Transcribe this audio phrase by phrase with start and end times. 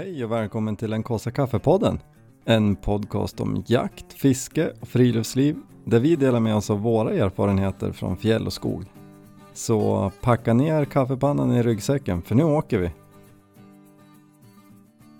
[0.00, 2.00] Hej och välkommen till den kaffe kaffepodden.
[2.44, 7.92] En podcast om jakt, fiske och friluftsliv där vi delar med oss av våra erfarenheter
[7.92, 8.84] från fjäll och skog.
[9.52, 12.90] Så packa ner kaffepannan i ryggsäcken för nu åker vi.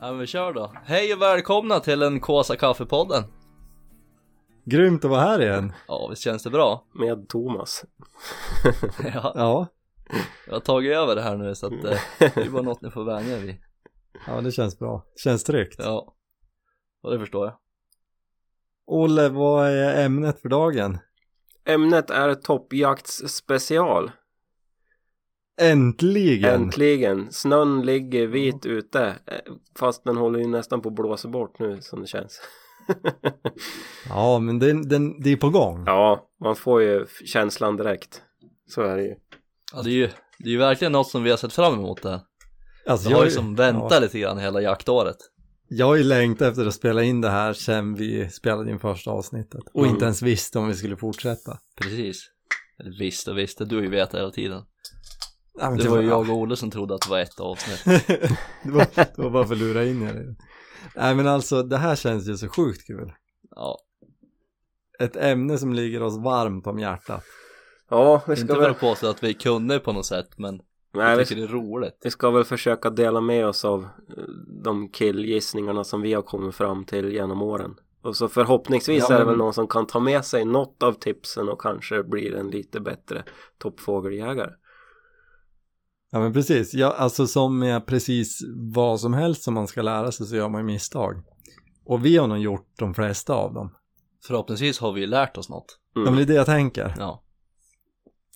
[0.01, 0.73] Ja men vi kör då.
[0.85, 3.23] Hej och välkomna till den Kåsa kaffepodden.
[4.65, 5.73] Grymt att vara här igen.
[5.89, 6.85] Ja visst känns det bra?
[6.93, 7.85] med Thomas.
[9.15, 9.67] Ja, Ja,
[10.47, 12.91] jag har tagit över det här nu så att eh, det är bara något ni
[12.91, 13.57] får vänja er vid.
[14.27, 15.05] Ja det känns bra.
[15.17, 15.75] Känns tryggt.
[15.79, 16.15] Ja,
[17.03, 17.57] och det förstår jag.
[18.87, 20.99] Olle, vad är ämnet för dagen?
[21.65, 24.11] Ämnet är toppjaktsspecial.
[25.61, 26.55] Äntligen!
[26.63, 27.33] Äntligen!
[27.33, 29.07] Snön ligger vit ute.
[29.27, 32.41] eh, Fast den håller ju nästan på att blåsa bort nu som det känns.
[34.09, 35.83] Ja, men den, den, det är på gång.
[35.87, 38.23] ja, man får ju känslan direkt.
[38.67, 39.15] Så är det ju.
[39.75, 40.07] Ja, det är ju
[40.39, 42.21] det är ju verkligen något som vi har sett fram emot det.
[42.87, 45.17] Alltså, Vi har ju som väntat ja, lite grann hela jaktåret.
[45.69, 49.11] Jag har ju längtat efter att spela in det här sen vi spelade in första
[49.11, 49.61] avsnittet.
[49.75, 49.95] Och Mm.
[49.95, 51.59] inte ens visste om vi skulle fortsätta.
[51.83, 52.23] Precis.
[52.81, 54.63] Eller visst och visst, du har ju vetat hela tiden.
[55.59, 57.85] Ja, men Det var ju jag och Olle som trodde att det var ett avsnitt.
[58.65, 60.37] det, var, det var bara för att lura in er.
[60.97, 63.13] Nej men alltså det här känns ju så sjukt kul.
[63.57, 63.79] Ja,
[64.99, 67.25] Ett ämne som ligger oss varmt om hjärtat.
[67.91, 70.39] Ja, vi inte ska för väl, att påstå att vi är kunniga på något sätt
[70.39, 70.61] men
[70.95, 71.99] nej, jag vi, tycker det är roligt.
[72.03, 73.89] vi ska väl försöka dela med oss av eh,
[74.65, 77.75] de killgissningarna som vi har kommit fram till genom åren.
[78.03, 80.83] Och så förhoppningsvis Ja, är det men- väl någon som kan ta med sig något
[80.83, 83.25] av tipsen och kanske blir en lite bättre
[83.59, 84.51] toppfågeljägare.
[86.13, 88.39] Ja men precis, ja, alltså som med precis
[88.75, 91.23] vad som helst som man ska lära sig så gör man ju misstag.
[91.85, 93.75] Och vi har nog gjort de flesta av dem.
[94.27, 95.79] Förhoppningsvis har vi ju lärt oss något.
[95.95, 96.95] Ja men det är det jag tänker.
[96.99, 97.23] Ja.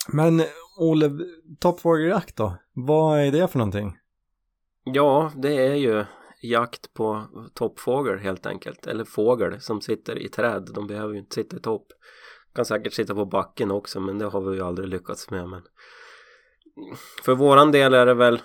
[0.09, 0.43] Men
[0.77, 1.11] Olle,
[1.59, 2.57] toppfågeljakt då?
[2.73, 3.99] Vad är det för någonting?
[4.85, 6.05] Ja, det är ju
[6.43, 8.87] jakt på toppfågel helt enkelt.
[8.87, 10.71] Eller fågel som sitter i träd.
[10.75, 11.87] De behöver ju inte sitta i topp.
[12.55, 15.49] Kan säkert sitta på backen också men det har vi ju aldrig lyckats med.
[15.49, 15.63] Men...
[17.23, 18.43] För våran del är det väl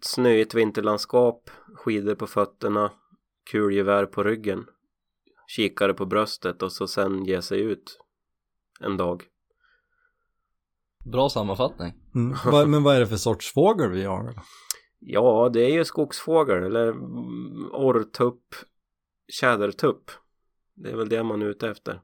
[0.00, 2.92] snöigt vinterlandskap, skidor på fötterna,
[3.50, 4.66] kulgevär på ryggen,
[5.46, 7.98] kikare på bröstet och så sen ge sig ut
[8.80, 9.24] en dag.
[11.12, 11.92] Bra sammanfattning.
[12.14, 12.70] Mm.
[12.70, 14.32] Men vad är det för sorts fågel vi då?
[14.98, 16.94] Ja, det är ju skogsfågel eller
[17.72, 18.54] orrtupp,
[19.28, 20.10] tjädertupp.
[20.74, 22.02] Det är väl det man är ute efter.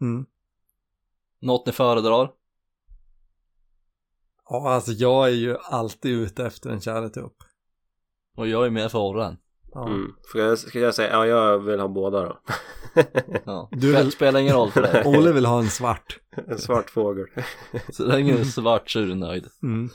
[0.00, 0.26] Mm.
[1.40, 2.32] Något ni föredrar?
[4.48, 7.36] Ja, alltså jag är ju alltid ute efter en tjädertupp.
[8.36, 9.36] Och jag är mer för orren.
[9.74, 9.88] Ja.
[9.88, 10.12] Mm.
[10.22, 12.40] Ska, jag, ska jag säga, ja jag vill ha båda då.
[13.44, 13.68] Ja.
[13.72, 15.02] Du vill- spelar ingen roll för dig.
[15.18, 16.18] Olle vill ha en svart.
[16.48, 17.26] en svart fågel.
[17.92, 19.46] Så länge du är svart så är du nöjd.
[19.62, 19.88] Mm.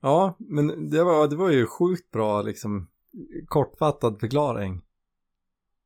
[0.00, 2.88] Ja, men det var, det var ju sjukt bra liksom
[3.48, 4.82] kortfattad förklaring.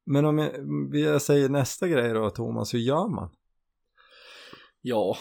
[0.06, 0.50] Men om jag,
[0.92, 3.30] jag säger nästa grej då Thomas, hur gör man?
[4.80, 5.16] Ja.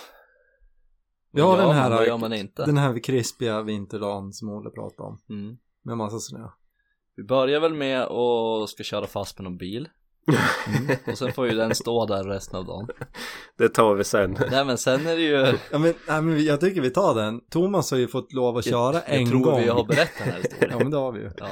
[1.32, 2.66] Vi har Vad den här, man, vad gör man inte?
[2.66, 5.20] Den här krispiga vinterdagen som Olle pratade om.
[5.30, 5.58] Mm.
[5.82, 6.48] Med massa snö.
[7.20, 9.90] Vi börjar väl med att ska köra fast med någon bil.
[11.12, 12.88] Och sen får ju den stå där resten av dagen.
[13.58, 14.38] det tar vi sen.
[14.52, 17.42] Nej men sen är det ju Ja men, nej, men jag tycker vi tar den.
[17.50, 19.62] Thomas har ju fått lov att köra jag, en jag tror gång.
[19.62, 20.70] vi har berättat den här historien.
[20.78, 21.32] Ja men det har vi ju.
[21.38, 21.50] Ja,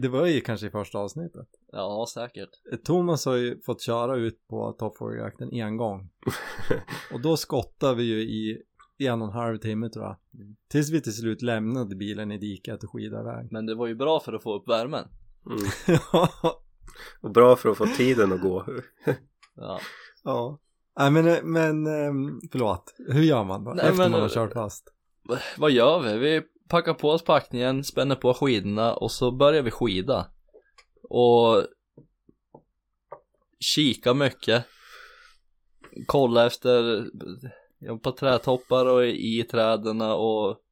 [0.00, 1.48] Det var ju kanske i första avsnittet.
[1.72, 2.50] ja säkert.
[2.84, 6.08] Thomas har ju fått köra ut på toppfågeljakten en gång.
[7.12, 8.62] Och då skottade vi ju i
[8.98, 10.16] en och en halv timme tror jag.
[10.68, 13.52] Tills vi till slut lämnade bilen i diket och skidade iväg.
[13.52, 15.08] Men det var ju bra för att få upp värmen.
[15.46, 15.98] Mm.
[17.20, 18.66] Och bra för att få tiden att gå.
[19.56, 19.80] Ja.
[20.24, 20.58] ja.
[20.98, 22.94] Nej men, men ehm, förlåt.
[23.08, 23.70] Hur gör man då?
[23.70, 24.92] Nej, Efter men- man har kört fast.
[25.58, 26.18] Vad gör vi?
[26.18, 30.26] Vi packar på oss packningen, spänner på skidorna och så börjar vi skida.
[31.02, 31.64] Och
[33.60, 34.64] kika mycket.
[36.06, 37.06] Kolla efter
[38.02, 40.62] på trädtoppar och i träden och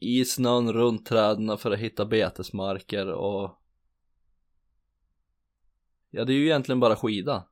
[0.00, 3.50] i snön runt träden för att hitta betesmarker och
[6.10, 7.44] Ja det är ju egentligen bara skida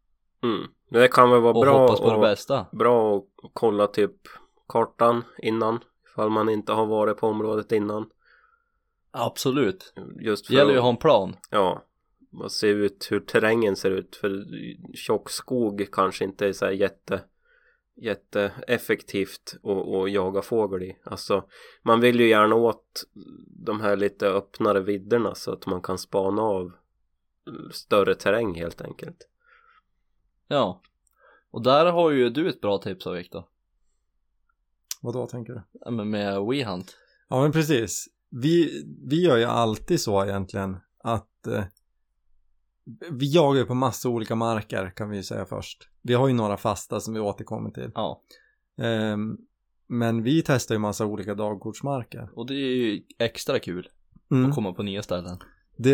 [0.43, 0.67] Mm.
[0.89, 2.67] Det kan väl vara och bra hoppas på det och, bästa.
[2.73, 4.17] bra att kolla typ
[4.69, 5.79] kartan innan.
[6.11, 8.11] Ifall man inte har varit på området innan.
[9.11, 9.95] Absolut.
[10.21, 11.37] Just för Det gäller ju att ha en plan.
[11.51, 11.85] Ja,
[12.33, 14.45] och se ut hur terrängen ser ut för
[14.95, 17.23] tjock skog kanske inte är så jätte
[17.97, 20.97] jätteeffektivt att, att jaga fågel i.
[21.05, 21.45] Alltså
[21.83, 23.05] man vill ju gärna åt
[23.47, 26.73] de här lite öppnare vidderna så att man kan spana av
[27.73, 29.29] större terräng helt enkelt.
[30.49, 30.83] Ja.
[31.51, 33.45] Och där har ju du ett bra tips av Viktor.
[35.03, 35.63] Vad då tänker du?
[35.73, 36.97] Ja, men med WeHunt.
[37.29, 38.09] Ja men precis.
[38.31, 41.65] vi, vi gör ju alltid så egentligen att eh,
[43.11, 45.89] vi jagar ju på massa olika marker kan vi ju säga först.
[46.07, 47.91] Vi har ju några fasta som vi återkommer till.
[47.95, 48.23] Ja,
[48.79, 49.37] Ehm,
[49.87, 52.29] men vi testar ju massa olika dagkortsmarker.
[52.35, 53.89] och det är ju extra kul
[54.31, 54.49] Mm.
[54.49, 55.39] att komma på nya ställen.
[55.77, 55.91] Det,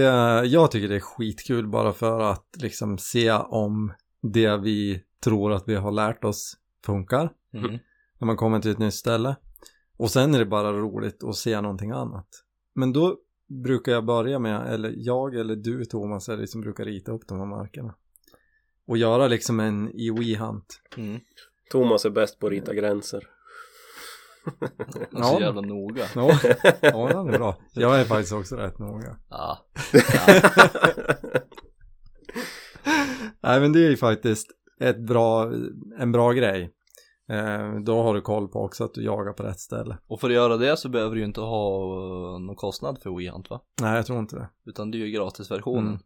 [0.47, 3.93] jag tycker det är skitkul bara för att liksom se om
[4.23, 6.57] det vi tror att vi har lärt oss
[6.87, 7.79] funkar Mm.
[8.19, 9.37] när man kommer till ett nytt ställe.
[9.97, 12.29] Och sen är det bara roligt att se någonting annat.
[12.75, 13.17] Men då
[13.65, 17.29] brukar jag börja med, eller jag eller du Thomas är det som brukar rita upp
[17.29, 17.95] de här markerna.
[18.87, 20.81] Och göra liksom en IOI-hunt.
[20.97, 21.21] Mm.
[21.71, 23.29] Thomas är bäst på att rita gränser.
[25.13, 26.05] Och så jävla noga.
[26.15, 26.39] Ja,
[26.81, 27.57] ja den är bra.
[27.73, 29.17] Jag är faktiskt också rätt noga.
[29.31, 29.59] Ja.
[33.41, 34.47] Nej men det är ju faktiskt
[34.81, 35.53] ett bra,
[35.99, 36.71] en bra grej.
[37.29, 39.99] Eh, då har du koll på också att du jagar på rätt ställe.
[40.07, 43.19] Och för att göra det så behöver du ju inte ha uh, någon kostnad för
[43.19, 43.61] WeHunt va?
[43.81, 44.49] Nej jag tror inte det.
[44.67, 45.87] Utan det är ju gratisversionen.
[45.87, 46.01] Mm.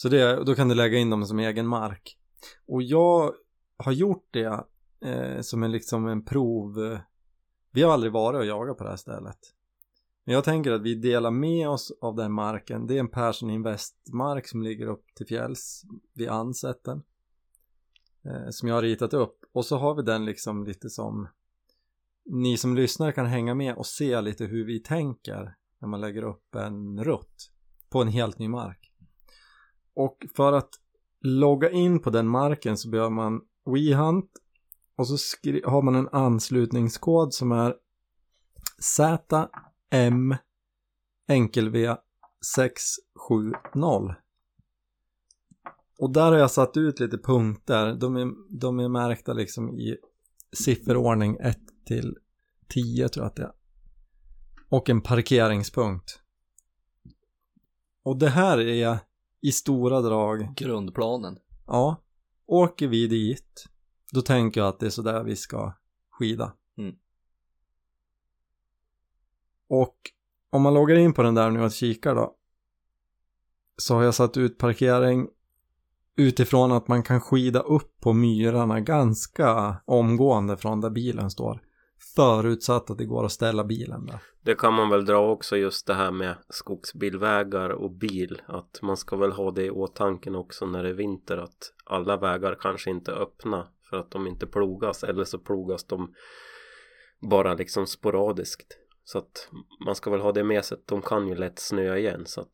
[0.00, 2.18] Så det, då kan du lägga in dem som egen mark.
[2.66, 3.32] Och jag
[3.76, 4.64] har gjort det
[5.00, 6.84] eh, som en liksom en prov.
[6.84, 6.98] Eh,
[7.70, 9.38] vi har aldrig varit och jagat på det här stället.
[10.24, 12.86] Men jag tänker att vi delar med oss av den marken.
[12.86, 15.84] Det är en Persson Invest-mark som ligger upp till fjälls
[16.14, 17.02] vid Ansätten.
[18.24, 19.38] Eh, som jag har ritat upp.
[19.52, 21.28] Och så har vi den liksom lite som
[22.24, 26.22] ni som lyssnar kan hänga med och se lite hur vi tänker när man lägger
[26.22, 27.50] upp en rutt
[27.88, 28.87] på en helt ny mark.
[29.98, 30.70] Och för att
[31.20, 34.30] logga in på den marken så behöver man WeHunt
[34.96, 37.74] och så skri- har man en anslutningskod som är
[38.78, 40.34] ZM
[41.28, 41.96] enkel V
[42.54, 44.14] 670.
[45.98, 47.94] Och där har jag satt ut lite punkter.
[47.94, 49.96] De är, de är märkta liksom i
[50.52, 52.16] sifferordning 1 till
[52.68, 53.52] 10 tror jag att det är.
[54.68, 56.22] Och en parkeringspunkt.
[58.02, 59.07] Och det här är
[59.40, 61.38] i stora drag, Grundplanen.
[61.66, 62.02] ja,
[62.46, 63.66] åker vi dit,
[64.12, 65.72] då tänker jag att det är sådär vi ska
[66.10, 66.52] skida.
[66.78, 66.94] Mm.
[69.68, 69.96] Och
[70.50, 72.34] om man loggar in på den där nu och kikar då,
[73.76, 75.28] så har jag satt ut parkering
[76.16, 81.67] utifrån att man kan skida upp på myrarna ganska omgående från där bilen står.
[82.18, 84.18] Förutsatt att det går att ställa bilen där.
[84.42, 88.42] Det kan man väl dra också just det här med skogsbilvägar och bil.
[88.46, 91.36] Att man ska väl ha det i åtanke också när det är vinter.
[91.36, 95.04] Att alla vägar kanske inte är öppna för att de inte plogas.
[95.04, 96.14] Eller så plogas de
[97.30, 98.78] bara liksom sporadiskt.
[99.04, 99.48] Så att
[99.86, 102.26] man ska väl ha det med sig att de kan ju lätt snöa igen.
[102.26, 102.52] Så att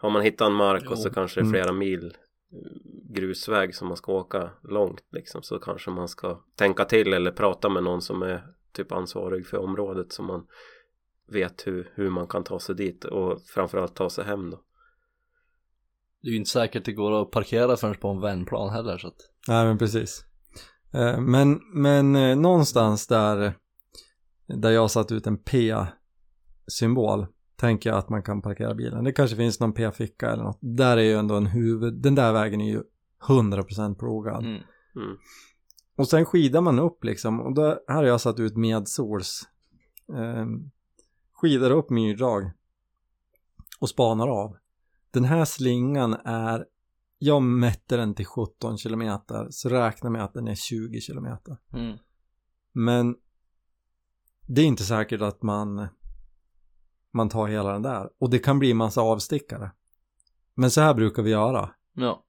[0.00, 1.52] har man hittat en mark och så kanske det är Mm.
[1.52, 2.16] flera mil
[3.14, 7.68] grusväg som man ska åka långt liksom så kanske man ska tänka till eller prata
[7.68, 10.46] med någon som är typ ansvarig för området så man
[11.28, 14.60] vet hur, hur man kan ta sig dit och framförallt ta sig hem då.
[16.22, 19.08] Det är ju inte säkert det går att parkera förrän på en vändplan heller så
[19.08, 20.24] att Nej men precis.
[20.92, 23.54] Eh, Men, men eh, någonstans där,
[24.46, 27.26] där jag satt ut en P-symbol
[27.56, 29.04] tänker jag att man kan parkera bilen.
[29.04, 30.58] Det kanske finns någon P-ficka eller något.
[30.60, 32.82] Där är ju ändå en huvud, den där vägen är ju
[33.28, 34.44] 100% plogad.
[34.44, 34.62] mm.
[34.96, 35.16] Mm.
[35.96, 39.48] Och sen skidar man upp liksom och då, här har jag satt ut medsols.
[40.12, 40.46] Eh,
[41.32, 42.50] skidar upp myrdrag
[43.80, 44.56] och spanar av.
[45.10, 46.66] Den här slingan är,
[47.18, 51.56] jag mätte den till 17 kilometer så räkna med att den är 20 kilometer.
[51.72, 51.98] Mm.
[52.72, 53.16] Men
[54.46, 55.88] det är inte säkert att man
[57.10, 59.70] man tar hela den där och det kan bli en massa avstickare.
[60.54, 61.70] Men så här brukar vi göra.
[61.92, 62.24] Ja,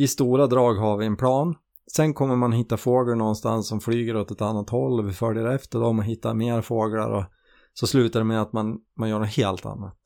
[0.00, 1.54] I stora drag har vi en plan.
[1.96, 5.46] Sen kommer man hitta fåglar någonstans som flyger åt ett annat håll och vi följer
[5.46, 7.24] efter dem och hittar mer fåglar och
[7.72, 9.98] så slutar det med att man, man gör något helt annat.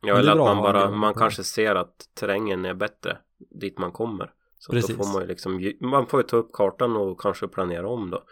[0.00, 3.18] Ja eller att man bara, man kanske ser att terrängen är bättre
[3.60, 4.32] dit man kommer.
[4.58, 4.96] Så Precis.
[4.96, 8.10] då får man ju liksom, man får ju ta upp kartan och kanske planera om
[8.10, 8.22] då.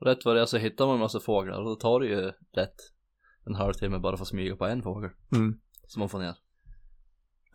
[0.00, 2.32] rätt vad det är så hittar man en massa fåglar och då tar det ju
[2.52, 2.76] rätt
[3.46, 5.60] en halvtimme bara för att smyga på en fågel Mm.
[5.86, 6.34] som man får ner.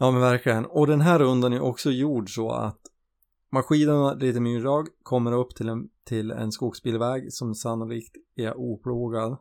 [0.01, 0.65] Ja men verkligen.
[0.65, 2.79] Och den här rundan är också gjord så att
[3.49, 9.37] man skidar lite myrdrag, kommer upp till en, till en skogsbilväg som sannolikt är oplogad.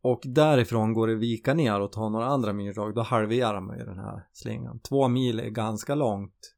[0.00, 2.94] Och därifrån går det vika ner och ta några andra myrdrag.
[2.94, 4.78] Då halverar man ju den här slingan.
[4.78, 6.54] Två mil är ganska långt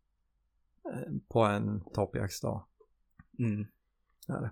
[0.85, 2.65] eh, på en toppjaktsdag.
[3.39, 3.67] Mm.
[4.29, 4.51] Är det.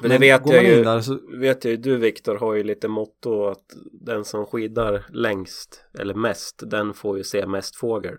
[0.00, 2.88] Men det vet jag ju, där så, vet jag ju, du Viktor har ju lite
[2.88, 8.16] motto att den som skidar längst eller mest, den får ju se mest fågel.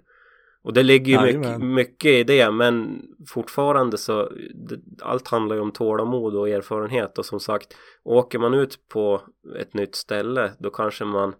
[0.61, 1.73] Och det ligger ju mycket, Jajamän.
[1.73, 4.31] mycket i det men fortfarande så
[5.01, 9.21] allt handlar ju om tålamod och erfarenhet och som sagt åker man ut på
[9.59, 11.35] ett nytt ställe då kanske man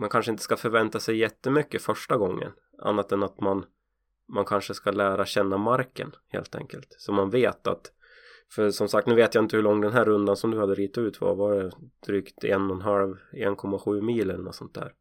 [0.00, 3.64] man kanske inte ska förvänta sig jättemycket första gången annat än att man
[4.28, 7.92] man kanske ska lära känna marken helt enkelt så man vet att
[8.54, 10.74] för som sagt nu vet jag inte hur lång den här rundan som du hade
[10.74, 11.70] ritat ut var var det
[12.06, 14.92] drygt en och en halv 1,7 mil eller något sånt där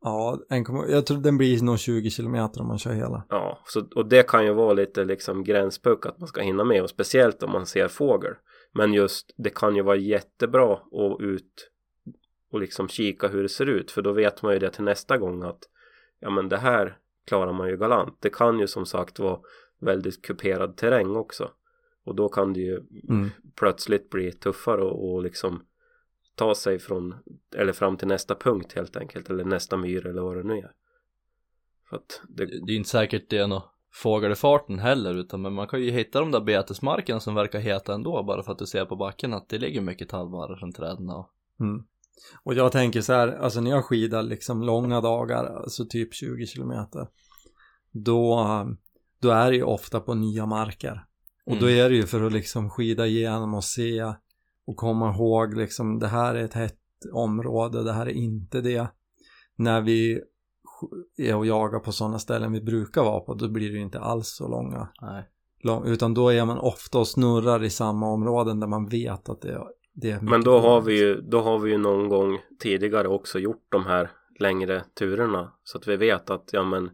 [0.00, 3.24] Ja, en, jag tror den blir nog 20 kilometer om man kör hela.
[3.28, 6.82] Ja, så, och det kan ju vara lite liksom gränspuck att man ska hinna med
[6.82, 8.34] och speciellt om man ser fågel.
[8.72, 11.70] Men just det kan ju vara jättebra att ut
[12.52, 15.18] och liksom kika hur det ser ut för då vet man ju det till nästa
[15.18, 15.58] gång att
[16.20, 18.16] ja men det här klarar man ju galant.
[18.20, 19.38] Det kan ju som sagt vara
[19.80, 21.50] väldigt kuperad terräng också
[22.08, 23.30] och då kan det ju Mm.
[23.54, 25.62] plötsligt bli tuffare och, och liksom
[26.34, 27.14] ta sig från
[27.56, 30.72] eller fram till nästa punkt helt enkelt eller nästa myr eller vad det nu är.
[31.88, 35.14] För att det, Det är ju inte säkert det är något fågel i farten heller
[35.14, 38.52] utan men man kan ju hitta de där betesmarkerna som verkar heta ändå bara för
[38.52, 41.84] att du ser på backen att det ligger mycket tallbarrar runt träden och Mm.
[42.42, 46.46] Och jag tänker så här, alltså när jag skidar liksom långa dagar, alltså typ 20
[46.46, 47.08] kilometer,
[47.90, 48.46] då,
[49.20, 51.04] då är det ju ofta på nya marker.
[51.50, 51.78] Och då Mm.
[51.84, 54.02] är det ju för att liksom skida igenom och se
[54.66, 56.74] och komma ihåg liksom det här är ett hett
[57.12, 58.86] område, det här är inte det.
[59.56, 60.20] När vi
[61.18, 64.00] är och jagar på sådana ställen vi brukar vara på, då blir det ju inte
[64.00, 64.88] alls så långa.
[65.62, 69.40] Lång, utan då är man ofta och snurrar i samma områden där man vet att
[69.40, 69.64] det, är-
[69.94, 73.38] det är Men då har vi ju, då har vi ju någon gång tidigare också
[73.38, 76.90] gjort de här längre turerna så att vi vet att ja men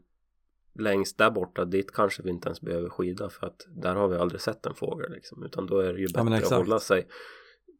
[0.74, 4.16] längst där borta dit kanske vi inte ens behöver skida för att där har vi
[4.16, 6.56] aldrig sett en fågel liksom utan då är det ju Ja, bättre att exakt.
[6.56, 7.08] hålla sig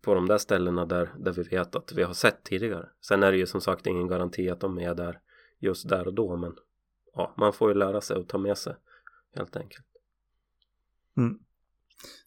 [0.03, 2.89] på de där ställena där, där vi vet att vi har sett tidigare.
[3.01, 5.19] Sen är det ju som sagt ingen garanti att de är där
[5.61, 6.55] just där och då men
[7.15, 8.75] ja, man får ju lära sig att ta med sig
[9.35, 9.87] helt enkelt.
[11.17, 11.39] Mm.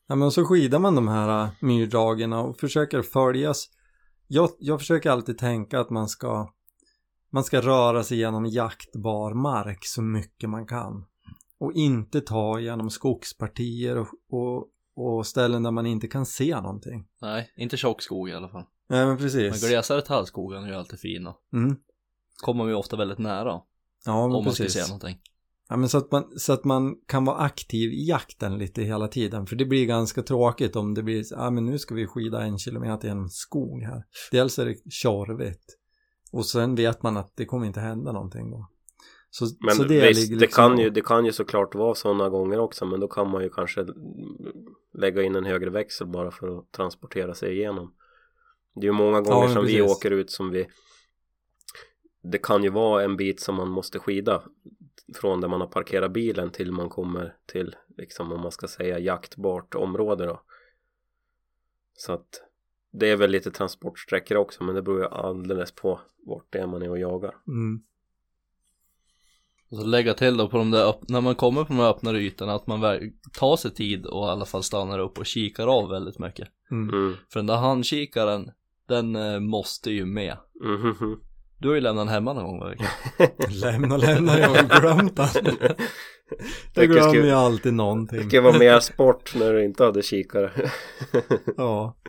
[0.08, 3.70] Ja, men så skidar man de här äh, myrdragen och försöker följas.
[4.28, 6.54] Jag, jag försöker alltid tänka att man ska
[7.30, 11.06] man ska röra sig genom jaktbar mark så mycket man kan.
[11.60, 17.08] Och inte ta genom skogspartier och, och, och ställen där man inte kan se någonting.
[17.22, 18.64] nej, inte tjock skog i alla fall.
[18.90, 19.68] Nej men Men precis.
[19.68, 21.36] glesare tallskogen är ju alltid fina.
[21.54, 21.78] Mm.
[22.44, 23.62] Kommer ju ofta väldigt nära
[24.06, 24.84] Ja men om man ska precis.
[24.84, 25.18] se någonting.
[25.70, 29.08] Ja, men så, att man, så att man kan vara aktiv i jakten lite hela
[29.08, 29.46] tiden.
[29.48, 32.58] För det blir ganska tråkigt om det blir, ja men nu ska vi skida en
[32.58, 34.04] kilometer genom skog här.
[34.32, 35.78] Dels är det tjorvigt.
[36.32, 38.70] Och sen vet man att det kommer inte hända någonting då.
[39.30, 41.96] Så, Men så det visst, ligger det, liksom- kan ju, det kan ju såklart vara
[41.96, 43.86] sådana gånger också men då kan man ju kanske
[44.94, 47.94] lägga in en högre växel bara för att transportera sig igenom.
[48.76, 49.92] Det är ju många gånger men som vi precis.
[49.98, 50.68] åker ut som vi
[52.24, 54.44] Det kan ju vara en bit som man måste skida
[55.16, 59.00] från där man har parkerat bilen till man kommer till liksom om man ska säga
[59.00, 60.42] jaktbart område då.
[61.94, 62.42] Så att
[63.00, 66.68] det är väl lite transportsträckor också men det beror ju alldeles på vart det är
[66.68, 67.34] man är och jagar.
[67.48, 67.80] Mm.
[69.72, 72.20] Och så lägga till då på de där, när man kommer på de här öppnare
[72.20, 72.82] ytorna att man
[73.40, 76.48] tar sig tid och i alla fall stannar upp och kikar av väldigt mycket.
[76.72, 76.90] Mm.
[76.90, 77.16] Mm.
[77.34, 78.52] För den där handkikaren,
[78.88, 80.38] den eh, måste ju med.
[80.64, 81.20] Mhm.
[81.60, 82.82] Du har ju lämnat den hemma någon gång Erik.
[83.62, 85.58] Lämna, lämna, jag har glömt den.
[85.60, 85.76] Jag
[86.74, 88.30] Det glömmer ju alltid någonting.
[88.30, 90.52] ska vara mer sport när du inte hade kikare.
[91.58, 91.98] Ja.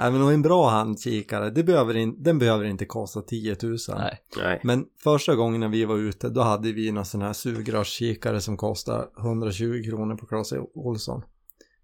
[0.00, 3.78] Nej men och en bra handkikare, det behöver in, den behöver inte kosta 10 000.
[3.88, 4.18] Nej.
[4.36, 4.60] Nej.
[4.64, 8.56] Men första gången när vi var ute, då hade vi någon sån här sugrörskikare som
[8.56, 11.22] kostar 120 kronor på Clas Olsson.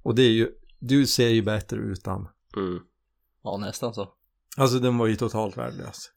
[0.03, 2.29] Och det är ju, du ser ju bättre utan.
[2.57, 2.81] Mm.
[3.43, 4.09] Ja, nästan så.
[4.57, 6.11] Alltså den var ju totalt värdelös.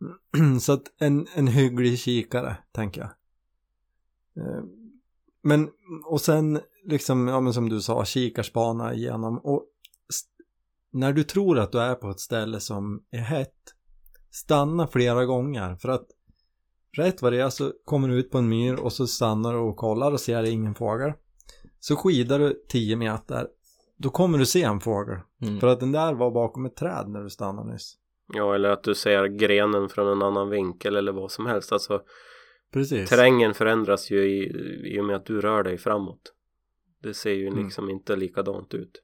[0.60, 3.10] Så att en, en hygglig kikare, tänker jag.
[4.44, 4.62] Eh,
[5.42, 5.70] Men,
[6.04, 9.38] och sen liksom, ja men som du sa, kikarspana igenom.
[9.38, 9.66] Och
[10.92, 13.54] när du tror att du är på ett ställe som är hett,
[14.30, 15.76] stanna flera gånger.
[15.76, 16.06] För att
[16.96, 19.58] rätt vad det är så kommer du ut på en myr och så stannar du
[19.58, 21.12] och kollar och ser ingen fågel.
[21.80, 23.48] Så skidar du 10 meter,
[23.96, 25.18] då kommer du se en fågel.
[25.42, 25.60] Mm.
[25.60, 27.96] För att den där var bakom ett träd när du stannade nyss.
[28.32, 31.72] Ja, eller att du ser grenen från en annan vinkel eller vad som helst.
[31.72, 32.02] Alltså,
[32.72, 33.08] Precis.
[33.10, 34.52] terrängen förändras ju i,
[34.94, 36.34] i och med att du rör dig framåt.
[37.02, 37.64] Det ser ju Mm.
[37.64, 39.02] liksom inte likadant ut.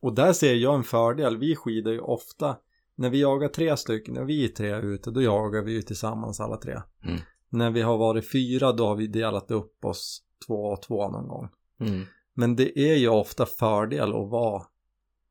[0.00, 1.36] Och där ser jag en fördel.
[1.36, 2.56] Vi skidar ju ofta.
[2.96, 6.40] När vi jagar tre stycken, när vi är tre ute, då jagar vi ju tillsammans
[6.40, 6.80] alla tre.
[7.04, 7.20] Mm.
[7.48, 11.28] När vi har varit fyra, då har vi delat upp oss två och två någon
[11.28, 11.48] gång.
[11.80, 12.02] Mm.
[12.34, 14.62] Men det är ju ofta fördel att vara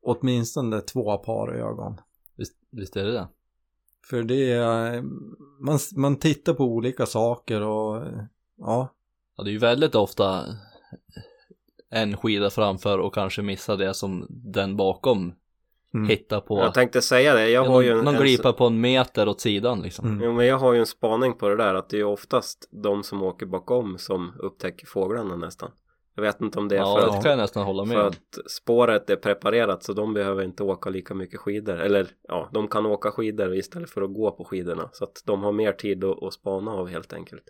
[0.01, 1.97] åtminstone två par ögon.
[2.35, 3.27] Visst, visst är det det?
[4.09, 5.01] För det är,
[5.59, 8.03] man, man tittar på olika saker och
[8.57, 8.93] ja,
[9.37, 10.45] Ja, det är ju väldigt ofta
[11.93, 15.33] en skida framför och kanske missa det som den bakom
[15.95, 16.09] Mm.
[16.09, 16.57] hittar på.
[16.59, 18.81] Jag tänkte säga det, jag Ja, har ju någon, en, någon en, glipa på en
[18.81, 20.07] meter åt sidan liksom.
[20.07, 20.23] Mm.
[20.23, 22.69] Jo men jag har ju en spaning på det där att det är ju oftast
[22.83, 25.71] de som åker bakom som upptäcker fåglarna nästan.
[26.15, 27.97] Jag vet inte om det är Ja, för, det att, kan jag nästan hålla med
[27.97, 31.77] för att spåret är preparerat så de behöver inte åka lika mycket skidor.
[31.79, 34.89] Eller ja, de kan åka skidor istället för att gå på skidorna.
[34.91, 37.43] Så att de har mer tid att, att spana av helt enkelt.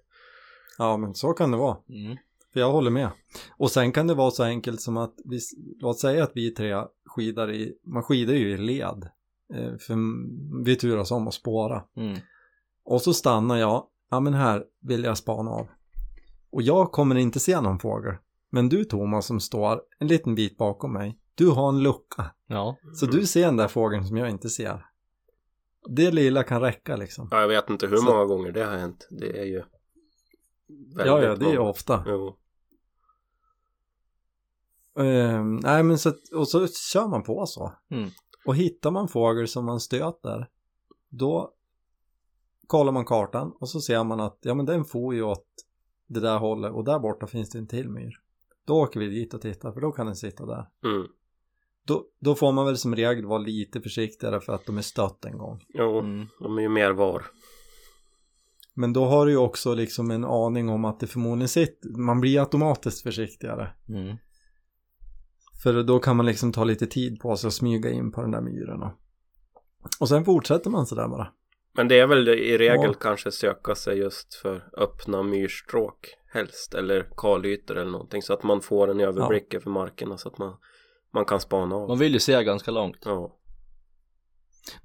[0.78, 1.78] ja men så kan det vara.
[1.90, 2.18] Mm.
[2.54, 3.10] För jag håller med.
[3.58, 5.40] Och sen kan det vara så enkelt som att, vi,
[5.80, 9.10] låt säga att vi tre skidar i, man skidar ju i led.
[9.54, 9.96] Eh, för
[10.66, 11.84] vi turas om att spåra.
[11.96, 12.20] Mm.
[12.86, 15.68] Och så stannar jag, ja men här vill jag spana av.
[16.50, 18.14] Och jag kommer inte se någon fågel.
[18.50, 22.32] Men du Thomas som står en liten bit bakom mig, du har en lucka.
[22.48, 24.86] Ja, Så du ser den där fågeln som jag inte ser.
[25.90, 27.28] Det lilla kan räcka liksom.
[27.32, 29.08] Ja, jag vet inte hur Så- många gånger det har hänt.
[29.12, 29.64] Det är ju
[30.98, 32.04] Ja, ja, det är ofta.
[32.08, 32.38] Jo.
[35.00, 37.74] Ehm, nej men så, och så kör man på så.
[37.90, 38.10] Mm.
[38.46, 40.48] Och hittar man fågel som man stöter,
[41.10, 41.54] då
[42.68, 45.48] kollar man kartan och så ser man att ja men den får ju åt
[46.08, 48.20] det där hållet och där borta finns det en till myr.
[48.66, 50.68] Då åker vi dit och tittar för då kan den sitta där.
[50.86, 51.08] Mm.
[51.86, 55.26] Då, då får man väl som regel vara lite försiktigare för att de är stött
[55.26, 55.64] en gång.
[55.68, 56.28] Jo, mm.
[56.40, 57.26] de är ju mer var.
[58.74, 62.22] Men då har du ju också liksom en aning om att det förmodligen sitter, man
[62.22, 63.74] blir automatiskt försiktigare.
[63.90, 64.18] Mm.
[65.64, 68.32] För då kan man liksom ta lite tid på sig och smyga in på den
[68.32, 68.84] där myren.
[70.00, 71.28] Och, sen fortsätter man sådär bara.
[71.76, 72.94] Men det är väl i regel Ja.
[72.94, 78.62] kanske söka sig just för öppna myrstråk helst eller kalytor eller någonting så att man
[78.62, 80.54] får en överblick över markerna så att man,
[81.14, 81.88] man kan spana av.
[81.88, 82.98] Man vill ju se ganska långt.
[83.06, 83.40] Ja,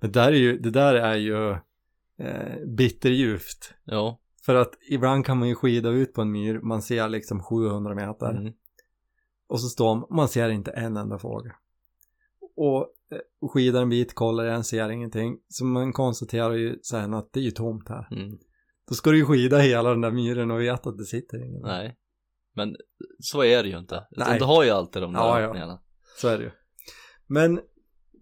[0.00, 1.50] Det där är ju, det där är ju
[2.18, 3.74] eh, bitterljuvt.
[3.84, 4.20] Ja.
[4.46, 7.94] För att ibland kan man ju skida ut på en myr, man ser liksom 700
[7.94, 8.30] meter.
[8.30, 8.52] Mm.
[9.48, 11.52] Och så står man, man ser inte en enda fågel.
[12.56, 15.38] Och eh, skidar en bit, kollar igen, ser ingenting.
[15.48, 18.08] Så man konstaterar ju sen att det är ju tomt här.
[18.10, 18.38] Mm.
[18.88, 21.62] Då ska du ju skida hela den där myren och veta att det sitter ingen.
[21.62, 21.96] Nej.
[22.54, 22.76] Men
[23.18, 24.06] så är det ju inte.
[24.10, 24.38] Utan Nej.
[24.38, 25.82] du har ju alltid de där Ja, ja.
[26.16, 26.50] Så är det ju.
[27.26, 27.60] Men,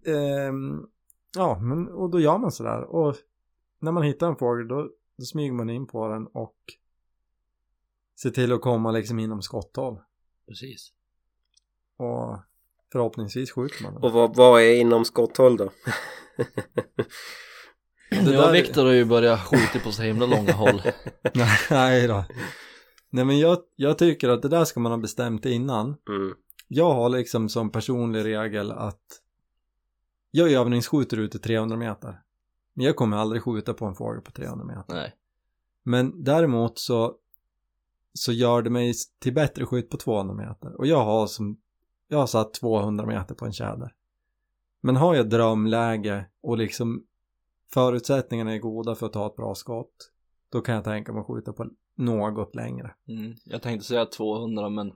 [0.05, 0.87] ehm,
[1.35, 2.83] ja, men och då gör man sådär.
[2.83, 3.15] Och
[3.79, 6.57] när man hittar en fågel då, då smyger man in på den och
[8.21, 9.99] ser till att komma liksom inom skotthåll.
[10.47, 10.93] Precis.
[11.97, 12.39] Och
[12.91, 14.03] förhoppningsvis skjuter man den.
[14.03, 15.69] och vad, vad är inom skotthåll då?
[18.09, 20.81] Det ja, där- Viktor har ju börjat skjuta på så himla långa håll.
[21.69, 22.25] Nej då.
[23.09, 25.85] Nej men jag, jag tycker att det där ska man ha bestämt innan.
[26.09, 26.33] Mm.
[26.67, 29.01] Jag har liksom som personlig regel att
[30.31, 32.21] jag övningsskjuter ut i 300 meter.
[32.73, 34.93] Men jag kommer aldrig skjuta på en fågel på 300 meter.
[34.95, 35.13] Nej.
[35.83, 37.15] Men däremot så,
[38.13, 40.77] så gör det mig till bättre skytt på 200 meter.
[40.77, 41.57] Och jag har som,
[42.07, 43.93] jag har satt 200 meter på en tjäder.
[44.81, 47.03] Men har jag drömläge och liksom
[47.73, 50.11] förutsättningarna är goda för att ta ett bra skott.
[50.49, 52.93] Då kan jag tänka mig att skjuta på något längre.
[53.07, 53.33] Mm.
[53.43, 54.93] Jag tänkte säga 200 men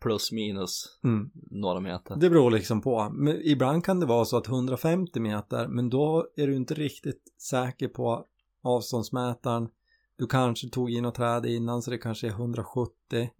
[0.00, 1.30] plus minus Mm.
[1.34, 2.16] några meter.
[2.16, 3.08] Det beror liksom på.
[3.12, 7.32] Men ibland kan det vara så att 150 meter, men då är du inte riktigt
[7.38, 8.24] säker på
[8.62, 9.68] avståndsmätaren.
[10.16, 13.30] Du kanske tog in och träd innan så det kanske är 170.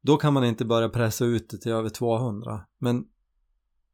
[0.00, 2.60] Då kan man inte börja pressa ut det till över 200.
[2.78, 3.04] Men,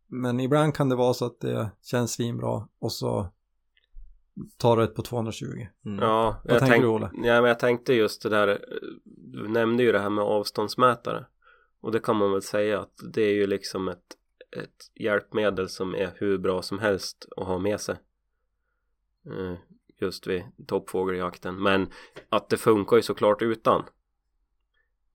[0.07, 3.33] men ibland kan det vara så att det känns svinbra och så
[4.57, 5.47] tar du ett på 220.
[5.87, 5.99] Mm.
[6.05, 7.11] Ja, Vad tänker tänk- du, Olle?
[7.14, 8.57] Ja, men jag tänkte just det där, eh,
[9.05, 11.27] du nämnde ju det här med avståndsmätare.
[11.81, 14.05] Och det kan man väl säga att det är ju liksom ett,
[14.57, 17.97] ett hjälpmedel som är hur bra som helst att ha med sig.
[19.27, 19.55] Eh,
[20.01, 21.62] Just vid toppfågeljakten.
[21.62, 21.88] Men
[22.29, 23.85] att det funkar ju såklart utan.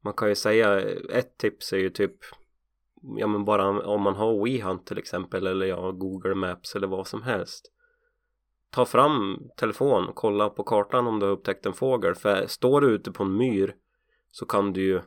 [0.01, 2.15] Man kan ju säga, ett tips är ju typ
[3.01, 7.07] Ja men bara om man har WeHunt till exempel eller ja Google Maps eller vad
[7.07, 7.71] som helst.
[8.69, 12.81] Ta fram telefon och kolla på kartan om du har upptäckt en fågel för står
[12.81, 13.75] du ute på en myr
[14.31, 15.01] så kan du ju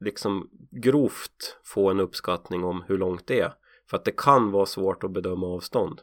[0.00, 3.54] liksom grovt få en uppskattning om hur långt det är.
[3.90, 6.00] För att det kan vara svårt att bedöma avstånd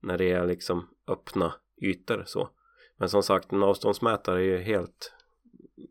[0.00, 2.48] när det är liksom öppna ytor så.
[2.96, 5.14] Men som sagt en avståndsmätare är ju helt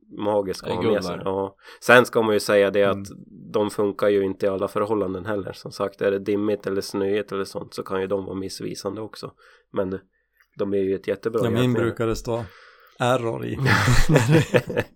[0.10, 1.56] magisk Det är att ha med sig ja.
[1.82, 3.02] sen ska man ju säga det Mm.
[3.02, 3.08] att
[3.54, 7.32] de funkar ju inte i alla förhållanden heller som sagt är det dimmigt eller snöigt
[7.32, 9.32] eller sånt så kan ju de vara missvisande också
[9.74, 10.00] men
[10.58, 12.43] de är ju ett jättebra Ja, min brukar det stå
[13.00, 13.58] error i.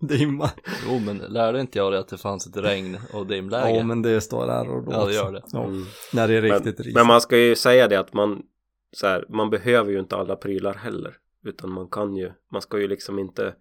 [0.00, 0.50] Dimma.
[0.86, 3.70] Jo men lärde inte jag dig att det fanns ett regn och dimläge?
[3.76, 5.42] Ja men det står error då Ja, det gör det.
[5.52, 5.64] Ja.
[5.64, 5.84] Mm.
[6.12, 6.94] När det är riktigt men, risigt.
[6.94, 8.42] men man ska ju säga det att man
[8.92, 12.78] så här, man behöver ju inte alla prylar heller utan man kan ju, man ska
[12.78, 13.54] ju liksom inte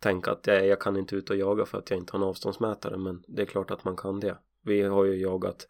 [0.00, 2.28] tänka att jag, jag kan inte ut och jaga för att jag inte har en
[2.28, 5.66] avståndsmätare men det är klart att man kan det vi har ju jagat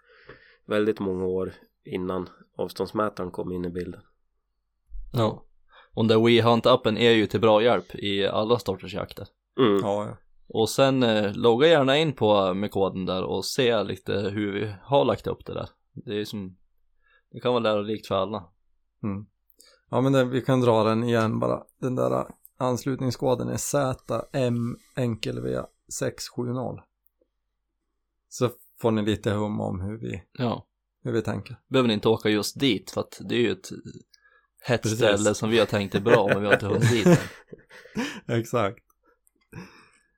[0.66, 1.52] väldigt många år
[1.84, 4.00] innan avståndsmätaren kom in i bilden
[5.12, 5.44] Ja.
[5.94, 9.26] Och den We Hunt-appen är ju till bra hjälp i alla sorters jakter.
[9.58, 9.80] mm.
[9.82, 10.16] Ja, ja.
[10.48, 14.74] Och sen eh, logga gärna in på med koden där och se lite hur vi
[14.82, 15.68] har lagt upp det där.
[15.92, 16.56] Det är som,
[17.32, 18.44] det kan vara lärorikt för alla.
[19.02, 19.26] Mm.
[19.90, 21.62] Ja men det, vi kan dra den igen bara.
[21.80, 22.26] Den där
[22.58, 25.60] anslutningskoden är ZM enkel V
[25.92, 26.82] 670.
[28.28, 30.66] Så får ni lite hum om hur vi, Ja.
[31.02, 31.60] hur vi tänker.
[31.68, 33.68] Behöver ni inte åka just dit för att det är ju ett
[34.60, 34.98] hett Precis.
[34.98, 37.16] ställe som vi har tänkt är bra men vi har inte hunnit dit än.
[38.38, 38.78] Exakt.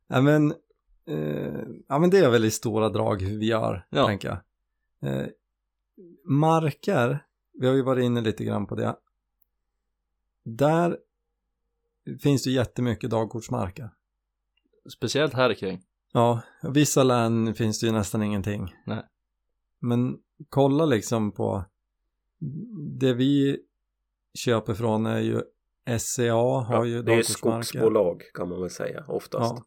[0.09, 0.55] Ja men,
[1.07, 4.07] eh, ja men det är väl i stora drag hur vi gör, Ja.
[4.07, 4.39] tänker jag.
[5.13, 5.27] Eh,
[6.25, 8.97] marker, vi har ju varit inne lite grann på det.
[10.45, 10.99] Där
[12.23, 13.91] finns det jättemycket dagkortsmarker.
[14.97, 15.83] Speciellt här kring.
[16.13, 18.75] Ja, i vissa län finns det ju nästan ingenting.
[18.87, 19.03] Nej.
[19.81, 21.65] Men kolla liksom på
[23.01, 23.59] det vi
[24.35, 25.43] köper från är ju
[25.99, 29.65] SCA har ja, ju det är skogsbolag kan man väl säga oftast Ja.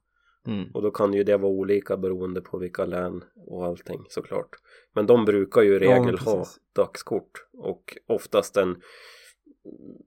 [0.51, 0.71] Mm.
[0.73, 4.49] och då kan ju det vara olika beroende på vilka län och allting såklart
[4.93, 6.59] men de brukar ju i Ja, regel ha precis.
[6.75, 8.81] dagskort och oftast en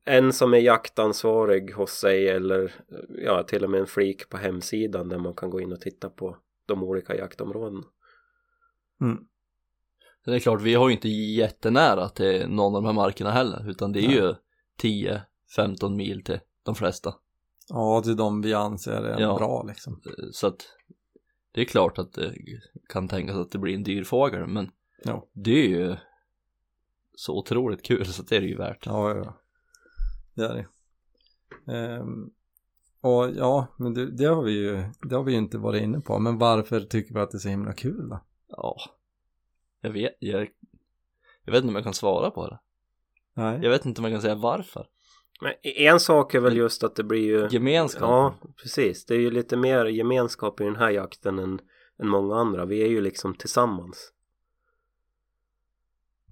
[0.04, 2.74] en som är jaktansvarig hos sig eller
[3.08, 6.08] ja till och med en flik på hemsidan där man kan gå in och titta
[6.10, 7.84] på de olika jaktområdena
[9.00, 9.16] Mm.
[10.24, 13.30] Sen är det klart, vi har ju inte jättenära till någon av de här markerna
[13.30, 14.34] heller utan det är ju
[14.82, 17.14] 10-15 mil till de flesta.
[17.68, 19.36] Ja, till de vi anser är Ja.
[19.38, 20.00] bra liksom.
[20.32, 20.66] Så att
[21.52, 22.34] det är klart att det
[22.88, 24.70] kan tänkas att det blir en dyr fågel men
[25.04, 25.26] Ja.
[25.32, 25.96] det är ju
[27.14, 28.86] så otroligt kul så det är det ju värt.
[28.86, 29.40] Ja, ja, ja.
[30.36, 30.66] Det är det.
[31.72, 32.30] Ehm,
[33.00, 36.00] och ja, men det, det har vi ju, det har vi ju inte varit inne
[36.00, 36.18] på.
[36.18, 38.20] Men varför tycker vi att det är så himla kul då?
[38.48, 38.76] Ja,
[39.80, 40.48] jag vet, jag,
[41.44, 42.58] jag vet inte om jag kan svara på det.
[43.34, 43.58] Nej.
[43.62, 44.86] Jag vet inte om jag kan säga varför.
[45.40, 48.02] men en sak är väl just att det blir ju Gemenskap.
[48.02, 49.06] Ja, precis.
[49.06, 51.60] Det är ju lite mer gemenskap i den här jakten än,
[51.98, 52.64] än många andra.
[52.64, 54.12] Vi är ju liksom tillsammans.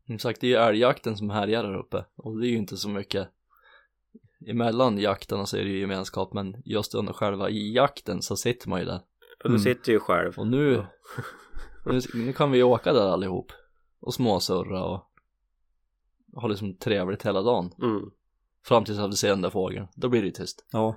[0.06, 2.76] Som sagt, det är ju älgjakten som härjar där uppe och det är ju inte
[2.76, 3.28] så mycket
[4.46, 8.68] emellan jakterna så är det ju gemenskap men just under själva i jakten så sitter
[8.68, 8.96] man ju där
[9.44, 9.60] Och du Mm.
[9.60, 10.38] sitter ju själv.
[10.38, 10.84] och nu,
[11.86, 13.52] nu, nu kan vi åka där allihop
[14.00, 15.00] och småsurra och
[16.36, 18.10] ha liksom trevligt hela dagen Mm.
[18.66, 20.96] fram tills att vi ser den där fågeln, då blir det ju tyst Ja.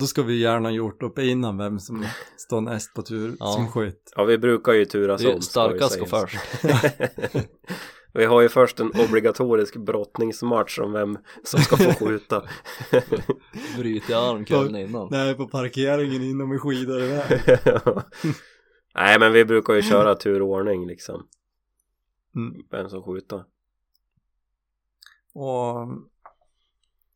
[0.00, 2.04] Då ska vi gärna gjort upp innan vem som
[2.36, 3.52] står näst på tur Ja.
[3.52, 4.12] sin skytt.
[4.16, 5.40] Ja, vi brukar ju turas om.
[5.42, 6.30] starkast gå sägas.
[6.30, 6.38] först
[8.14, 12.42] vi har ju först en obligatorisk brottningsmatch om vem som ska få skjuta.
[13.78, 17.40] bryter jag arm kvällen innan Nej, på parkeringen innan vi skidar iväg.
[18.94, 21.26] Nej, men vi brukar ju köra turordning liksom.
[22.36, 22.62] Mm.
[22.70, 23.44] Vem som skjuter.
[25.34, 25.88] Och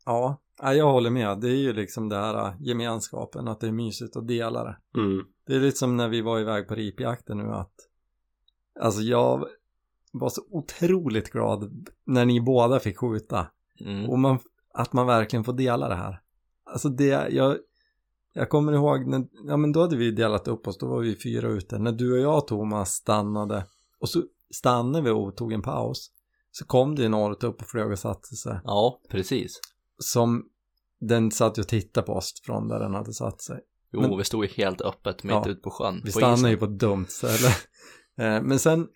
[0.05, 1.41] ja, ja, jag håller med.
[1.41, 5.01] Det är ju liksom det här äh, gemenskapen, att det är mysigt att dela det.
[5.01, 5.27] Mm.
[5.47, 7.73] Det är lite som när vi var iväg på ripjakten nu att
[8.81, 9.49] Alltså jag
[10.19, 13.47] var så otroligt glad när ni båda fick skjuta
[13.81, 14.11] mm.
[14.11, 14.39] och man,
[14.75, 16.21] att man verkligen får dela det här.
[16.65, 17.57] Alltså det, jag,
[18.33, 21.17] jag kommer ihåg när, ja men då hade vi delat upp oss, då var vi
[21.17, 21.79] fyra ute.
[21.79, 23.67] När du och jag Thomas stannade
[24.01, 24.23] och så
[24.55, 26.11] stannade vi och tog en paus
[26.51, 29.61] så kom det en orret upp och flög och satte sig ja, precis
[29.99, 30.49] som
[31.01, 33.61] den satt ju och tittade på oss från där den hade satt sig.
[33.93, 36.51] jo, Men- vi stod ju helt öppet mitt Ja, ute på sjön Vi på stannade
[36.51, 37.49] ju på ett dumt ställe.
[38.19, 38.89] Eh, Men sen,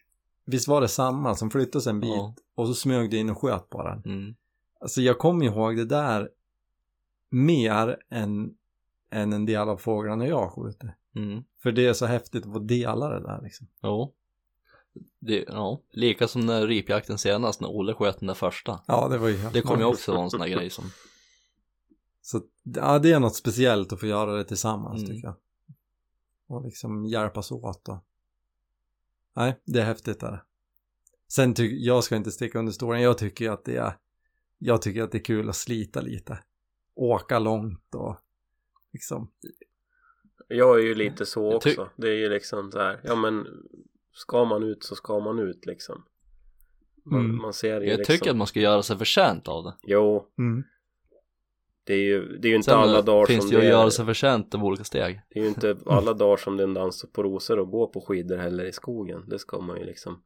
[0.50, 2.34] visst var det samma som flyttade sig en bit Ja.
[2.54, 4.02] och så smög det in och sköt på den.
[4.04, 4.34] mm.
[4.80, 6.30] Alltså jag kommer ihåg det där
[7.30, 8.54] mer än,
[9.10, 10.96] än en del av fåglarna jag skjuter.
[11.16, 11.44] Mm.
[11.62, 13.66] För det är så häftigt att få dela det där liksom.
[13.82, 14.12] Jo.
[15.18, 18.80] Det, ja, lika som när ripjakten senast när Olle sköt den där första.
[18.86, 20.84] Ja, det var ju helt Det kommer ju också vara en sån här grej som,
[22.22, 25.10] Så ja, det är något speciellt att få göra det tillsammans Mm.
[25.14, 25.36] tycker jag.
[26.48, 27.96] Och liksom hjälpas åt och...
[29.40, 30.42] Nej, det är häftigt där.
[31.28, 33.02] Sen tycker jag ska inte sticka under stolen.
[33.02, 33.92] Jag tycker att det är...
[34.58, 36.38] Jag tycker att det är kul att slita lite.
[36.94, 38.16] Åka långt och
[38.92, 39.30] liksom...
[40.48, 41.90] Jag är ju lite så också.
[41.96, 43.46] Det är ju liksom så här, ja men
[44.12, 46.04] ska man ut så ska man ut liksom.
[47.04, 47.36] Man, Mm.
[47.36, 48.14] man ser ju jag liksom.
[48.16, 49.74] tycker att man ska göra sig förtjänt av det.
[49.82, 50.64] Jo, Mm.
[51.84, 53.68] Det är ju, det är ju inte Sen alla dagar finns som det ju att
[53.68, 55.20] göra sig förtjänt av olika steg.
[55.30, 57.86] det är ju inte alla dagar som det är en dans på rosor och gå
[57.86, 59.28] på skidor heller i skogen.
[59.28, 60.22] Det ska man ju liksom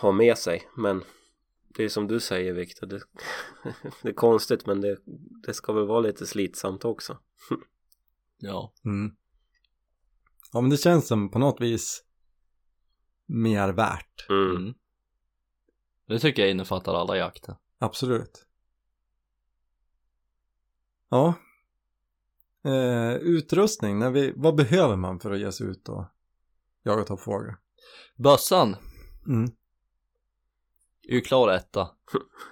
[0.00, 0.62] ha med sig.
[0.76, 1.02] Men
[1.68, 3.00] det är som du säger Viktor, det,
[4.02, 4.98] det är konstigt men det,
[5.46, 7.18] det ska väl vara lite slitsamt också.
[8.38, 8.72] Ja.
[8.84, 9.16] Mm.
[10.52, 12.04] Ja men det känns som på något vis
[13.26, 14.26] mer värt.
[14.28, 14.56] Mm.
[14.56, 14.74] Mm.
[16.06, 17.56] Det tycker jag innefattar alla jakter.
[17.78, 18.46] Absolut.
[21.14, 21.34] Ja.
[22.70, 26.04] Eh, utrustning, när vi, vad behöver man för att ge sig ut och
[26.82, 27.54] jaga toppfågel?
[28.16, 28.76] Bössan
[29.26, 29.50] Mm.
[31.08, 31.90] är ju klar etta.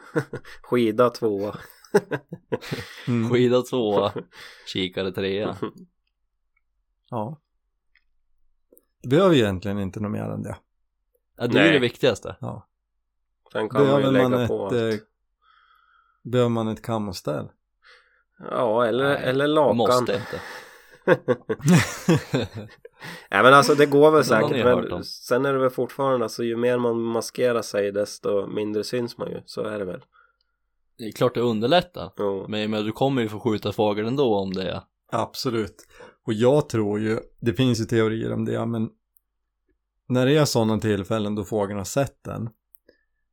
[0.63, 1.57] Skida tvåa.
[3.09, 3.31] Mm.
[3.31, 4.13] Skida tvåa,
[4.67, 5.57] kikare trea.
[7.11, 7.41] Ja.
[9.03, 10.57] Du behöver egentligen inte något mer än det.
[11.37, 12.37] Ja, det är det viktigaste.
[12.41, 12.69] Ja.
[13.53, 15.01] Sen kan man ju Behöver lägga man, på ett, allt.
[15.01, 15.07] eh,
[16.23, 17.49] behöver man ett kammoställ?
[18.51, 19.77] Ja, eller, Nej, eller lakan.
[19.77, 20.41] Måste inte.
[23.31, 26.57] Nej men alltså det går väl säkert men sen är det väl fortfarande alltså ju
[26.57, 29.43] mer man maskerar sig desto mindre syns man ju.
[29.47, 30.01] Så är det väl.
[30.99, 32.13] Det är klart det underlättar.
[32.17, 32.47] Jo.
[32.49, 34.81] Men, men du kommer ju få skjuta fågel ändå om det är.
[35.13, 35.87] Absolut.
[36.27, 38.91] Och jag tror ju, det finns ju teorier om det, men
[40.09, 42.51] när det är sådana tillfällen då fågeln har sett den,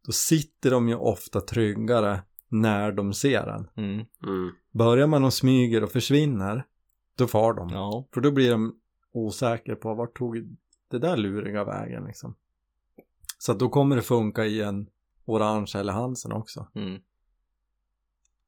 [0.05, 2.19] då sitter de ju ofta tryggare
[2.49, 3.69] när de ser den.
[3.75, 4.05] Mm.
[4.23, 4.51] Mm.
[4.71, 6.65] Börjar man och smyger och försvinner,
[7.15, 7.69] då far de.
[7.69, 8.07] Ja.
[8.13, 8.79] För då blir de
[9.11, 10.57] osäkra på vart tog
[10.87, 12.35] det där luriga vägen liksom.
[13.37, 14.89] Så att då kommer det funka i en
[15.25, 16.67] orange eller Hansen också.
[16.75, 17.01] Mm.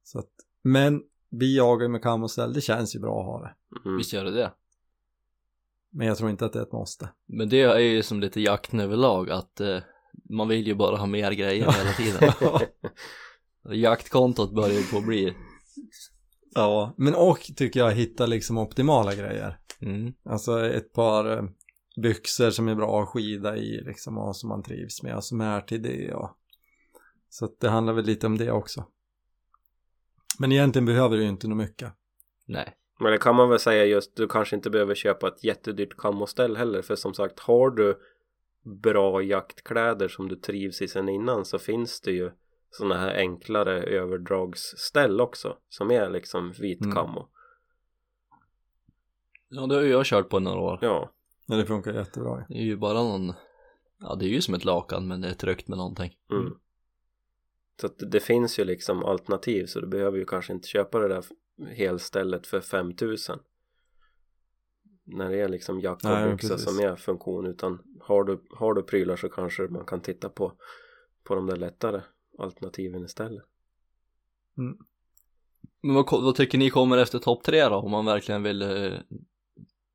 [0.03, 0.29] Så att,
[0.61, 3.55] men vi jagar med kammoställ, det känns ju bra att ha det.
[3.85, 3.97] Mm.
[3.97, 4.53] Visst gör det det.
[5.89, 7.09] Men jag tror inte att det är ett måste.
[7.25, 9.79] Men det är ju som lite jakten överlag att eh,
[10.29, 12.33] man vill ju bara ha mer grejer hela tiden.
[13.69, 15.35] Jaktkontot börjar ju på att bli
[16.55, 19.59] Ja, men och tycker jag hitta liksom optimala grejer.
[19.81, 20.13] mm.
[20.23, 21.43] Alltså ett par eh,
[22.01, 25.41] byxor som är bra att skida i liksom och som man trivs med och som
[25.41, 26.37] är till det och
[27.29, 28.85] så att det handlar väl lite om det också.
[30.39, 31.93] Men egentligen behöver du ju inte något mycket.
[32.45, 32.75] Nej.
[32.99, 36.57] Men det kan man väl säga just, du kanske inte behöver köpa ett jättedyrt kammoställ
[36.57, 37.97] heller för som sagt har du
[38.81, 42.31] bra jaktkläder som du trivs i sen innan så finns det ju
[42.71, 46.95] sådana här enklare överdragsställ också som är liksom vit Mm.
[46.95, 47.27] kammo.
[49.49, 50.79] Ja det har jag kört på i några år.
[50.81, 51.13] Ja,
[51.45, 52.45] Ja, det funkar jättebra.
[52.49, 53.33] Det är ju bara någon
[53.99, 56.17] Ja det är ju som ett lakan men det är tryckt med någonting.
[56.31, 56.53] mm.
[57.81, 61.07] Så att det finns ju liksom alternativ så du behöver ju kanske inte köpa det
[61.07, 61.23] där
[61.67, 63.39] helstället för 5000
[65.03, 68.73] när det är liksom jacka Nej, och byxa som är funktion utan har du, har
[68.73, 70.53] du prylar så kanske man kan titta på
[71.23, 72.01] på de där lättare
[72.41, 73.43] alternativen istället.
[75.81, 78.99] Men vad, vad tycker ni kommer efter topp tre då om man verkligen vill eh,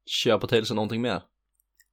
[0.06, 1.22] köpa till sig någonting mer?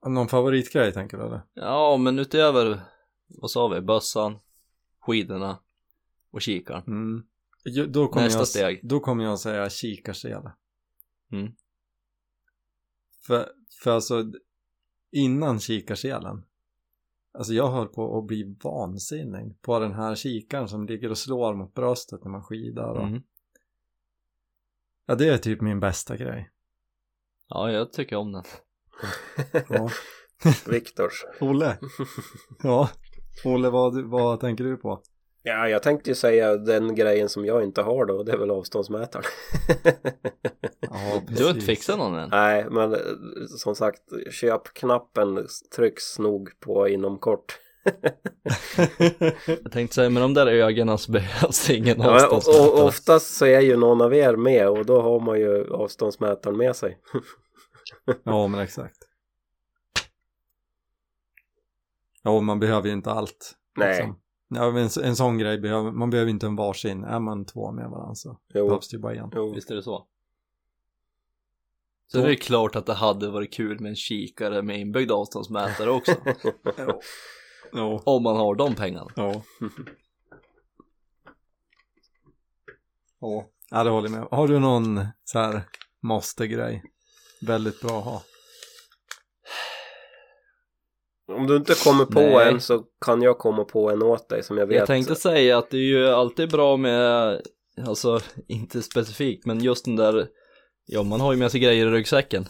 [0.05, 1.41] Någon favoritgrej tänker du eller?
[1.53, 2.81] Ja men utöver
[3.27, 3.81] vad sa vi?
[3.81, 4.39] Bössan,
[4.99, 5.59] skidorna
[6.31, 6.83] och kikaren.
[6.87, 7.23] Mm.
[7.65, 8.79] Jo, Då kommer Nästa jag, steg.
[8.83, 10.51] Då kommer jag säga kikarsele.
[11.31, 11.53] Mm.
[13.25, 13.51] För,
[13.83, 14.31] för alltså
[15.11, 16.45] innan kikarselen
[17.33, 21.53] Alltså jag höll på att bli vansinnig på den här kikaren som ligger och slår
[21.53, 23.21] mot bröstet när man skidar och, Mm.
[25.05, 26.51] Ja det är typ min bästa grej
[27.49, 28.43] Ja jag tycker om den.
[29.69, 29.89] Ja
[30.67, 31.25] Viktors.
[31.41, 31.77] Olle
[32.63, 32.89] Ja
[33.45, 35.03] Olle vad, vad tänker du på?
[35.45, 38.51] Ja, jag tänkte ju säga den grejen som jag inte har då, det är väl
[38.51, 39.25] avståndsmätaren.
[40.79, 42.29] Ja, Du har inte fixat någon än?
[42.29, 42.99] Nej, men eh,
[43.57, 44.01] som sagt,
[44.31, 47.59] köpknappen trycks nog på inom kort.
[49.63, 52.83] Jag tänkte säga med de där ögonen så behövs det ingen Ja, och, och, avståndsmätare.
[52.83, 56.75] oftast så är ju någon av er med och då har man ju avståndsmätaren med
[56.75, 56.97] sig.
[58.23, 58.97] Ja men exakt
[62.23, 64.19] Ja man behöver ju inte allt Nej, liksom.
[64.55, 67.71] Ja men en, en sån grej behöver, man behöver inte en varsin Är man två
[67.71, 69.53] med varandra så jo, behövs det ju bara en jo.
[69.53, 70.07] Visst är det så?
[72.07, 75.89] Så det är klart att det hade varit kul med en kikare med inbyggd avståndsmätare
[75.89, 76.15] också.
[76.77, 76.99] Ja
[77.75, 79.11] Ja om man har de pengarna.
[79.15, 79.41] Ja
[83.19, 85.61] Ja, ja det håller jag med Har du någon så här
[86.01, 86.83] måste-grej?
[87.41, 88.21] Väldigt bra att ha
[91.27, 92.49] Om du inte kommer på Nej.
[92.49, 94.77] en så kan jag komma på en åt dig som jag vet.
[94.77, 97.41] Jag tänkte säga att det är ju alltid bra med,
[97.87, 100.27] alltså inte specifikt, men just den där,
[100.85, 102.45] ja man har ju med sig grejer i ryggsäcken.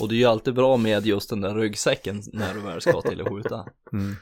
[0.00, 3.00] Och det är ju alltid bra med just den där ryggsäcken när du väl ska
[3.00, 3.56] till att skjuta.
[3.92, 4.14] mm.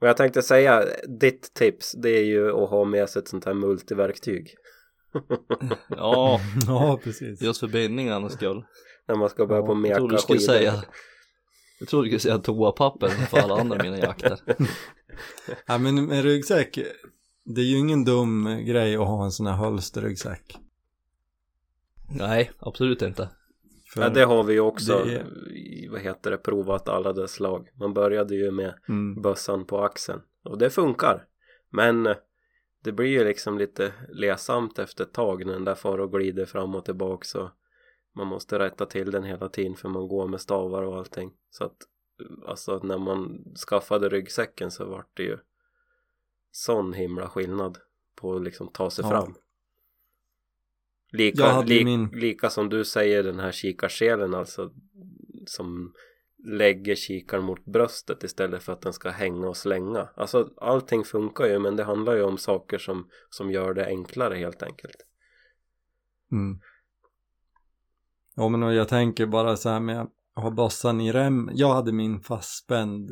[0.00, 0.84] Och jag tänkte säga,
[1.20, 4.54] ditt tips det är ju att ha med sig ett sånt här multiverktyg.
[5.88, 8.64] Ja, Ja, precis just för bindningarnas skull.
[9.08, 10.52] När man ska börja Ja, på Jag meka trodde du skulle skidor.
[10.52, 10.72] säga,
[11.78, 14.40] jag trodde du skulle säga toapapper för alla andra mina jakter.
[15.66, 16.78] Ja men med ryggsäck
[17.44, 20.58] det är ju ingen dum grej att ha en sån här hölsterryggsäck.
[22.08, 23.28] Nej, absolut inte.
[23.94, 25.24] För, Ja, det har vi ju också, det
[25.90, 27.68] vad heter det, provat alla dess slag.
[27.74, 31.26] Man började ju med mm, bössan på axeln och det funkar.
[31.70, 32.16] Men eh,
[32.84, 36.46] det blir ju liksom lite lesamt efter ett tag när den där far och glider
[36.46, 37.50] fram och tillbaka så
[38.16, 41.32] man måste rätta till den hela tiden för man går med stavar och allting.
[41.50, 41.76] Så att
[42.46, 45.38] alltså när man skaffade ryggsäcken så vart det ju
[46.50, 47.78] sån himla skillnad
[48.14, 49.10] på att liksom ta sig Ja.
[49.10, 49.34] fram.
[51.12, 54.72] Lika, li, min- lika som du säger den här kikarselen alltså
[55.46, 55.94] som
[56.44, 60.08] lägger kikaren mot bröstet istället för att den ska hänga och slänga.
[60.16, 64.34] Alltså allting funkar ju men det handlar ju om saker som, som gör det enklare
[64.34, 64.96] helt enkelt.
[66.32, 66.60] mm.
[68.36, 70.10] Ja men jag tänker bara så här med att
[70.42, 71.50] ha bössan i rem.
[71.54, 73.10] Jag hade min fastspänd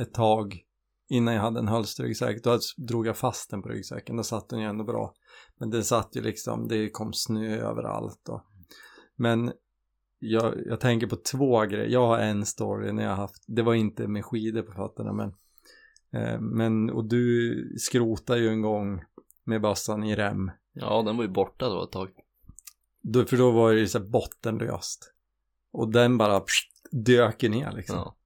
[0.00, 0.60] ett tag
[1.08, 2.44] innan jag hade en hölsterryggsäck.
[2.44, 4.16] Då drog jag fast den på ryggsäcken.
[4.16, 5.14] Då satt den ju ändå bra.
[5.58, 8.42] Men det satt ju liksom, det kom snö överallt och.
[9.16, 9.52] Men
[10.18, 11.88] jag, jag tänker på två grejer.
[11.88, 15.34] Jag har en story när jag haft, det var inte med skidor på fötterna men
[16.12, 19.02] eh, men och du skrotade ju en gång
[19.44, 20.50] med bössan i rem.
[20.72, 22.08] Ja, den var ju borta då ett tag.
[23.06, 25.12] Då, för då var det så här bottenlöst.
[25.72, 27.96] Och den bara pst, dök ner liksom.
[27.96, 28.16] Ja.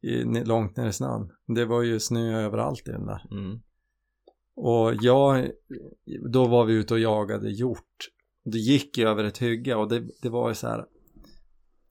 [0.00, 1.32] I, långt ner i snön.
[1.46, 3.26] Det var ju snö överallt i den där.
[3.30, 3.60] Mm.
[4.54, 5.50] Och jag,
[6.32, 8.08] då var vi ute och jagade hjort.
[8.44, 10.86] Det gick ju över ett hygge och det, det var ju så här,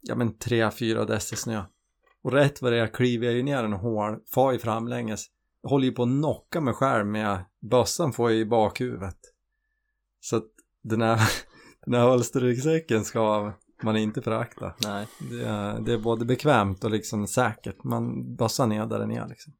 [0.02, 1.64] ja men tre, fyra deci snö.
[2.22, 5.26] Och rätt vad det är kliver jag ju ner en hål, far ju framlänges.
[5.62, 9.18] Jag håller ju på att knocka mig själv med bössan får jag i bakhuvudet.
[10.20, 10.48] Så att
[10.82, 11.20] den här,
[11.88, 14.73] den här hölsterryggsäcken ska man inte förakta.
[14.84, 15.08] Nej.
[15.32, 17.84] Det är, det är både bekvämt och liksom säkert.
[17.84, 19.54] Man bössan är där den är liksom.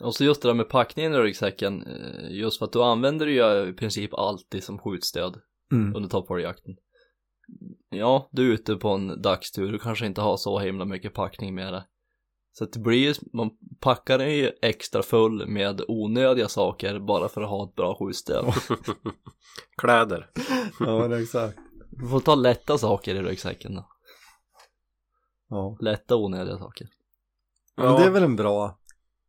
[0.00, 3.26] Och så just det där med packningen i ryggsäcken, eh, just för att du använder
[3.26, 5.40] ju i princip alltid som skjutstöd
[5.72, 5.96] Mm.
[5.96, 6.76] under toppvargjakten.
[7.90, 11.54] Ja, du är ute på en dagstur, du kanske inte har så himla mycket packning
[11.54, 11.84] med det.
[12.58, 17.42] Så det blir ju, man packar den ju extra full med onödiga saker bara för
[17.42, 18.54] att ha ett bra skjutstöd.
[19.76, 20.30] Kläder.
[20.80, 21.58] Ja, men exakt.
[21.90, 23.88] Du får ta lätta saker i ryggsäcken då.
[25.48, 25.76] Ja.
[25.80, 26.88] Lätta onödiga saker.
[27.76, 28.78] Men det är väl en bra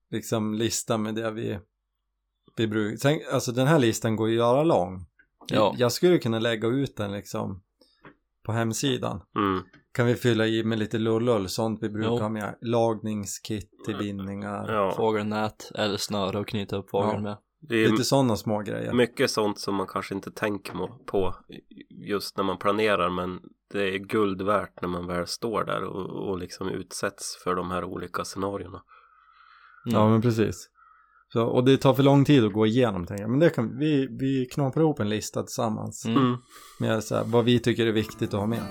[0.09, 1.59] liksom lista med det vi,
[2.55, 2.97] vi brukar.
[2.97, 5.05] Sen, alltså den här listan går ju att göra lång.
[5.47, 5.75] Ja.
[5.77, 7.63] Jag skulle kunna lägga ut den liksom
[8.49, 9.21] på hemsidan.
[9.35, 9.63] Mm.
[9.91, 12.17] Kan vi fylla i med lite lullull, sånt vi brukar Jo.
[12.19, 12.55] ha med.
[12.61, 14.73] Lagningskit till bindningar.
[14.73, 14.91] Ja.
[14.97, 17.19] Fågelnät eller snöre och knyta upp fågeln Ja.
[17.21, 17.37] med.
[17.61, 18.93] Det är Lite sådana små grejer.
[18.93, 20.73] mycket sånt som man kanske inte tänker
[21.05, 21.35] på
[21.89, 23.39] just när man planerar men
[23.73, 27.71] det är guld värt när man väl står där och, och liksom utsätts för de
[27.71, 28.81] här olika scenarierna.
[29.85, 29.99] Mm.
[29.99, 30.69] Ja men precis.
[31.33, 33.29] Så, och det tar för lång tid att gå igenom tänker jag.
[33.29, 36.05] Men det kan vi, vi knåpar ihop en lista tillsammans.
[36.05, 36.17] Mm.
[36.17, 36.37] Mm.
[36.79, 38.63] Med så här, vad vi tycker är viktigt att ha med.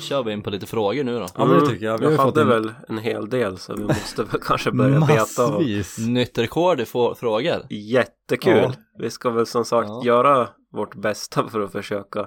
[0.00, 1.26] Kör vi in på lite frågor nu då.
[1.34, 1.98] Ja men det tycker jag.
[1.98, 5.00] Vi har jag hade en väl en hel del så vi måste väl kanske börja
[5.00, 5.62] beta av.
[6.08, 7.66] Nytt rekord i frågor.
[7.70, 8.56] Jättekul!
[8.56, 8.72] Ja.
[8.98, 10.02] Vi ska väl som sagt Ja.
[10.04, 12.26] göra vårt bästa för att försöka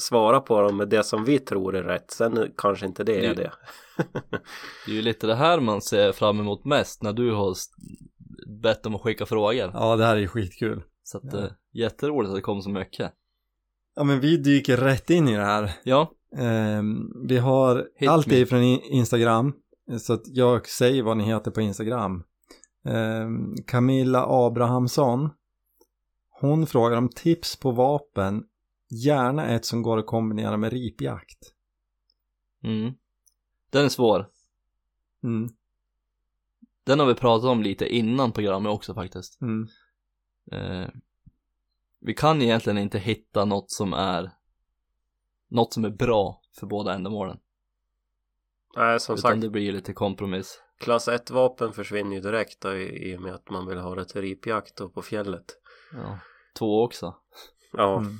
[0.00, 2.10] svara på dem med det som vi tror är rätt.
[2.10, 3.52] Sen kanske inte det är Det- det.
[4.86, 7.54] Det är ju lite det här man ser fram emot mest när du har
[8.62, 9.70] bett om att skicka frågor.
[9.74, 10.82] Ja det här är ju skitkul.
[11.02, 11.38] Så att Ja.
[11.38, 13.12] eh, jätteroligt att det kom så mycket.
[13.96, 15.72] Ja men vi dyker rätt in i det här.
[15.84, 19.52] Ja, Ehm, vi har Hit allt är från Instagram.
[20.00, 22.22] Så att jag säger vad ni heter på Instagram.
[22.84, 25.30] Ehm, Camilla Abrahamsson.
[26.40, 28.42] Hon frågar om tips på vapen.
[28.90, 31.38] Gärna ett som går att kombinera med ripjakt.
[32.64, 32.94] mm.
[33.70, 34.30] Den är svår.
[35.22, 35.48] Mm,
[36.84, 39.40] Den har vi pratat om lite innan programmet också faktiskt.
[39.40, 39.68] mm,
[40.52, 40.88] Eh,
[42.00, 44.30] vi kan egentligen inte hitta något som är
[45.48, 47.38] något som är bra för båda ändamålen.
[48.76, 50.62] Nej, som Utan sagt, det blir lite kompromiss.
[50.78, 54.04] klass 1-vapen försvinner ju direkt då, i, i och med att man vill ha det
[54.04, 55.44] till ripjakt och på fjället.
[55.92, 56.18] Ja,
[56.58, 57.14] två också.
[57.72, 58.18] Ja, mm.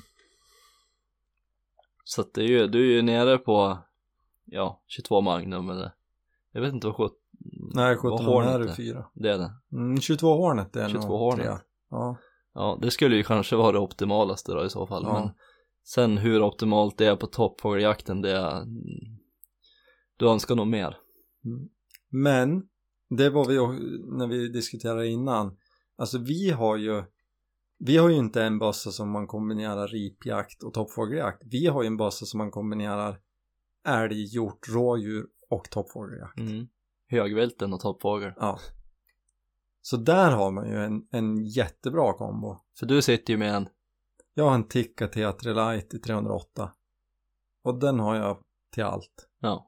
[2.11, 3.79] Så att det är ju, du är ju nere på
[4.45, 5.93] ja, 22 Magnum eller
[6.53, 7.13] jag vet inte vad sjut...
[7.75, 8.73] Nej, vad 17 Hornet är är.
[8.73, 9.07] fyra.
[9.15, 9.53] Det är det.
[9.73, 11.45] Mm, 22 Hornet är 22 nog Hornet.
[11.45, 11.61] trea.
[11.91, 12.17] Ja.
[12.55, 15.03] Ja, det skulle ju kanske vara det optimalaste då i så fall.
[15.07, 15.13] Ja.
[15.13, 15.31] Men
[15.85, 18.65] sen hur optimalt det är på toppfågeljakten, det är...
[20.17, 20.97] Du önskar nog mer.
[22.09, 22.63] Men
[23.09, 23.55] det var vi
[24.19, 25.57] när vi diskuterade innan.
[25.97, 27.05] Alltså vi har ju
[27.83, 31.43] vi har ju inte en bössa som man kombinerar ripjakt och toppfågeljakt.
[31.45, 33.21] Vi har ju en bössa som man kombinerar
[33.87, 36.39] älg, hjort, rådjur och toppfågeljakt.
[36.39, 36.69] Mm.
[37.09, 38.33] Högvilten och toppfågel.
[38.37, 38.59] Ja.
[39.83, 42.57] Så där har man ju en, en jättebra kombo.
[42.79, 43.69] För du sitter ju med en,
[44.35, 46.73] Jag har en Tikka T3 Lite i 308.
[47.63, 49.29] Och den har jag till allt.
[49.41, 49.67] ja.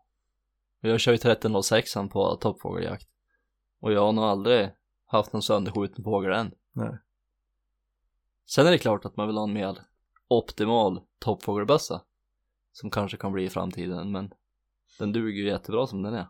[0.80, 3.08] Jag kör ju 1306 på toppfågeljakt.
[3.80, 4.70] Och jag har nog aldrig
[5.06, 6.54] haft någon sönderskjuten fågel än.
[6.72, 6.98] Nej.
[8.47, 9.78] Sen är det klart att man vill ha en mer
[10.28, 12.03] optimal toppfågelbössa.
[12.72, 14.30] Som kanske kan bli i framtiden men
[14.99, 16.26] den duger ju jättebra som den är.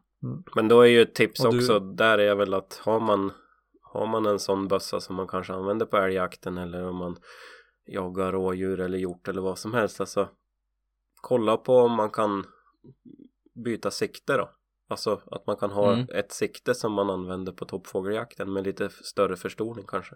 [0.55, 3.33] Men då är ju ett tips Och du- också där är väl att har man
[3.83, 7.17] har man en sån bössa som man kanske använder på älgjakten eller om man
[7.87, 10.29] jagar rådjur eller hjort eller vad som helst alltså
[11.21, 12.47] kolla på om man kan
[13.65, 14.51] byta sikte då
[14.89, 16.07] alltså att man kan ha Mm.
[16.15, 20.15] ett sikte som man använder på toppfågeljakten med lite större förstoring kanske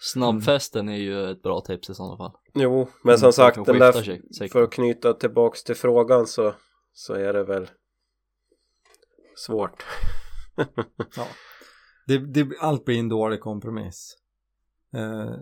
[0.00, 2.32] Snabbfästen är ju ett bra tips i sådana fall.
[2.54, 6.54] jo men som man sagt den där sig- för att knyta tillbaks till frågan så
[6.92, 7.70] så är det väl
[9.36, 9.84] svårt
[11.16, 11.26] Ja.
[12.06, 14.16] Det, det, allt blir en dålig kompromiss.
[14.94, 15.34] Eh,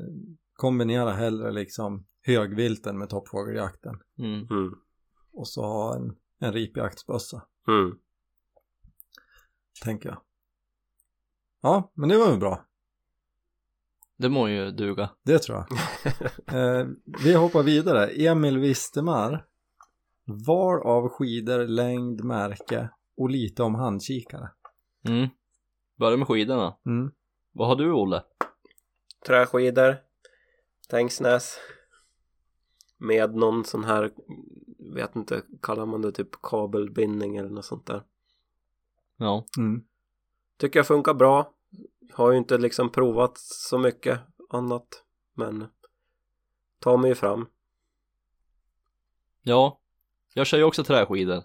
[0.52, 3.94] kombinera hellre liksom högvilten med toppfågeljakten.
[4.18, 4.46] Mm.
[4.50, 4.74] mm.
[5.32, 7.98] Och så ha en, en ripjaktsbössa, Mm.
[9.84, 10.20] tänker jag.
[11.62, 12.64] Ja, men det var väl bra.
[14.16, 15.10] Det må ju duga.
[15.22, 15.66] Det tror jag.
[16.46, 16.86] Eh,
[17.24, 18.06] vi hoppar vidare.
[18.06, 19.46] Emil Vistemar.
[20.46, 24.50] Val av skidor, längd, märke och lite om handkikare.
[25.08, 25.28] Mm.
[25.98, 26.76] Börja med skidorna.
[26.86, 27.10] Mm.
[27.52, 28.22] Vad har du Olle?
[29.26, 29.96] träskidor
[30.88, 31.58] Tängsnäs
[32.98, 34.10] med någon sån här
[34.94, 38.02] vet inte, kallar man det typ kabelbindning eller något sånt där
[39.16, 39.46] Ja.
[39.58, 39.84] Mm.
[40.58, 41.52] tycker jag funkar bra
[42.12, 44.88] har ju inte liksom provat så mycket annat
[45.34, 45.66] men
[46.80, 47.46] tar mig ju fram
[49.46, 49.80] Ja.
[50.34, 51.42] Jag kör ju också träskidor.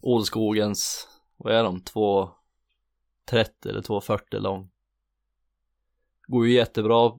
[0.00, 1.80] Olskogens, vad är de?
[1.80, 4.70] 2.30 eller 2.40 lång.
[6.26, 7.12] Går ju jättebra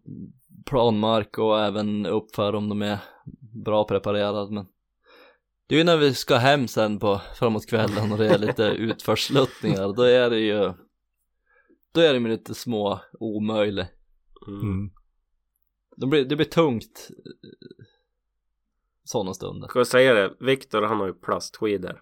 [0.66, 2.98] planmark och även uppför om de är
[3.64, 4.68] bra preparerade men
[5.68, 8.64] det är ju när vi ska hem sen på framåt kvällen och det är lite
[8.64, 10.74] utförsluttningar då är det ju
[11.92, 13.88] då är det med lite små omöjligt
[14.48, 14.62] mm.
[14.62, 14.92] Mm.
[15.98, 17.86] det blir, det blir tungt eh,
[19.04, 19.68] sådana stunder.
[19.68, 22.02] Ska jag säga det, Viktor han har ju plastskidor.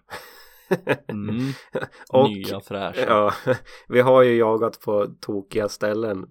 [1.08, 1.52] Mm.
[2.08, 3.00] och nya fräscha.
[3.00, 3.34] Ja,
[3.88, 6.26] vi har ju jagat på tokiga ställen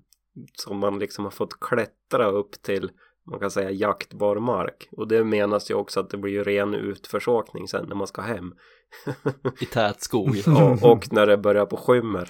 [0.53, 2.91] som man liksom har fått klättra upp till
[3.30, 6.76] man kan säga jaktbar mark och det menas ju också att det blir ju ren
[6.76, 8.53] utförsåkning sen när man ska hem.
[9.62, 10.36] I tät skog.
[10.47, 12.30] Och, och när det börjar på skymmer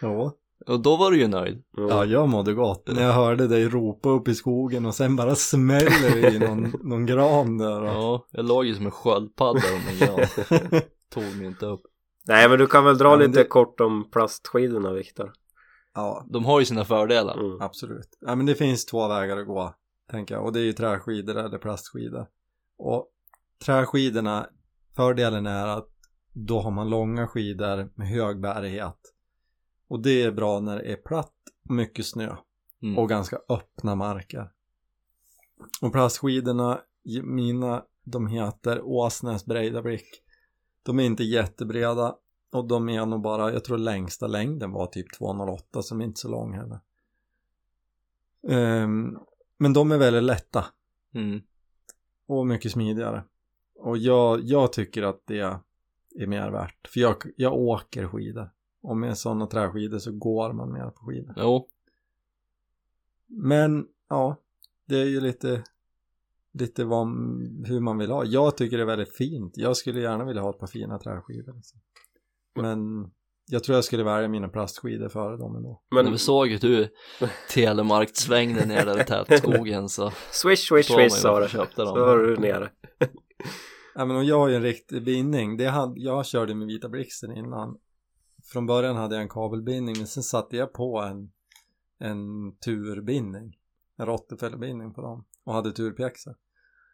[0.00, 0.36] Ja.
[0.66, 4.08] och då var du ju nöjd ja, jag mådde gott när jag hörde dig ropa
[4.08, 7.84] upp i skogen och sen bara smäller det i någon, någon gran där.
[7.84, 10.82] Ja jag låg ju som en sköldpadda under en gran
[11.14, 11.82] tog mig inte upp
[12.28, 15.32] Nej men du kan väl dra Ja, men lite det- kort om plastskidorna Viktor
[15.94, 17.60] ja, de har ju sina fördelar mm.
[17.60, 18.18] absolut.
[18.20, 19.74] Ja, men det finns två vägar att gå,
[20.10, 20.44] tänker jag.
[20.44, 22.26] Och det är ju träskidor eller plastskidor.
[22.78, 23.08] Och
[23.64, 24.46] träskidorna,
[24.96, 25.88] fördelen är att
[26.32, 29.14] då har man långa skidor med hög bärighet.
[29.88, 32.36] Och det är bra när det är platt, mycket snö
[32.82, 32.98] mm.
[32.98, 34.50] och ganska öppna marker.
[35.82, 36.80] Och plastskidorna,
[37.22, 40.22] mina, de heter Åsnäs Breidablick.
[40.82, 42.16] De är inte jättebreda
[42.52, 46.20] och de är nog bara, jag tror längsta längden var typ 208 som är inte
[46.20, 46.80] så lång heller.
[48.48, 49.18] Ehm,
[49.58, 50.64] men de är väldigt lätta
[51.14, 51.42] Mm.
[52.26, 53.24] och mycket smidigare.
[53.74, 55.60] Och jag, jag tycker att det
[56.14, 56.88] är mer värt.
[56.88, 58.50] För jag, jag åker skidor.
[58.82, 61.34] Och med sådana träskidor så går man mer på skidor.
[61.36, 61.68] jo
[63.26, 64.36] Men ja,
[64.88, 65.64] det är ju lite,
[66.52, 67.06] lite vad,
[67.66, 68.24] hur man vill ha.
[68.24, 69.56] Jag tycker det är väldigt fint.
[69.56, 71.52] Jag skulle gärna vilja ha ett par fina träskidor.
[71.52, 71.80] Liksom.
[72.54, 73.10] Men
[73.46, 75.82] jag tror jag skulle välja mina plastskidor före dem ändå.
[75.90, 76.88] när Men vi såg hur du
[77.50, 81.48] telemarkt svängde ner där i tätskogen så swish swish ju swish sa dem.
[81.74, 82.70] Så var du nere
[83.94, 85.56] Ja, men jag har ju en riktig bindning.
[85.56, 87.78] Det hade, jag körde med Vita Blixten innan.
[88.44, 91.32] Från början hade jag en kabelbindning men sen satte jag på en,
[91.98, 93.58] en turbindning.
[93.96, 95.24] En Rottefellerbindning på dem.
[95.44, 96.34] Och hade turpjäxor.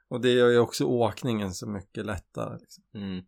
[0.08, 2.58] Och det gör ju också åkningen så mycket lättare.
[2.60, 2.84] Liksom.
[2.94, 3.24] Mm.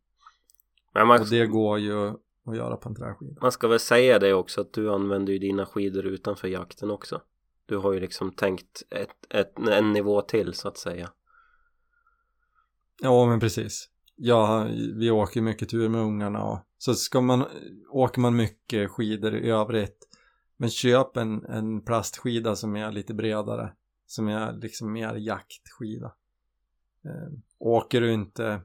[0.95, 2.09] Men man, Och det går ju
[2.45, 3.41] att göra på en träskida.
[3.43, 7.23] man ska väl säga det också att du använder ju dina skidor utanför jakten också
[7.67, 11.11] Du har ju liksom tänkt ett, ett, en nivå till så att säga
[13.03, 13.89] Ja men precis.
[14.17, 17.45] Ja, vi åker mycket tur med ungarna och så ska man,
[17.91, 20.09] åker man mycket skidor i övrigt.
[20.57, 23.73] Men köp en, en plastskida som är lite bredare.
[24.07, 26.15] Som är liksom mer jaktskida.
[27.05, 28.61] Eh, åker du inte,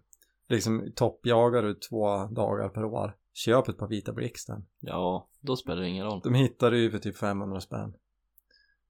[0.49, 4.65] liksom toppjagar du två dagar per år, köp ett par vita blixten.
[4.79, 6.21] Ja, då spelar det ingen roll.
[6.23, 7.93] De hittar du ju för typ 500 spänn.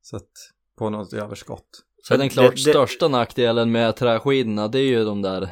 [0.02, 0.32] Så att,
[0.76, 1.86] på något överskott.
[2.08, 5.50] Sen den klart det- största nackdelen med träskidorna det är ju de där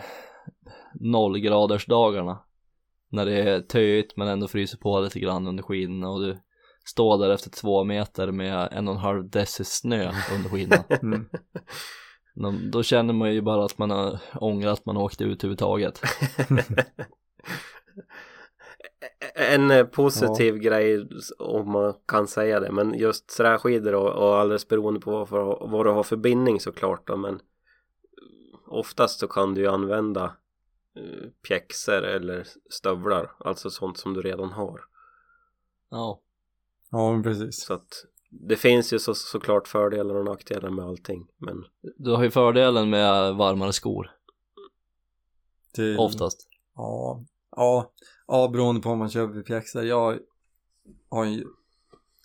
[1.00, 2.40] nollgradersdagarna.
[3.12, 6.38] När det är töjigt men ändå fryser på lite grann under skidorna och du
[6.86, 10.84] står där efter två meter med en och en halv deci snö under skidorna.
[11.02, 11.30] Mm.
[12.36, 16.02] Då- Då känner man ju bara att man har ångrat att man åkte ut överhuvudtaget.
[19.36, 21.08] En eh, positiv grej
[21.40, 25.68] om man kan säga det men just träskidor och, och alldeles beroende på vad, för,
[25.68, 27.40] vad du har för bindning såklart då men
[28.68, 30.24] oftast så kan du ju använda
[30.96, 34.82] eh, pjäxor eller stövlar alltså sånt som du redan har.
[35.90, 36.20] Ja,
[36.94, 37.64] Ja, men precis.
[37.66, 41.66] så att det finns ju så, såklart fördelar och nackdelar med allting men
[41.98, 44.12] du har ju fördelen med varmare skor.
[45.74, 46.48] Till, oftast.
[46.76, 47.24] Ja,
[47.56, 47.92] ja,
[48.28, 49.84] ja, beroende på om man köper pjäxor.
[49.84, 50.20] Jag
[51.10, 51.44] har ju,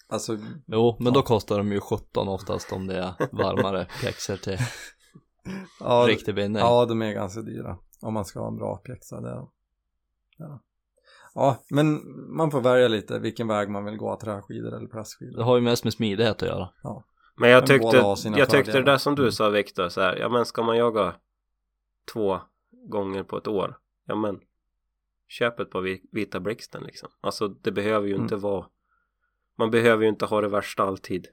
[0.08, 4.58] alltså, Jo, men då kostar de ju 17 oftast om det är varmare pjäxor till
[5.80, 6.60] ja, riktig bindning.
[6.62, 7.78] ja, de är ganska dyra.
[8.00, 9.20] Om man ska ha en bra pjäxa.
[9.20, 9.46] Det.
[10.38, 10.60] Ja.
[11.34, 12.00] ja, men
[12.36, 15.42] man får välja lite vilken väg man vill gå, träskidor eller Det plastskidor.
[15.42, 16.68] har ju mest med smidighet att göra.
[17.36, 17.96] Men jag Men tyckte,
[18.38, 19.32] jag tyckte det där som du Mm.
[19.32, 21.14] sa Viktor så här, ja men ska man jaga
[22.12, 22.40] två
[22.88, 23.76] gånger på ett år,
[24.06, 24.40] ja men
[25.28, 27.08] köp ett par vi- vita blixten liksom.
[27.20, 28.22] Alltså det behöver ju Mm.
[28.24, 28.66] inte vara,
[29.58, 31.26] man behöver ju inte ha det värsta alltid.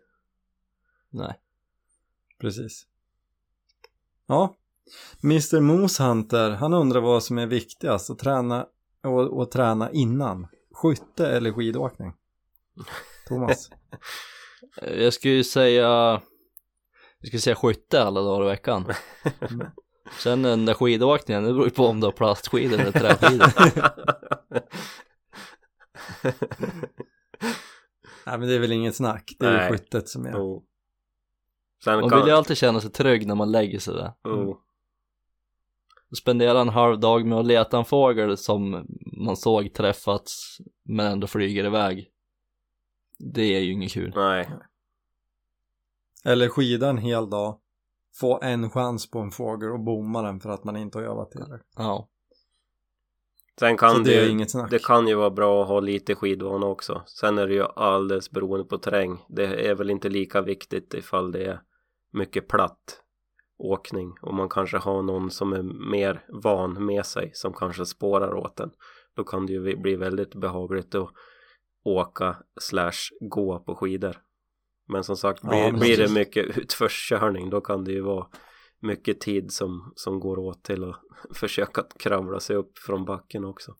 [1.09, 1.39] Nej.
[2.39, 2.87] Precis.
[4.27, 4.55] Ja,
[5.23, 8.67] Mr Moosehunter, han undrar vad som är viktigast att träna
[9.03, 10.47] och, och träna innan.
[10.71, 12.13] Skytte eller skidåkning?
[13.27, 13.69] Thomas?
[14.81, 16.21] Jag skulle ju säga
[17.19, 18.85] Jag skulle säga skytte alla dagar i veckan.
[20.11, 23.47] Sen den där skidåkningen, det beror ju på om du har plastskidor eller träskidor
[28.25, 29.71] Nej men det är väl inget snack, det är Nej.
[29.71, 30.31] skyttet som är.
[30.31, 30.65] Jo.
[31.83, 34.61] Sen Man kan, vill ju alltid känna sig trygg när man lägger sig där jo.
[36.17, 38.85] Spendera en halv dag med att leta en fågel som
[39.17, 42.09] man såg träffats men ändå flyger iväg
[43.19, 44.49] Det är ju inget kul nej.
[46.23, 47.59] Eller skida en hel dag,
[48.20, 51.32] få en chans på en fågel och bomma den för att man inte har övat
[51.32, 51.74] tillräckligt.
[51.78, 52.09] Ja,
[53.59, 54.72] Sen kan Så det, det är ju, inget snack.
[54.72, 57.03] det kan ju vara bra att ha lite skidvana också.
[57.05, 59.26] Sen är det ju alldeles beroende på terräng.
[59.30, 61.61] Det är väl inte lika viktigt ifall det är
[62.11, 63.01] mycket platt
[63.57, 68.34] åkning och man kanske har någon som är mer van med sig som kanske spårar
[68.34, 68.72] åt en.
[69.16, 71.09] Då kan det ju bli väldigt behagligt att
[71.84, 74.18] åka slash gå på skidor.
[74.88, 78.27] Men som sagt, Ja, blir, men blir det mycket utförskörning då kan det ju vara
[78.79, 80.95] mycket tid som, som går åt till att
[81.38, 83.75] försöka kravla sig upp från backen också.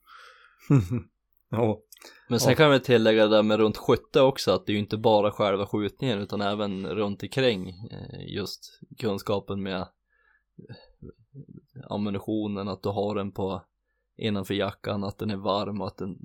[1.50, 1.80] ja,
[2.28, 2.56] men sen Ja.
[2.56, 5.30] kan vi tillägga det där med runt skytte också att det är ju inte bara
[5.30, 9.86] själva skjutningen utan även runt omkring eh, just kunskapen med eh,
[11.90, 13.64] ammunitionen, att du har den på
[14.16, 16.16] innanför jackan, att den är varm och att den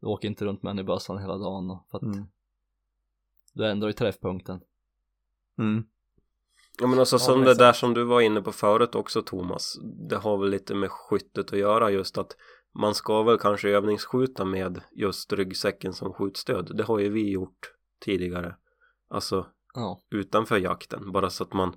[0.00, 2.26] du åker inte runt med den i bössan hela dagen och- för att mm.
[3.52, 4.60] Du ändrar i träffpunkten.
[5.58, 5.84] Mm.
[6.80, 9.78] Ja men alltså Ja, som det där som du var inne på förut också Thomas
[10.08, 12.36] Det har väl lite med skyttet att göra just att
[12.74, 16.76] Man ska väl kanske övningsskjuta med just ryggsäcken som skjutstöd.
[16.76, 18.56] Det har ju vi gjort tidigare.
[19.10, 21.76] Alltså Ja, utanför jakten bara så att man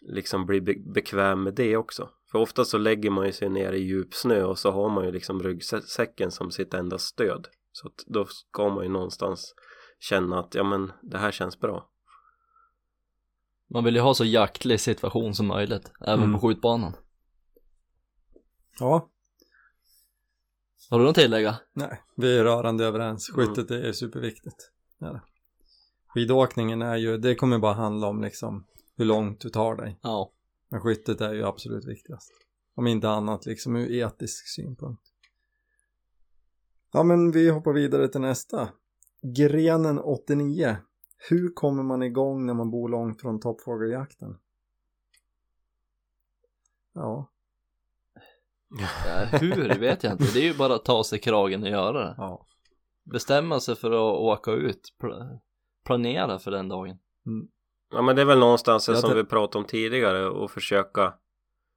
[0.00, 2.10] liksom blir be bekväm med det också.
[2.30, 5.04] För ofta så lägger man ju sig ner i djup snö och så har man
[5.04, 7.48] ju liksom ryggsäcken som sitt enda stöd.
[7.72, 9.54] Så att då ska man ju någonstans
[10.02, 11.88] känna att ja men det här känns bra
[13.66, 16.32] man vill ju ha så jaktlig situation som möjligt, även Mm.
[16.40, 16.94] på skjutbanan.
[18.80, 19.08] ja,
[20.90, 21.58] Har du något att tillägga?
[21.72, 23.30] nej, vi är rörande överens.
[23.30, 23.46] Mm.
[23.46, 24.70] Skyttet är superviktigt.
[24.98, 25.22] Det är det.
[26.08, 29.98] Skidåkningen är ju, det kommer bara handla om liksom hur långt du tar dig.
[30.02, 30.32] Ja,
[30.68, 32.32] Men skyttet är ju absolut viktigast.
[32.74, 35.02] Om inte annat liksom ur etisk synpunkt.
[36.92, 38.68] Ja men vi hoppar vidare till nästa.
[39.22, 40.76] Grenen 89.
[41.30, 44.38] Hur kommer man igång när man bor långt från toppfågeljakten?
[46.92, 47.28] Ja,
[49.06, 51.92] Ja, hur vet jag inte, det är ju bara att ta sig kragen och göra
[52.04, 52.14] det.
[52.18, 52.46] ja.
[53.04, 55.38] Bestämma sig för att åka ut, pl-
[55.84, 56.98] planera för den dagen.
[57.90, 61.14] Ja men det är väl någonstans det som vi pratade om tidigare och försöka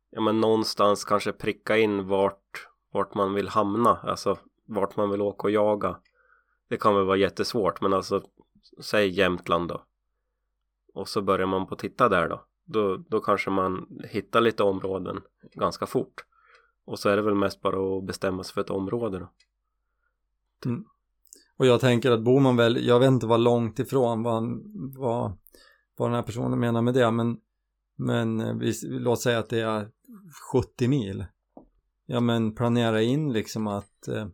[0.10, 5.22] Ja men någonstans kanske pricka in vart Vart man vill hamna Alltså vart man vill
[5.22, 6.00] åka och jaga
[6.76, 8.24] det kan väl vara jättesvårt men alltså
[8.82, 9.86] Säg Jämtland då
[10.94, 14.64] Och så börjar man på att titta där då då, då kanske man hittar lite
[14.64, 15.22] områden
[15.54, 16.26] ganska fort.
[16.86, 19.32] Och så är det väl mest bara att bestämma sig för ett område då.
[20.66, 20.86] Mm.
[21.58, 24.62] Och jag tänker att bor man väl, jag vet inte vad långt ifrån vad, han-
[24.98, 25.38] vad,
[25.98, 27.38] vad den här personen menar med det men
[27.98, 29.92] men eh, vi, låt säga att det är
[30.54, 31.26] 70 mil.
[32.06, 34.28] Ja men planera in liksom att eh,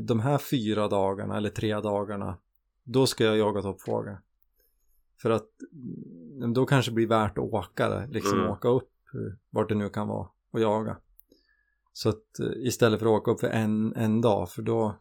[0.00, 2.38] de här fyra dagarna eller tre dagarna
[2.84, 4.16] då ska jag jaga toppfågel.
[5.22, 5.48] För att
[6.36, 8.50] mm, då kanske det blir värt att åka det, liksom Mm.
[8.50, 10.96] åka upp eh, vart det nu kan vara och jaga.
[11.92, 14.96] Så att eh, istället för att åka upp för en, en dag för då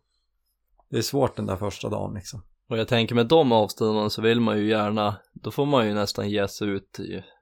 [0.89, 2.41] det är svårt den där första dagen liksom.
[2.70, 5.93] Och jag tänker med de avstånden så vill man ju gärna, då får man ju
[5.93, 6.99] nästan ge sig ut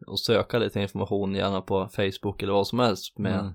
[0.08, 3.54] och söka lite information gärna på Facebook eller vad som helst med Mm.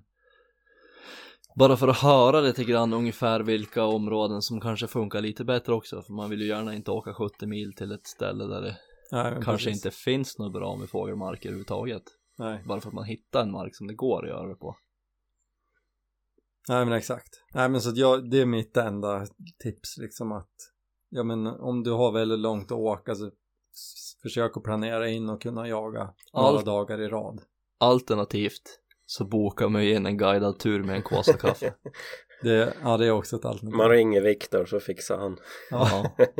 [1.58, 6.02] Bara för att höra lite grann ungefär vilka områden som kanske funkar lite bättre också
[6.02, 8.76] för man vill ju gärna inte åka 70 mil till ett ställe där det
[9.12, 9.84] Nej, kanske precis.
[9.84, 12.02] inte finns något bra med fågelmarker överhuvudtaget
[12.38, 12.64] Nej.
[12.66, 14.76] bara för att man hittar en mark som det går att göra det på
[16.68, 17.42] Nej men exakt.
[17.54, 19.26] Nej men så att jag, det är mitt enda
[19.62, 20.54] tips liksom att
[21.08, 23.30] ja men om du har väldigt långt att åka så
[24.22, 26.66] försök att planera in och kunna jaga några Allt.
[26.66, 27.40] dagar i rad.
[27.78, 28.80] Alternativt
[29.10, 31.74] så bokar man ju in en guidad tur med en kåsa kaffe
[32.42, 33.76] Det, ja det är också ett alternativ.
[33.76, 35.38] Man ringer Viktor så fixar han.
[35.70, 35.88] ja.
[36.16, 36.26] ja.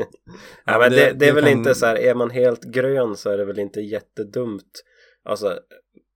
[0.65, 3.29] Ja, men det, det, är väl kan- inte så här, är man helt grön så
[3.29, 4.83] är det väl inte jättedumt.
[5.23, 5.59] Alltså,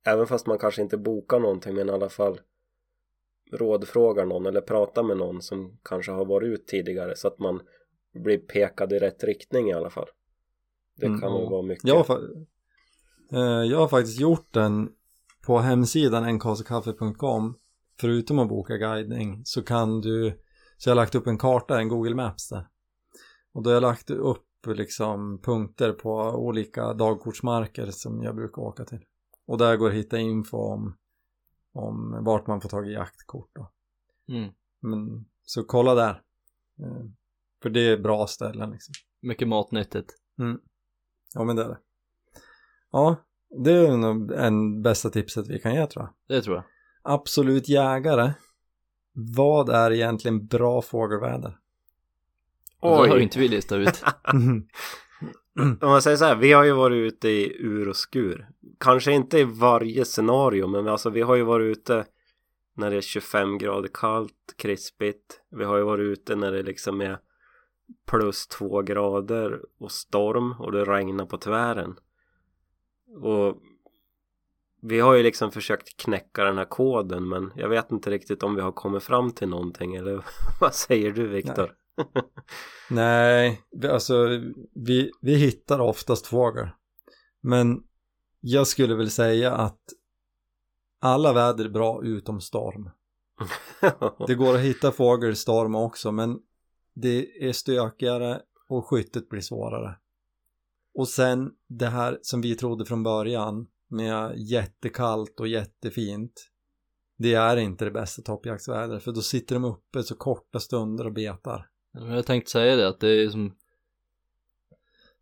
[0.05, 2.39] även fast man kanske inte bokar någonting men i alla fall
[3.51, 7.59] rådfrågar någon eller pratar med någon som kanske har varit ut tidigare så att man
[8.23, 10.07] blir pekad i rätt riktning i alla fall.
[10.97, 11.49] Det Mm, kan väl ja.
[11.49, 11.83] vara mycket.
[11.87, 12.19] Jag, har,
[13.33, 14.89] eh, jag har faktiskt gjort den
[15.45, 17.57] på hemsidan enkasakaffe.com
[17.99, 20.39] förutom att boka guidning så kan du
[20.77, 22.67] så jag har lagt upp en karta, en Google Maps där
[23.53, 28.85] och då har jag lagt upp liksom punkter på olika dagkortsmarker som jag brukar åka
[28.85, 29.05] till
[29.45, 30.97] och där går att hitta info om,
[31.73, 33.71] om vart man får tag i jaktkort då.
[34.27, 34.51] Mm.
[34.79, 36.21] Men, så kolla där
[36.79, 37.05] Eh,
[37.61, 40.13] för det är bra ställen liksom mycket matnyttigt
[41.33, 41.79] Ja men det är det.
[42.91, 43.15] Ja,
[43.57, 46.37] det är nog en bästa tipset vi kan ge tror jag.
[46.37, 46.63] det tror jag
[47.05, 48.33] Absolut jägare.
[49.13, 51.57] Vad är egentligen bra fågelväder?
[52.79, 53.23] Och det har ju Oj!
[53.23, 54.03] inte vi listat ut
[55.81, 58.47] Om man säger så här, vi har ju varit ute i ur och skur.
[58.79, 62.05] Kanske inte i varje scenario, men alltså vi har ju varit ute
[62.75, 65.41] när det är 25 grader kallt, krispigt.
[65.51, 67.19] Vi har ju varit ute när det liksom är
[68.07, 71.95] plus två grader och storm och det regnar på tvären.
[73.21, 73.61] Och
[74.81, 78.55] vi har ju liksom försökt knäcka den här koden men jag vet inte riktigt om
[78.55, 80.25] vi har kommit fram till någonting eller
[80.61, 81.75] vad säger du Viktor?
[82.89, 84.27] Nej, vi- alltså
[84.75, 86.67] vi, vi hittar oftast fågel.
[87.41, 87.83] Men
[88.39, 89.79] jag skulle väl säga att
[91.01, 92.89] alla väder är bra utom storm.
[94.27, 96.39] Det går att hitta fågel i storm också men
[96.93, 99.95] det är stökigare och skyttet blir svårare.
[100.93, 106.49] Och sen det här som vi trodde från början med jättekallt och jättefint.
[107.17, 111.13] Det är inte det bästa toppjaktsvädret för då sitter de uppe så korta stunder och
[111.13, 111.69] betar.
[111.93, 113.55] Jag tänkte säga det att det är som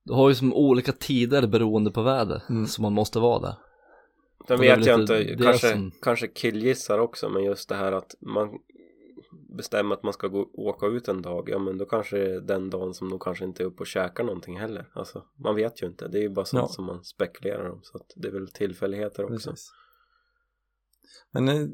[0.03, 2.65] Du har ju som olika tider beroende på väder Mm.
[2.67, 3.55] som man måste vara där
[4.47, 8.49] det vet jag inte, kanske, som- kanske killgissar också men just det här att man
[9.51, 12.41] bestämmer att man ska gå, åka ut en dag ja men då kanske det är
[12.41, 15.81] den dagen som de kanske inte är uppe och käkar någonting heller alltså man vet
[15.83, 16.67] ju inte det är ju bara sånt Ja.
[16.67, 19.71] som man spekulerar om så att det är väl tillfälligheter också Precis.
[21.31, 21.67] Men eh,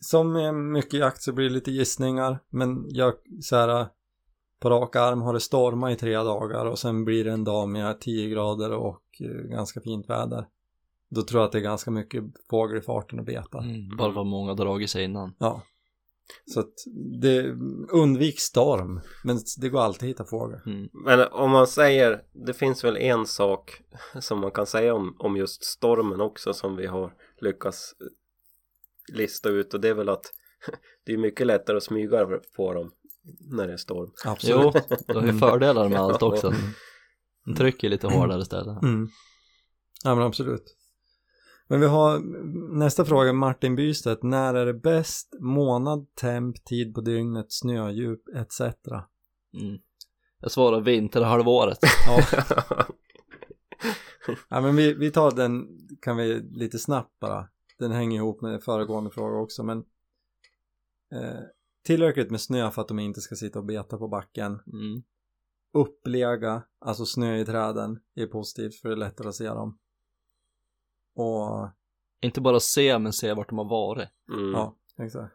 [0.00, 2.38] som med mycket jakt så blir det lite gissningar.
[2.50, 3.86] Men jag så här
[4.60, 7.68] på rak arm har det stormat i tre dagar och sen blir det en dag
[7.68, 10.46] med 10 grader och eh, ganska fint väder.
[11.08, 13.58] Då tror jag att det är ganska mycket fågel i farten och betar.
[13.62, 13.96] mm.
[13.96, 15.62] Bara för att många dragit sig innan Ja.
[16.46, 16.72] Så att
[17.20, 17.50] det
[17.92, 19.00] undvik storm.
[19.24, 20.60] Men det går alltid att hitta fågel.
[20.66, 20.88] mm.
[20.92, 23.82] men om man säger det finns väl en sak
[24.20, 27.94] som man kan säga om, om just stormen också som vi har lyckats
[29.12, 30.32] lista ut och det är väl att
[31.06, 32.90] det är mycket lättare att smyga på dem
[33.40, 34.74] när det är storm Absolut.
[34.88, 36.60] Jo, du har ju fördelar med allt också Mm.
[37.44, 39.08] Den trycker lite hårdare istället Mm.
[40.04, 40.76] Ja men absolut.
[41.72, 42.20] Men vi har
[42.78, 44.22] nästa fråga Martin Bystedt.
[44.22, 45.34] När är det bäst?
[45.40, 48.60] Månad, temp, tid på dygnet, snödjup etc.
[48.60, 49.78] mm.
[50.40, 52.22] Jag svarar vinterhalvåret Ja.
[54.48, 55.66] ja men vi, vi tar den
[56.02, 57.48] kan vi lite snabbt bara.
[57.78, 59.78] Den hänger ihop med föregående fråga också men
[61.12, 61.40] eh,
[61.84, 64.52] tillräckligt med snö för att de inte ska sitta och beta på backen.
[64.52, 65.02] mm.
[65.74, 69.78] Upplega, alltså snö i träden är positivt för det är lättare att se dem.
[71.14, 71.68] Och
[72.20, 74.08] Inte bara se, men se vart de har varit.
[74.28, 74.50] Mm.
[74.52, 75.34] ja, exakt.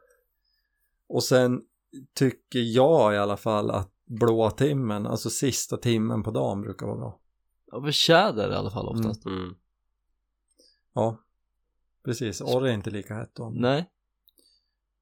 [1.08, 1.62] Och sen
[2.14, 6.98] tycker jag i alla fall att blå timmen, alltså sista timmen på dagen brukar vara
[6.98, 7.20] bra.
[7.72, 9.26] Ja, för tjäder i alla fall oftast.
[9.26, 9.56] Mm.
[10.94, 11.18] Ja,
[12.06, 12.42] precis.
[12.42, 13.50] Orre är inte lika hett då.
[13.50, 13.90] Nej,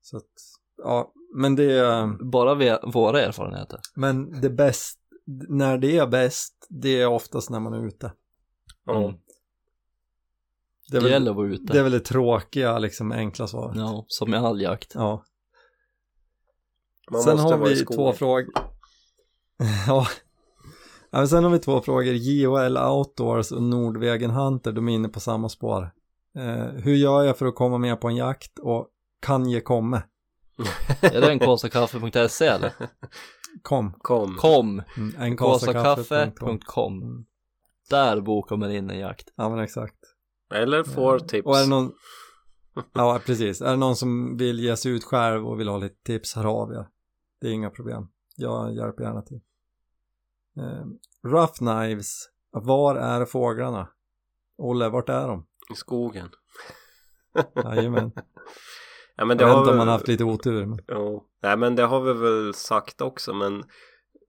[0.02, 0.32] Så att,
[0.78, 3.80] ja, men det är, bara vi, våra erfarenheter.
[3.96, 5.00] men det bäst,
[5.50, 8.12] när det är bäst, det är oftast när man är ute.
[8.86, 9.04] Ja.
[9.04, 9.18] Mm.
[10.92, 11.74] Det är Det väl gäller att vara ute.
[11.74, 13.76] det, är väl det tråkiga, liksom enkla svaret.
[13.78, 14.92] Ja, som i all jakt.
[14.96, 15.24] Ja.
[17.12, 18.48] Man sen måste har vi två frågor.
[19.88, 20.08] ja.
[21.10, 22.14] ja, men sen har vi två frågor.
[22.14, 25.92] JHL Outdoors och Nordvägen Hunter, de är inne på samma spår.
[26.38, 28.88] Eh, hur gör jag för att komma med på en jakt och
[29.22, 30.04] kan ge komme?
[31.02, 32.74] Är det en kosakaffe.se eller?
[33.62, 33.94] Kom.
[33.98, 34.36] Kom.
[34.36, 34.82] Kom!
[34.98, 35.74] Mm, en kaffe.com.
[35.74, 37.26] Kosakaffe.com
[37.90, 39.34] Där bokar man in en jakt.
[39.36, 39.96] Ja, men exakt.
[40.54, 41.46] Eller får tips.
[41.46, 41.92] Och är det någon,
[42.94, 46.04] ja precis, är det någon som vill ge sig ut själv och vill ha lite
[46.04, 46.88] tips, hör av er.
[47.42, 48.08] Det är inga problem.
[48.36, 49.42] Jag hjälper gärna till.
[50.58, 50.86] Eh,
[51.30, 53.88] rough Knives, var är fåglarna?
[54.58, 55.48] Olle, vart är de?
[55.74, 56.30] I skogen.
[57.56, 58.12] Jajamän.
[59.18, 60.66] Ja men det Jag vet har inte om man haft lite otur.
[60.66, 60.80] Men...
[60.88, 61.28] Jo.
[61.42, 63.64] Nej men det har vi väl sagt också men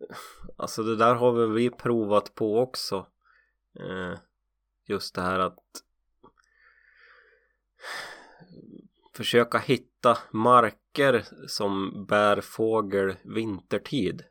[0.57, 3.07] Alltså det där har väl vi provat på också
[3.81, 4.19] eh,
[4.89, 5.59] Just det här att
[9.16, 14.22] Försöka hitta marker som bär fågel vintertid.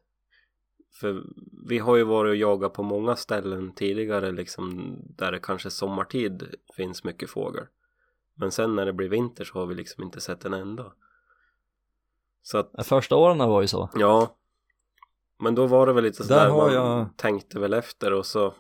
[1.00, 1.24] För
[1.68, 6.56] vi har ju varit och jagat på många ställen tidigare liksom Där det kanske sommartid
[6.78, 7.66] finns mycket fågel.
[8.36, 10.94] Men sen när det blir vinter så har vi liksom inte sett en enda
[12.42, 13.90] Så att Första åren var ju så.
[13.94, 14.36] Ja.
[15.40, 18.54] Men då var det väl lite Där sådär man jag- tänkte väl efter och så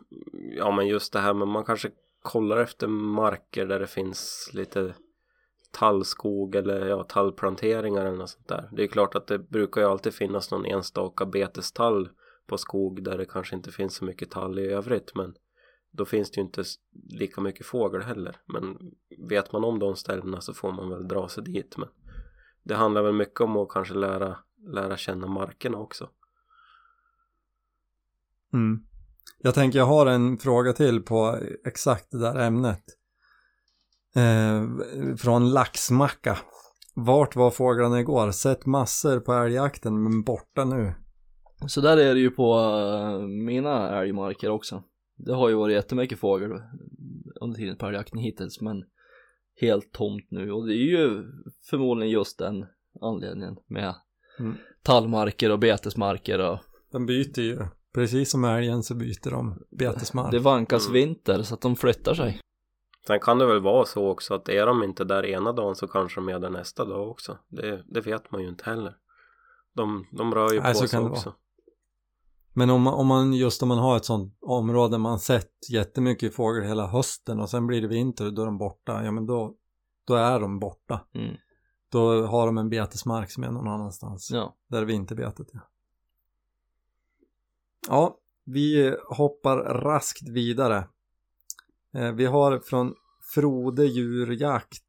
[0.57, 1.91] Ja men just det här men man kanske
[2.25, 4.93] kollar efter marker där det finns lite
[5.71, 9.87] tallskog eller ja tallplanteringar eller något sånt där Det är klart att det brukar ju
[9.87, 12.09] alltid finnas någon enstaka betestall
[12.47, 15.35] på skog där det kanske inte finns så mycket tall i övrigt men
[15.91, 16.63] då finns det ju inte
[17.09, 18.77] lika mycket fågel heller men
[19.29, 21.89] vet man om de ställena så får man väl dra sig dit men
[22.63, 26.09] det handlar väl mycket om att kanske lära, lära känna markerna också.
[28.53, 28.85] Mm.
[29.45, 32.83] Jag tänker jag har en fråga till på exakt det där ämnet.
[34.15, 34.63] Eh,
[35.17, 36.37] från Laxmacka.
[36.95, 38.31] Vart var fåglarna igår?
[38.31, 40.93] Sett massor på älgjakten men borta nu.
[41.67, 44.83] Så där är det ju på eh, mina älgmarker också.
[45.17, 46.51] Det har ju varit jättemycket fågel
[47.41, 48.83] under tiden på älgjakten hittills men
[49.61, 51.23] helt tomt nu och det är ju
[51.69, 52.65] förmodligen just den
[53.01, 53.95] anledningen med
[54.39, 54.55] Mm.
[54.83, 56.59] tallmarker och betesmarker och
[56.91, 57.57] De byter ju.
[57.95, 60.31] Precis som älgen så byter de betesmark.
[60.31, 62.39] det vankas vinter så att de flyttar sig.
[63.07, 65.87] Sen kan det väl vara så också att är de inte där ena dagen så
[65.87, 67.37] kanske de är där nästa dag också.
[67.47, 68.95] Det, det vet man ju inte heller.
[69.75, 71.33] De, de rör ju Nej, på så sig kan det också.
[72.53, 76.35] Men om man, om man just om man har ett sånt område man sett jättemycket
[76.35, 79.03] fågel hela hösten och sen blir det vinter och då är de borta.
[79.03, 79.55] Ja men då,
[80.07, 81.01] då är de borta.
[81.13, 81.35] Mm.
[81.91, 84.31] Då har de en betesmark som är någon annanstans.
[84.31, 84.55] Ja.
[84.69, 85.53] Där vinterbetet är.
[85.53, 85.61] Ja,
[88.45, 90.87] vi hoppar raskt vidare.
[91.93, 92.93] Eh, vi har från
[93.33, 94.81] Frode djurjakt.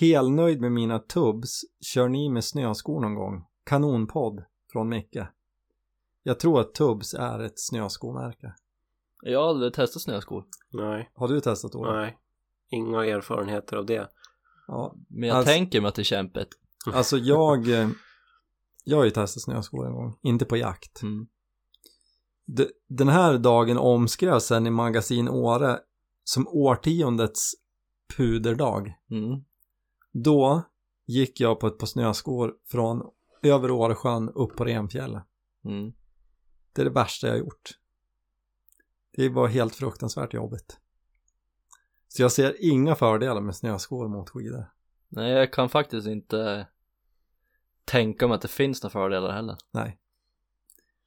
[0.00, 1.60] Helnöjd med mina tubs.
[1.80, 3.44] Kör ni med snöskor någon gång?
[3.64, 5.18] Kanonpodd från Micke.
[6.22, 8.54] Jag tror att tubs är ett snöskomärke.
[9.22, 10.44] Jag har aldrig testat snöskor.
[10.72, 11.92] Nej, Har du testat Ola?
[11.92, 12.18] nej.
[12.70, 14.08] Inga erfarenheter av det.
[14.66, 16.48] Ja, men jag Alltså- tänker mig att det är kämpigt.
[16.92, 17.88] alltså jag, eh,
[18.84, 20.18] jag har ju testat snöskor en gång.
[20.22, 21.02] Inte på jakt.
[21.02, 21.26] Mm.
[22.88, 25.80] Den här dagen omskrevs sen i Magasin Åre
[26.24, 27.54] som årtiondets
[28.16, 28.94] puderdag.
[29.10, 29.44] Mm.
[30.12, 30.62] Då
[31.06, 33.02] gick jag på ett par snöskor från
[33.42, 35.22] över Åresjön upp på Renfjället.
[35.64, 35.92] Mm.
[36.72, 37.70] Det är det värsta jag gjort.
[39.12, 40.80] Det var helt fruktansvärt jobbigt.
[42.08, 44.72] Så jag ser inga fördelar med snöskor mot skidor.
[45.08, 46.66] Nej jag kan faktiskt inte
[47.84, 49.56] tänka mig att det finns några fördelar heller.
[49.70, 49.98] Nej.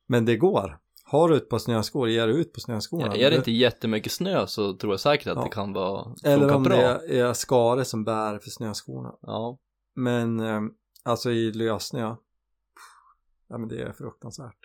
[0.05, 0.80] Men det går.
[1.11, 3.07] Har du ett par snöskor, ger du ut på snöskorna.
[3.07, 5.43] Ja, är det inte jättemycket snö så tror jag säkert att Ja.
[5.43, 6.75] det kan vara Eller om bra.
[6.77, 9.15] det är skare som bär för snöskorna.
[9.21, 9.57] Ja,
[9.95, 10.61] Men eh,
[11.03, 12.15] alltså i lössnö,
[13.47, 14.57] ja men det är fruktansvärt.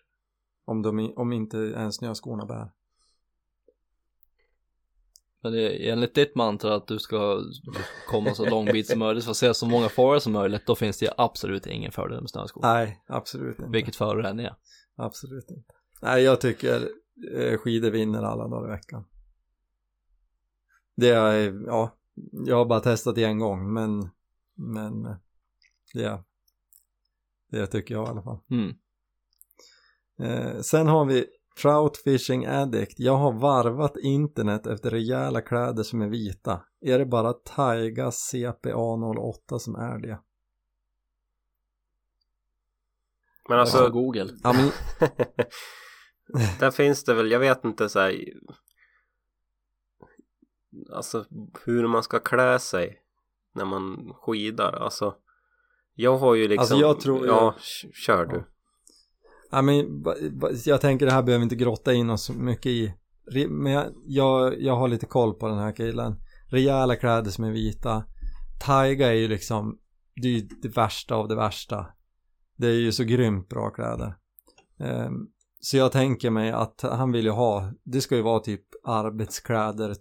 [0.64, 2.72] Om, de, om inte ens snöskorna bär.
[5.42, 7.40] men det är enligt ditt mantra att du ska
[8.09, 10.74] komma så lång bit som möjligt för att se så många fåglar som möjligt, då
[10.74, 12.62] finns det absolut ingen fördel med snöskor.
[12.62, 13.70] Nej, absolut inte.
[13.70, 14.55] Vilket före än är.
[14.97, 15.72] Absolut inte.
[16.03, 16.88] Nej, jag tycker
[17.34, 19.05] eh, skidor vinner alla dagar i veckan.
[20.97, 21.99] det är, ja,
[22.47, 24.09] jag har bara testat en gång men,
[24.55, 25.03] men
[25.94, 26.24] det,
[27.51, 28.38] det tycker jag i alla fall.
[28.51, 28.74] Mm.
[30.18, 31.26] Eh, sen har vi
[31.62, 32.99] Trout Fishing Addict.
[32.99, 36.62] Jag har varvat internet efter rejäla kläder som är vita.
[36.80, 40.18] Är det bara Taiga CPA08 som är det?
[43.49, 44.32] Men Alltså, alltså, Google.
[44.42, 44.70] Ja, men,
[46.61, 48.24] där finns det väl, jag vet inte så här,
[50.93, 51.24] Alltså
[51.64, 52.99] hur man ska klä sig
[53.55, 54.72] när man skidar.
[54.72, 55.14] Alltså
[55.95, 58.45] jag har ju liksom Alltså, jag tror- Ja, k- kör du.
[59.51, 60.05] ja, men
[60.64, 62.95] jag tänker det här behöver vi inte grotta in oss mycket i.
[63.49, 66.16] Men jag, jag, jag har lite koll på den här killen.
[66.51, 68.05] Rejäla kläder som är vita.
[68.66, 69.79] Taiga är ju liksom,
[70.22, 71.87] det är ju det värsta av det värsta.
[72.57, 74.16] Det är ju så grymt bra kläder.
[74.81, 75.27] Ehm,
[75.67, 79.95] så jag tänker mig att han vill ju ha, det ska ju vara typ arbetskläder,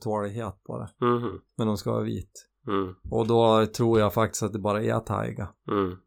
[0.63, 1.05] på det.
[1.05, 1.41] Mhm.
[1.57, 2.49] Men de ska vara vit.
[2.68, 2.95] Mm.
[3.11, 5.49] Och då tror jag faktiskt att det bara är Taiga.
[5.72, 5.97] Mm.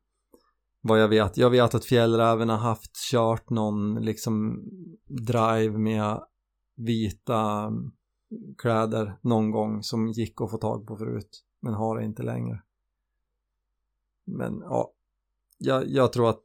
[0.81, 1.37] Vad jag vet.
[1.37, 4.65] Jag vet att Fjällräven har haft kört någon liksom
[5.27, 6.23] drive med
[6.77, 7.73] vita
[8.59, 11.45] kläder någon gång som gick att få tag på förut.
[11.63, 12.63] Men har det inte längre.
[14.27, 14.93] Men ja.
[15.59, 16.45] Jag, jag tror att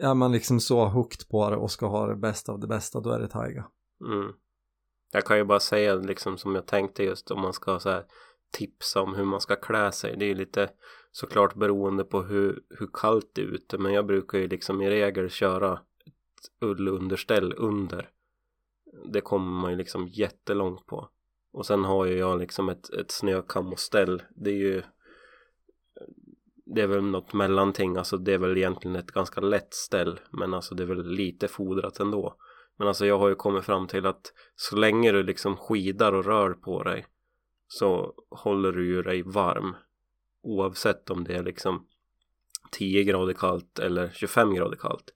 [0.00, 3.00] är man liksom så hooked på det och ska ha det bästa av det bästa
[3.00, 3.66] då är det Taiga.
[4.06, 4.32] Mm.
[5.12, 8.04] Jag kan ju bara säga liksom som jag tänkte just om man ska så här
[8.52, 10.16] tipsa om hur man ska klä sig.
[10.16, 10.70] Det är ju lite
[11.12, 13.78] såklart beroende på hur, hur kallt det är ute.
[13.78, 15.72] Men jag brukar ju liksom i regel köra
[16.06, 18.10] ett ullunderställ under.
[19.12, 21.08] Det kommer man ju liksom jättelångt på.
[21.52, 24.22] Och sen har ju jag liksom ett, ett snökamoställ.
[24.30, 24.82] Det är ju
[26.74, 30.54] det är väl något mellanting, alltså det är väl egentligen ett ganska lätt ställ men
[30.54, 32.36] alltså det är väl lite fodrat ändå.
[32.76, 36.24] Men alltså jag har ju kommit fram till att så länge du liksom skidar och
[36.24, 37.06] rör på dig
[37.66, 39.76] så håller du ju dig varm
[40.42, 41.86] oavsett om det är liksom
[42.70, 45.14] 10 grader kallt eller 25 grader kallt.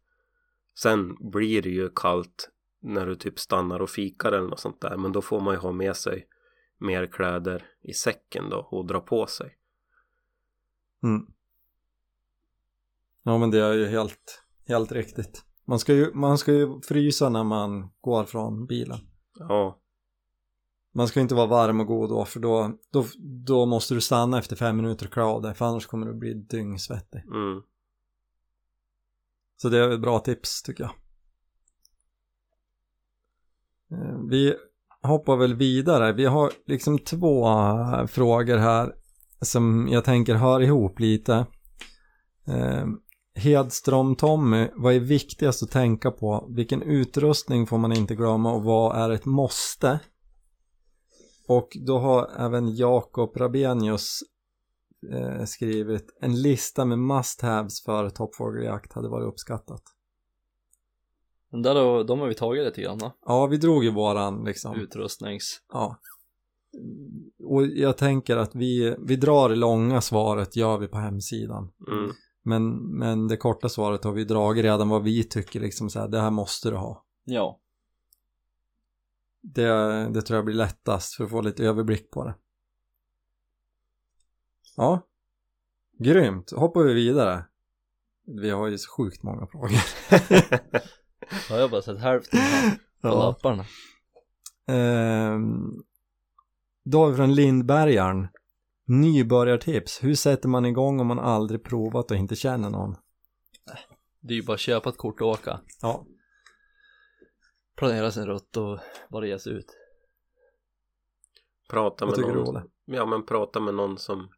[0.79, 2.51] Sen blir det ju kallt
[2.83, 5.61] när du typ stannar och fikar eller något sånt där men då får man ju
[5.61, 6.27] ha med sig
[6.79, 9.57] mer kläder i säcken då och dra på sig.
[11.03, 11.27] Mm.
[13.27, 15.45] Ja men det är ju helt, helt riktigt.
[15.67, 18.99] Man ska, ju, man ska ju frysa när man går från bilen.
[19.39, 19.81] Ja,
[20.95, 23.05] Man ska inte vara varm och god då för då, då,
[23.47, 26.15] då måste du stanna efter fem minuter och klä av dig för annars kommer du
[26.15, 27.19] bli dyngsvettig.
[27.27, 27.63] mm.
[29.57, 30.93] Så det är ett bra tips tycker jag.
[33.99, 34.55] Eh, Vi
[35.03, 36.13] hoppar väl vidare.
[36.13, 38.95] Vi har liksom två eh, frågor här
[39.41, 41.47] som jag tänker hör ihop lite.
[43.35, 46.47] Eh, Hedström Tommy, vad är viktigast att tänka på?
[46.51, 50.01] Vilken utrustning får man inte glömma och vad är ett måste?
[51.49, 54.21] Och då har även Jakob Rabenius
[55.13, 59.83] eh, skrivit en lista med must-haves för toppfågeljakt hade varit uppskattat.
[61.51, 63.13] Den där då, de har vi tagit lite grann va?
[63.27, 64.81] Ja, vi drog ju våran liksom.
[64.81, 65.61] Utrustnings...
[65.73, 66.01] Ja.
[67.45, 71.73] Och jag tänker att vi, vi drar det långa svaret gör vi på hemsidan.
[71.93, 72.11] Mm.
[72.47, 76.09] Men, men det korta svaret har vi dragit redan vad vi tycker liksom så här,
[76.09, 77.05] det här måste du ha.
[77.25, 77.61] Ja.
[79.41, 79.69] Det,
[80.15, 82.35] det tror jag blir lättast för att få lite överblick på det.
[84.77, 85.01] Ja.
[85.99, 86.51] Grymt.
[86.53, 87.45] Hoppar vi vidare.
[88.27, 89.71] Vi har ju så sjukt många frågor.
[91.51, 93.15] Har jag bara sett hälften här på Ja.
[93.15, 93.65] lapparna.
[94.67, 95.83] Ehm,
[96.85, 98.29] då har vi från Lindbergaren.
[98.85, 100.05] Nybörjartips.
[100.05, 102.97] Hur sätter man igång om man aldrig provat och inte känner någon?
[104.21, 105.61] Det är ju bara att köpa ett kort och åka.
[105.83, 106.07] Ja,
[107.77, 108.79] Planera sin rutt och
[109.11, 109.77] bara ge sig ut.
[111.71, 112.57] Prata vad med tycker du någon.
[112.57, 112.65] Olle?
[112.85, 114.29] Ja men prata med någon som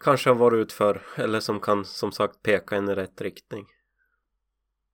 [0.00, 3.66] kanske har varit ut för eller som kan som sagt peka en i rätt riktning.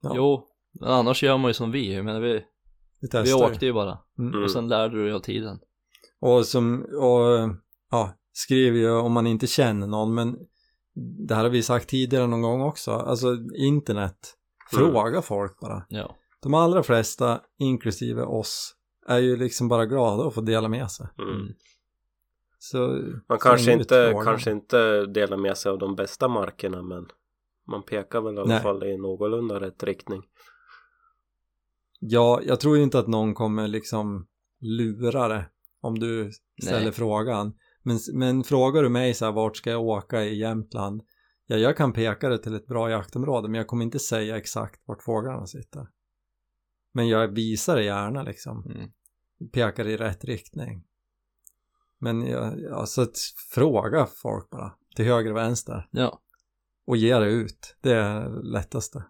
[0.01, 0.13] Ja.
[0.17, 0.49] Jo,
[0.81, 2.03] men annars gör man ju som vi.
[2.03, 2.45] Men vi,
[3.01, 3.99] Vi vi åkte ju bara.
[4.19, 4.43] Mm.
[4.43, 5.61] Och sen lärde du dig av tiden.
[6.21, 7.49] Och som, och
[7.93, 10.37] ja, skriver ju om man inte känner någon men
[11.29, 12.91] det här har vi sagt tidigare någon gång också.
[12.91, 14.35] Alltså internet.
[14.73, 14.93] Mm.
[14.93, 15.87] Fråga folk bara.
[15.89, 16.17] Ja.
[16.43, 18.75] De allra flesta, inklusive oss,
[19.07, 21.07] är ju liksom bara glada att få dela med sig.
[21.19, 21.35] Mm.
[21.35, 21.55] Mm.
[22.59, 22.79] Så
[23.29, 24.25] Man kanske inte, frågan.
[24.25, 27.07] kanske inte delar med sig av de bästa markerna men
[27.69, 28.63] man pekar väl i alla Nej.
[28.63, 30.23] fall i någorlunda rätt riktning.
[32.01, 34.27] Ja, jag tror ju inte att någon kommer liksom
[34.61, 35.45] lura det
[35.81, 36.31] om du
[36.63, 36.93] ställer Nej.
[36.93, 37.55] frågan.
[37.83, 41.03] Men, men frågar du mig så här, vart ska jag åka i Jämtland?
[41.47, 44.81] Ja, jag kan peka det till ett bra jaktområde, men jag kommer inte säga exakt
[44.85, 45.89] vart fåglarna sitter.
[46.93, 48.67] Men jag visar det gärna liksom.
[48.67, 48.91] Mm.
[49.53, 50.85] Pekar i rätt riktning.
[51.99, 53.19] Men jag, jag, så att
[53.51, 55.89] fråga folk bara, till höger och vänster.
[55.91, 56.21] Ja.
[56.87, 59.05] Och ge det ut, det är det lättaste.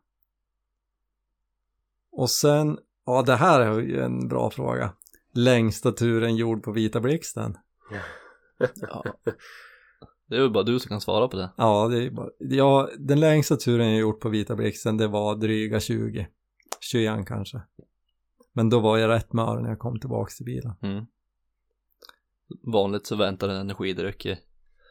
[2.13, 4.93] Och sen, ja det här är ju en bra fråga.
[5.35, 7.59] Längsta turen gjord på Vita Blixten.
[7.91, 8.01] ja.
[10.29, 11.51] Det är väl bara du som kan svara på det.
[11.57, 15.37] Ja, det är bara, ja, den längsta turen jag gjort på Vita Blixten det var
[15.37, 16.29] dryga 20.
[16.81, 17.63] 21 kanske.
[18.53, 20.73] Men då var jag rätt mör när jag kom tillbaks till bilen.
[20.83, 21.05] Mm.
[22.73, 24.39] Vanligt så väntar en energidryck i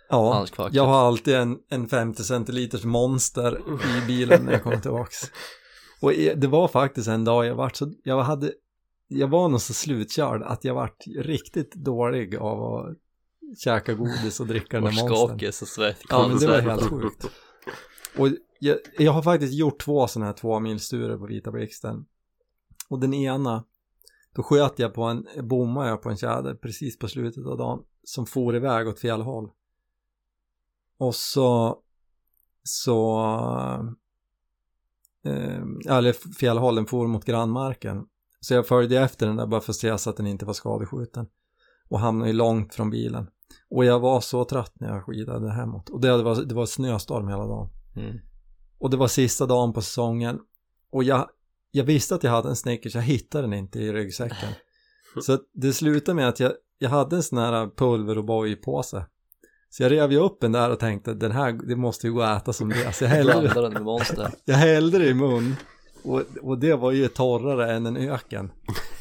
[0.09, 0.73] Ja, handskfacket.
[0.75, 3.61] jag har alltid en, en 50 centiliters monster
[3.97, 5.17] i bilen när jag kommer tillbaks.
[6.01, 8.53] Och det var faktiskt en dag jag vart så, jag hade,
[9.07, 12.97] jag var nog så slutkörd att jag vart riktigt dålig av att
[13.57, 15.51] käka godis och dricka den där monstern.
[15.51, 17.25] så svett Ja, men det var helt sjukt.
[18.17, 18.29] Och
[18.59, 22.05] jag, jag har faktiskt gjort två sådana här två milsturer på Vita Blixten.
[22.89, 23.63] Och den ena,
[24.35, 27.83] då sköt jag på en, bommade jag på en tjäder precis på slutet av dagen
[28.03, 29.49] som for iväg åt fel håll.
[30.97, 31.79] Och så,
[32.63, 33.21] så,
[35.25, 38.05] eh, eller fel håll, den for mot grannmarken.
[38.39, 40.53] Så jag följde efter den där bara för att se så att den inte var
[40.53, 41.27] skadeskjuten.
[41.89, 43.27] Och hamnade ju långt från bilen.
[43.69, 45.89] Och jag var så trött när jag skidade hemåt.
[45.89, 47.69] Och det var, det var snöstorm hela dagen.
[47.95, 48.17] Mm.
[48.79, 50.39] Och det var sista dagen på säsongen.
[50.91, 51.29] Och jag,
[51.71, 54.49] jag visste att jag hade en Snickers, jag hittade den inte i ryggsäcken.
[55.21, 59.05] Så det slutade med att jag, jag hade en sån här pulver och påse.
[59.69, 62.21] Så jag rev ju upp den där och tänkte den här, det måste ju gå
[62.21, 62.93] att äta som det.
[62.93, 64.31] Så jag hällde, den med monster.
[64.45, 65.55] jag hällde det i mun.
[66.03, 68.51] Och, och det var ju torrare än en öken.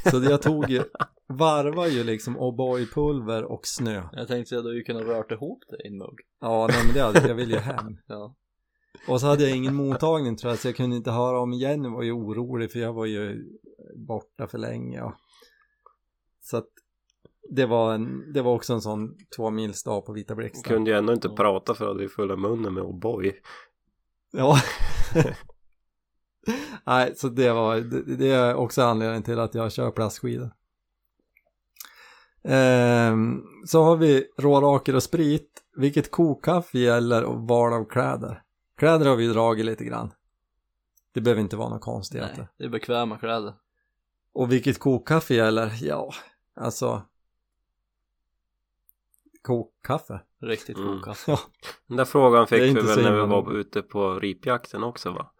[0.04, 0.84] Så jag tog ju,
[1.26, 4.02] varvar ju liksom O'boy-pulver och snö.
[4.12, 6.20] Jag tänkte säga att du kunnat rört ihop det i en mugg.
[6.40, 7.98] Ja, nej men det hade, jag ville ju hem.
[8.06, 8.34] Ja.
[9.08, 11.88] Och så hade jag ingen mottagning tror jag, så jag kunde inte höra om Jenny
[11.88, 13.44] var ju orolig för jag var ju
[13.96, 15.02] borta för länge.
[15.02, 15.12] Och...
[16.40, 16.66] Så att
[17.50, 20.74] det var, en, det var också en sån två mils dag på Vita Blixten.
[20.74, 23.32] Kunde ju ändå inte prata för att du är full av munnen med O'boy.
[24.32, 24.56] Ja.
[26.84, 30.50] Nej, så det var, det, det är också anledningen till att jag kör plastskidor.
[32.44, 35.62] Ehm, så har vi råraker och sprit.
[35.76, 38.42] Vilket kokkaffe gäller och val av kläder.
[38.76, 40.12] Kläder har vi dragit lite grann.
[41.12, 42.36] Det behöver inte vara några konstigheter.
[42.38, 43.54] Nej, det är bekväma kläder.
[44.32, 45.72] Och vilket kokkaffe gäller?
[45.80, 46.12] Ja,
[46.56, 47.02] alltså
[49.42, 50.20] kokkaffe.
[50.42, 50.88] Riktigt Mm.
[50.90, 51.30] god kaffe.
[51.30, 51.38] Ja,
[51.86, 55.32] Den där frågan fick vi väl när vi var ute på ripjakten också va?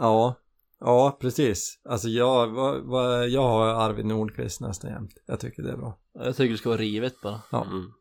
[0.00, 0.34] Ja,
[0.80, 1.80] ja precis.
[1.84, 5.14] Alltså jag, vad, vad, jag har Arvid Nordqvist nästan jämt.
[5.26, 5.98] Jag tycker det är bra.
[6.14, 7.40] Jag tycker det ska vara rivet bara.
[7.52, 7.64] Ja.
[7.64, 7.92] Mm.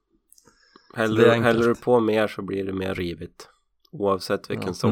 [0.96, 3.50] Är Häller, du på mer så blir det mer rivigt.
[3.92, 4.74] Oavsett vilken Ja.
[4.74, 4.90] sort.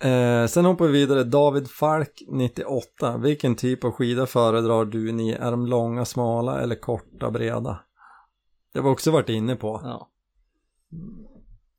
[0.00, 0.42] Mm.
[0.42, 1.24] Eh, sen hoppar vi vidare.
[1.24, 3.16] David Falk 98.
[3.16, 5.32] Vilken typ av skida föredrar du ni?
[5.32, 7.80] Är de långa, smala eller korta, breda?
[8.72, 9.80] Det har vi också varit inne på.
[9.84, 10.10] Ja.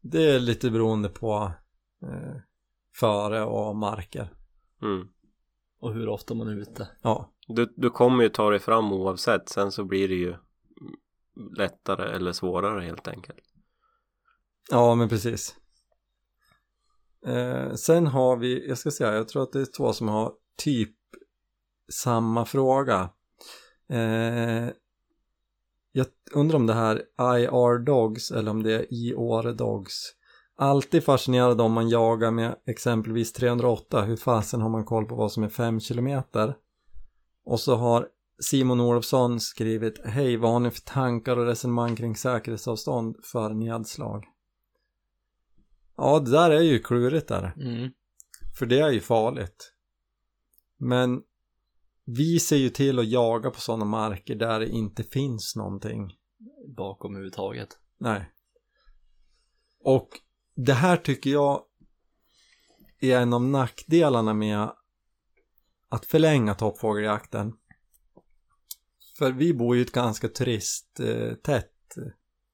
[0.01, 1.51] Det är lite beroende på
[2.03, 2.35] eh,
[2.95, 4.33] före och marker.
[4.81, 5.07] Mm.
[5.79, 6.87] Och hur ofta man är ute.
[7.01, 9.49] Ja, Du, du kommer ju ta dig fram oavsett.
[9.49, 10.35] Sen så blir det ju
[11.57, 13.39] lättare eller svårare helt enkelt.
[14.69, 15.55] ja men precis.
[17.25, 20.33] Eh, sen har vi, jag ska säga, jag tror att det är två som har
[20.57, 20.95] typ
[21.93, 23.09] samma fråga.
[23.89, 24.69] Eh,
[25.91, 26.95] jag undrar om det här
[27.37, 30.13] IR Dogs eller om det är IR Dogs.
[30.61, 34.01] Alltid fascinerad om man jagar med exempelvis 308.
[34.01, 36.55] Hur fasen har man koll på vad som är 5 kilometer?
[37.45, 38.07] Och så har
[38.41, 44.25] Simon Olofsson skrivit Hej, vad har ni för tankar och resonemang kring säkerhetsavstånd för nedslag?
[45.97, 47.53] Ja, det där är ju klurigt där.
[47.55, 47.91] Mm.
[48.57, 49.73] För det är ju farligt.
[50.77, 51.21] Men
[52.05, 56.13] vi ser ju till att jaga på sådana marker där det inte finns någonting.
[56.77, 57.69] Bakom överhuvudtaget.
[57.97, 58.31] Nej.
[59.83, 60.09] Och
[60.65, 61.63] det här tycker jag
[62.99, 64.73] är en av nackdelarna med
[65.89, 67.53] att förlänga toppfågeljakten.
[69.17, 71.97] För vi bor ju i ett ganska turisttätt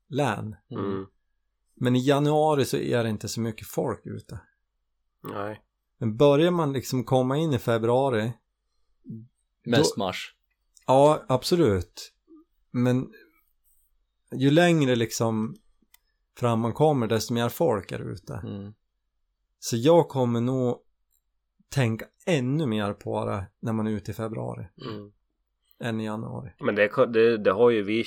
[0.10, 0.56] län.
[0.72, 1.06] Mm.
[1.76, 4.39] Men i januari så är det inte så mycket folk ute.
[5.24, 5.62] Nej.
[5.97, 8.34] Men börjar man liksom komma in i februari
[9.66, 10.36] Mest mars.
[10.88, 12.14] Ja, absolut.
[12.72, 13.12] Men
[14.36, 15.56] ju längre liksom
[16.39, 18.33] fram man kommer desto mer folk är ute.
[18.43, 18.73] Mm.
[19.59, 20.81] Så jag kommer nog
[21.69, 25.11] tänka ännu mer på det när man är ute i februari Mm.
[25.79, 26.51] än i januari.
[26.59, 28.05] Men det, det, det har ju vi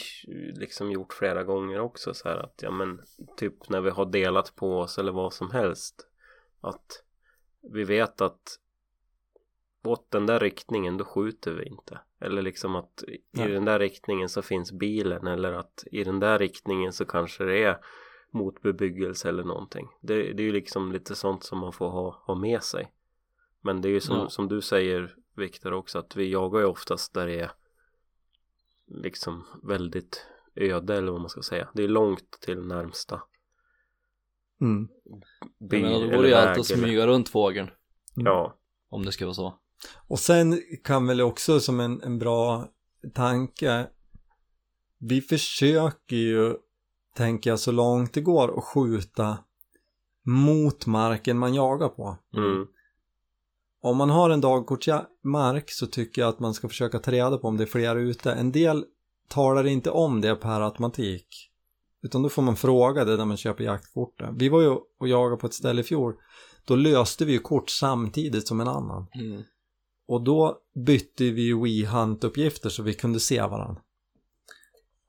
[0.55, 3.01] liksom gjort flera gånger också så här att ja men
[3.37, 6.09] typ när vi har delat på oss eller vad som helst
[6.61, 7.03] att
[7.73, 8.59] vi vet att
[9.85, 13.49] åt den där riktningen då skjuter vi inte Eller liksom att i Nej.
[13.51, 17.63] den där riktningen så finns bilen eller att i den där riktningen så kanske det
[17.65, 17.79] är
[18.31, 19.89] motbebyggelse eller någonting.
[20.01, 22.93] Det, det är ju liksom lite sånt som man får ha, ha med sig.
[23.61, 24.29] Men det är ju som, Ja.
[24.29, 27.51] som du säger Viktor också att vi jagar ju oftast där det är
[28.87, 31.69] liksom väldigt öde eller vad man ska säga.
[31.75, 33.23] Det är långt till närmsta
[34.61, 34.89] Mm.
[35.59, 37.71] by Men då eller vore ju väg allt att smyga runt fågeln.
[38.15, 38.59] Ja,
[38.89, 39.59] Om det ska vara så.
[40.09, 42.69] Och sen kan väl också som en, en bra
[43.15, 43.87] tanke
[44.99, 46.55] vi försöker ju
[47.19, 49.39] tänker jag så långt det går att skjuta
[50.27, 52.17] mot marken man jagar på.
[52.37, 52.67] mm.
[53.83, 57.49] Om man har en dagkortsmark så tycker jag att man ska försöka ta reda på
[57.49, 58.33] om det är fler ute.
[58.33, 58.85] En del
[59.29, 61.27] talar inte om det per automatik.
[62.03, 64.31] Utan då får man fråga det när man köper jaktkortet.
[64.37, 64.69] Vi var ju
[65.01, 66.15] och jagade på ett ställe i fjol.
[66.65, 69.07] Då löste vi ju kort samtidigt som en annan.
[69.15, 69.43] Mm.
[70.09, 73.83] Och då bytte vi ju WeHunt-uppgifter så vi kunde se varandra.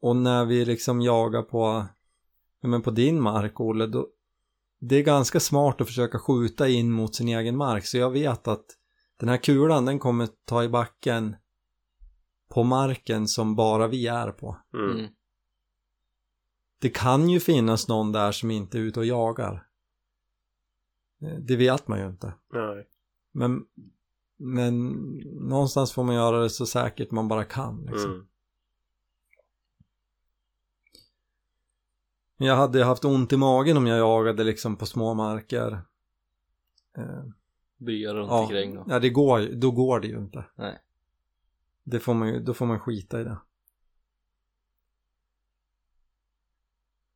[0.02, 1.86] Och när vi liksom jagar på,
[2.62, 4.08] men på din mark Olle, då,
[4.80, 7.86] det är ganska smart att försöka skjuta in mot sin egen mark.
[7.86, 8.66] Så jag vet att
[9.20, 11.36] den här kulan den kommer ta i backen
[12.50, 14.58] på marken som bara vi är på.
[14.74, 14.92] Mm.
[14.92, 15.12] Mm.
[16.82, 19.68] Det kan ju finnas någon där som inte är ute och jagar.
[21.22, 22.34] Eh, Det vet man ju inte.
[22.54, 22.88] Nej.
[23.32, 23.66] Men,
[24.38, 24.90] men
[25.50, 27.86] någonstans får man göra det så säkert man bara kan.
[27.86, 28.12] Liksom.
[28.12, 28.26] Mm.
[32.42, 35.72] Jag hade haft ont i magen om jag jagade liksom på små marker.
[36.98, 37.24] Eh,
[37.78, 38.88] Byar runt ja, omkring och...
[38.92, 40.46] ja, det går, då går det ju inte.
[40.56, 40.80] Nej.
[41.84, 43.38] Det får man ju, då får man skita i det.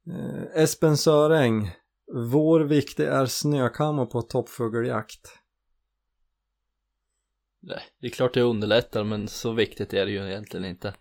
[0.07, 1.71] Eh, Espen Söräng.
[2.31, 5.39] Vår viktig är snökammo på toppfågeljakt.
[7.59, 10.93] Nej, det är klart det underlättar men så viktigt är det ju egentligen inte.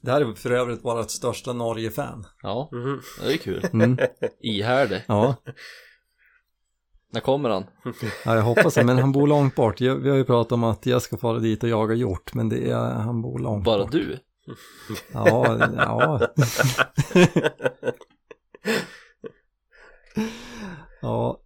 [0.00, 2.26] Det här är för övrigt vårt största Norge-fan.
[2.42, 3.00] Ja, Mhm.
[3.22, 3.66] det är kul.
[3.72, 3.98] Mm.
[4.40, 5.04] Ihärdig.
[5.08, 5.34] Ja.
[7.12, 7.64] När kommer han?
[8.24, 8.84] ja, jag hoppas det.
[8.84, 9.80] Men han bor långt bort.
[9.80, 12.34] Jag, vi har ju pratat om att jag ska fara dit och jaga hjort.
[12.34, 13.92] Men det är, han bor långt Bara bort.
[13.92, 14.18] du?
[15.12, 16.20] Ja, ja.
[21.02, 21.40] ja.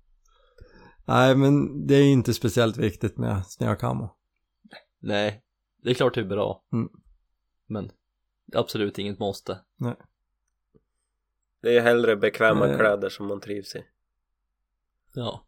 [1.05, 4.11] Nej, men det är inte speciellt viktigt med snökammo.
[5.01, 5.43] Nej,
[5.83, 6.63] det är klart det är bra.
[6.73, 6.89] Mm.
[7.67, 7.91] Men
[8.57, 9.59] absolut inget måste.
[11.63, 12.77] Det är hellre bekväma Eh.
[12.79, 13.85] kläder som man trivs i.
[15.15, 15.47] Ja.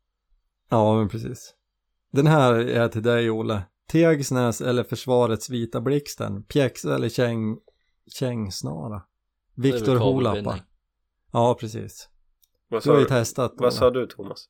[0.69, 1.55] Ja, men precis.
[2.13, 3.63] Den här är till dig, Olle.
[3.89, 6.43] Tegsnäs eller Försvarets vita blixten?
[6.43, 7.59] Pjäxa eller käng...
[8.13, 9.03] kängsnara?
[9.55, 10.59] Viktor Holappa.
[11.33, 12.09] Ja, precis.
[12.69, 13.53] Vad Du har ju du, testat.
[13.57, 14.49] vad sa du Thomas?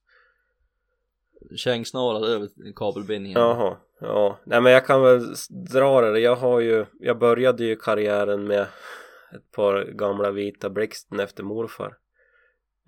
[1.57, 3.41] Kängsnara, över kabelbindningen.
[3.41, 4.39] Jaha, ja.
[4.45, 5.35] Nej men jag kan väl
[5.73, 6.21] dra det.
[6.21, 8.67] Jag har ju, jag började ju karriären med
[9.35, 11.99] ett par gamla vita blixten efter morfar.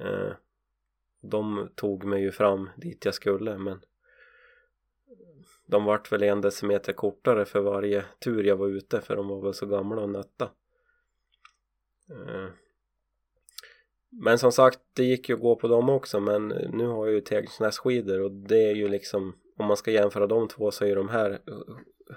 [0.00, 0.32] Eh,
[1.22, 3.80] de tog mig ju fram dit jag skulle men
[5.66, 9.42] de vart väl en decimeter kortare för varje tur jag var ute för de var
[9.42, 10.44] väl så gamla och nötta.
[12.10, 12.48] Eh,
[14.10, 17.14] men som sagt, det gick ju att gå på dem också men nu har jag
[17.14, 20.96] ju tegsnässkidor och det är ju liksom om man ska jämföra de två så är
[20.96, 21.38] de här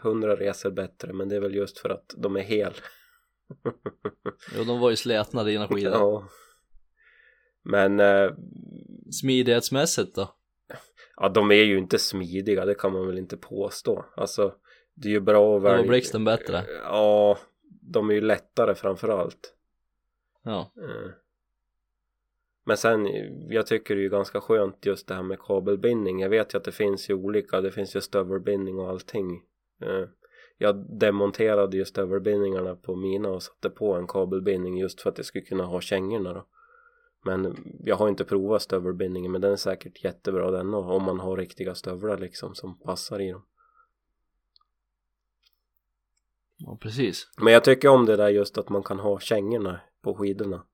[0.03, 2.73] hundra resor bättre men det är väl just för att de är hel.
[4.57, 5.91] Jo, de var ju slätna dina skidor.
[5.93, 6.27] ja.
[7.63, 8.31] Men eh,
[9.11, 10.35] Smidighetsmässigt då?
[11.15, 14.05] ja, de är ju inte smidiga, det kan man väl inte påstå.
[14.15, 14.53] Alltså,
[14.93, 15.87] det är ju bra att Då var välja.
[15.87, 16.63] blixten bättre.
[16.83, 17.37] Ja,
[17.81, 19.53] de är ju lättare framför allt.
[20.43, 20.71] Ja.
[20.77, 21.11] Eh.
[22.71, 23.07] Men sen,
[23.49, 26.19] jag tycker det är ju ganska skönt just det här med kabelbindning.
[26.19, 29.41] Jag vet ju att det finns ju olika, det finns ju stövelbindning och allting.
[29.81, 30.05] Eh,
[30.57, 35.25] Jag demonterade ju stövelbindningarna på mina och satte på en kabelbindning just för att jag
[35.25, 36.45] skulle kunna ha kängorna då.
[37.25, 41.19] Men jag har inte provat stövelbindningen men den är säkert jättebra den och om man
[41.19, 43.45] har riktiga stövlar liksom som passar i dem.
[46.57, 47.27] ja, precis.
[47.37, 50.65] Men jag tycker om det där just att man kan ha kängorna på skidorna.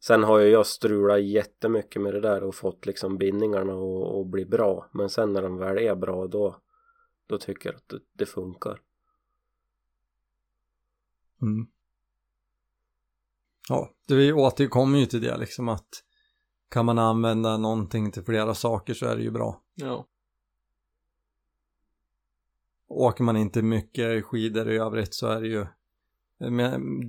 [0.00, 4.26] Sen har ju jag strulat jättemycket med det där och fått liksom bindningarna och, och
[4.26, 4.90] bli bra.
[4.92, 6.60] Men sen när de väl är bra då,
[7.26, 8.80] då tycker jag att det, det funkar.
[11.42, 11.66] Mm.
[13.68, 15.88] Ja, vi återkommer ju till det liksom att
[16.70, 19.62] kan man använda någonting till flera saker så är det ju bra.
[19.74, 20.06] Ja.
[22.88, 25.66] Åker man inte mycket skidor i övrigt så är det ju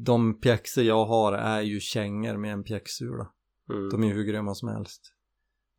[0.06, 3.32] de pjäxor jag har är ju kängor med en pjäxsula.
[3.70, 3.90] Mm.
[3.90, 5.14] De är ju hur grymma som helst.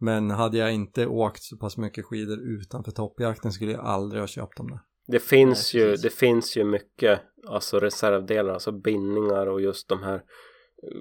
[0.01, 4.27] Men hade jag inte åkt så pass mycket skidor utanför toppjakten skulle jag aldrig ha
[4.27, 4.81] köpt dem där.
[5.07, 6.03] Det finns Nej, ju, precis.
[6.03, 11.01] det finns ju mycket alltså reservdelar, alltså bindningar och just de här eh,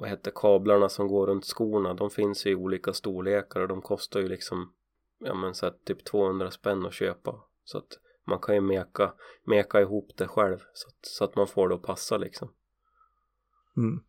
[0.00, 3.82] vad heter kablarna som går runt skorna de finns ju i olika storlekar och de
[3.82, 4.72] kostar ju liksom
[5.24, 7.34] ja men så att typ 200 spänn att köpa
[7.64, 9.12] så att man kan ju meka,
[9.46, 12.52] meka ihop det själv så att, så att man får det att passa liksom
[13.76, 14.00] Mm.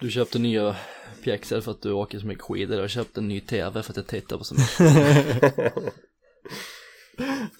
[0.00, 0.76] Du köpte nya
[1.24, 3.92] pjäxor för att du åker så mycket skidor och jag köpte en ny tv för
[3.92, 5.84] att jag tittar på så mycket.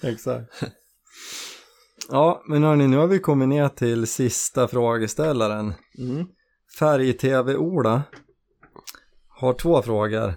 [0.03, 0.63] Exakt.
[2.09, 5.73] Ja, men hörni, nu har vi kommit ner till sista frågeställaren.
[5.97, 6.27] Mm.
[6.79, 8.03] Färg-TV-Ola
[9.27, 10.33] har två frågor.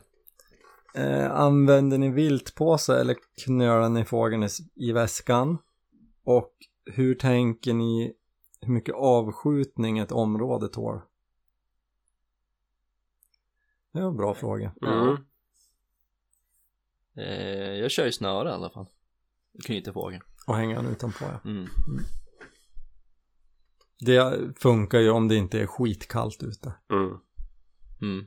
[0.94, 5.58] Eh, använder ni viltpåse eller knölar ni fågeln i, i väskan?
[6.24, 6.52] Och
[6.84, 8.14] hur tänker ni
[8.60, 11.00] hur mycket avskjutning ett område tål?
[13.92, 14.74] Det var en bra fråga.
[14.82, 15.16] mm.
[17.16, 18.86] Eh, jag kör ju snöre i alla fall.
[19.64, 20.22] Knyter fågeln.
[20.46, 21.50] Och hänga den utanpå ja.
[21.50, 21.68] Mm.
[24.00, 26.72] Det funkar ju om det inte är skitkallt ute.
[28.02, 28.26] Mm.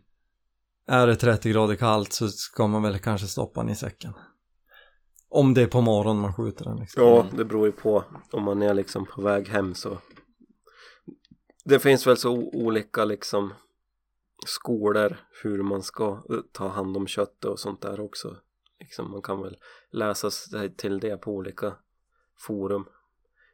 [0.87, 1.01] Mm.
[1.01, 4.13] Är det 30 grader kallt så ska man väl kanske stoppa den i säcken.
[5.29, 7.03] Om det är på morgonen man skjuter den liksom.
[7.03, 9.97] Ja, det beror ju på om man är liksom på väg hem så
[11.65, 13.53] det finns väl så olika liksom
[14.45, 18.35] skolor hur man ska eh, ta hand om köttet och sånt där också
[18.79, 19.57] liksom man kan väl
[19.91, 21.73] läsa sig till det på olika
[22.47, 22.85] forum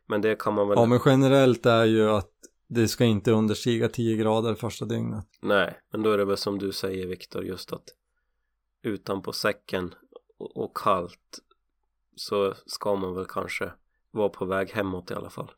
[0.08, 2.32] men det kan man väl Ja men generellt är ju att
[2.68, 5.28] det ska inte understiga 10 grader första dygnet.
[5.42, 7.90] nej men då är det väl som du säger Viktor just att
[8.82, 9.96] utanpå säcken
[10.38, 11.40] och, kallt
[12.16, 13.72] så ska man väl kanske
[14.12, 15.52] vara på väg hemåt i alla fall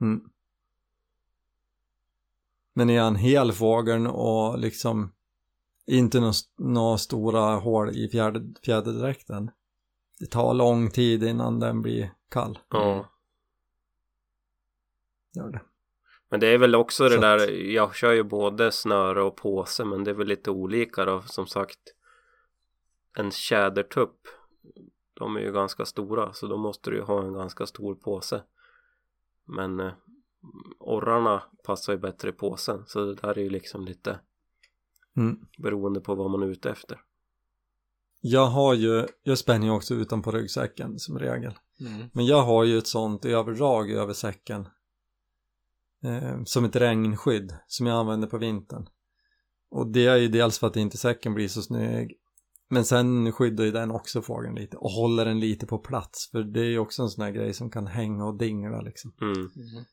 [0.00, 0.30] Mm.
[2.72, 5.12] Men är han hel fågeln och liksom
[5.86, 9.50] inte några nå stora hål i fjäder, fjäderdräkten.
[10.18, 12.58] Det tar lång tid innan den blir kall.
[12.70, 13.08] ja
[15.34, 15.60] Gör det.
[16.30, 19.36] Men det är väl också det Så där, att- jag kör ju både snöre och
[19.36, 21.78] påse men det är väl lite olika då som sagt
[23.18, 24.20] En tjädertupp
[25.14, 28.42] De är ju ganska stora så då måste du ju ha en ganska stor påse
[29.44, 29.92] Men eh,
[30.78, 34.18] orrarna passar ju bättre i påsen så det där är ju liksom lite
[35.16, 35.38] Mm.
[35.58, 37.00] beroende på vad man är ute efter
[38.20, 41.58] Jag har ju, jag spänner ju också utanpå ryggsäcken som regel.
[41.80, 42.08] Mm.
[42.12, 44.68] Men jag har ju ett sånt överdrag över säcken.
[46.04, 48.88] Eh, som ett regnskydd som jag använder på vintern.
[49.70, 52.14] Och det är ju dels för att inte säcken blir så snygg.
[52.70, 56.30] Men sen skyddar ju den också fågeln lite och håller den lite på plats.
[56.30, 59.12] För det är ju också en sån här grej som kan hänga och dingla liksom.
[59.20, 59.36] mm.
[59.36, 59.84] Mm.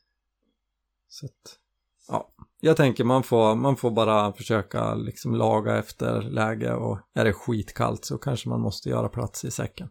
[1.08, 1.60] Så att,
[2.08, 2.34] ja.
[2.60, 7.34] Jag tänker man får, man får bara försöka liksom laga efter läge och är det
[7.34, 9.90] skitkallt så kanske man måste göra plats i säcken.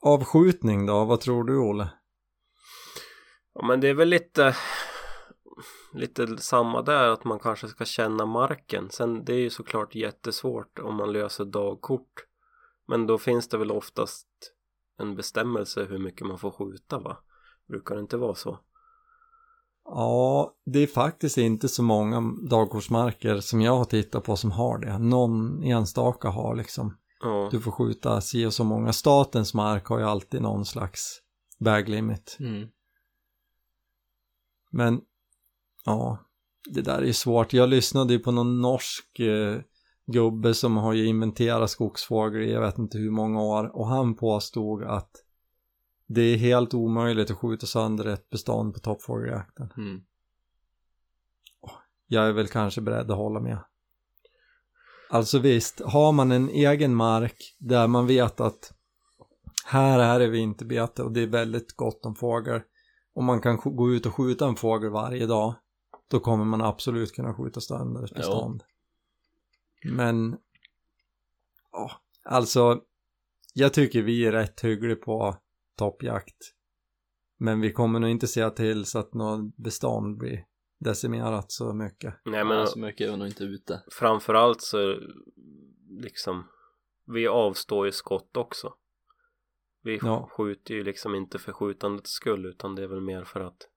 [0.00, 1.88] Avskjutning då, vad tror du Olle?
[3.58, 4.56] Ja men det är väl lite
[5.92, 10.78] lite samma där att man kanske ska känna marken sen det är ju såklart jättesvårt
[10.78, 12.24] om man löser dagkort
[12.88, 14.26] men då finns det väl oftast
[14.98, 17.16] en bestämmelse hur mycket man får skjuta va
[17.68, 18.58] brukar det inte vara så
[19.84, 22.20] Ja, det är faktiskt inte så många
[22.50, 24.98] dagkortsmarker som jag har tittat på som har det.
[24.98, 28.92] Någon enstaka har liksom, ja du får skjuta si och så många.
[28.92, 31.20] Statens mark har ju alltid någon slags
[31.58, 32.36] bag limit.
[32.40, 32.68] Mm.
[34.70, 35.00] Men
[35.84, 36.18] ja,
[36.64, 37.52] det där är ju svårt.
[37.52, 39.60] Jag lyssnade ju på någon norsk eh,
[40.06, 44.16] gubbe som har ju inventerat skogsfågel i jag vet inte hur många år och han
[44.16, 45.10] påstod att
[46.06, 49.72] det är helt omöjligt att skjuta sönder ett bestånd på toppfågeljakten.
[49.76, 50.00] Mm.
[52.06, 53.58] Jag är väl kanske beredd att hålla med.
[55.10, 58.72] Alltså visst, har man en egen mark där man vet att
[59.64, 62.60] här är det vinterbete och det är väldigt gott om fågel
[63.18, 65.54] och man kan gå ut och skjuta en fågel varje dag
[66.08, 68.16] då kommer man absolut kunna skjuta sönder ett Ja.
[68.18, 68.62] bestånd.
[69.84, 70.36] Men
[71.72, 71.90] ja,
[72.24, 72.80] alltså
[73.54, 75.36] jag tycker vi är rätt hyggliga på
[75.76, 76.36] toppjakt.
[77.38, 80.44] Men vi kommer nog inte se till så att något bestånd blir
[80.78, 82.14] decimerat så mycket.
[82.24, 83.82] nej men Men så mycket är vi nog inte ute.
[83.92, 84.96] framförallt så
[85.88, 86.44] liksom
[87.06, 88.74] vi avstår ju skott också
[89.82, 90.28] vi Ja.
[90.32, 93.68] skjuter ju liksom inte för skjutandets skull utan det är väl mer för att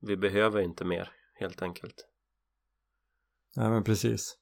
[0.00, 2.08] vi behöver inte mer helt enkelt
[3.56, 4.38] Nej men precis.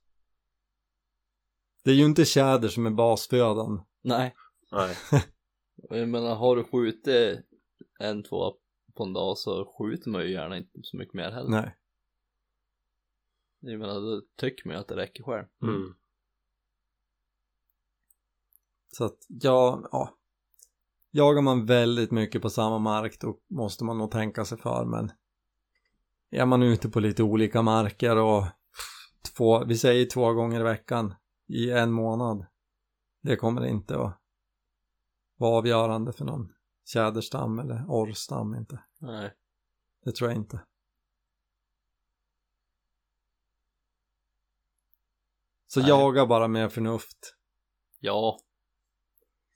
[1.84, 3.84] Det är ju inte tjäder som är basfödan.
[4.02, 4.34] Nej.
[4.72, 4.96] nej
[5.74, 7.44] Jag menar har du skjutit
[7.98, 8.56] en, två
[8.94, 11.50] på en dag så skjuter man ju gärna inte så mycket mer heller.
[11.50, 11.76] Nej.
[13.60, 15.46] Jag menar då tycker man ju att det räcker själv.
[15.62, 15.94] mm.
[18.92, 20.18] Så att ja, ja.
[21.16, 25.12] Jagar man väldigt mycket på samma mark då måste man nog tänka sig för men
[26.30, 28.44] är man ute på lite olika marker och
[29.36, 31.14] två, vi säger två gånger i veckan
[31.48, 32.46] i en månad
[33.26, 34.20] det kommer inte att
[35.36, 36.52] vara avgörande för någon
[36.84, 38.82] tjäderstam eller orrstam inte.
[38.98, 39.34] Nej.
[40.04, 40.60] Det tror jag inte.
[45.66, 45.88] Så Nej.
[45.88, 47.36] jaga bara med förnuft.
[48.00, 48.38] Ja.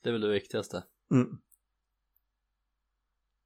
[0.02, 0.84] Det är väl det viktigaste.
[1.10, 1.40] Mm.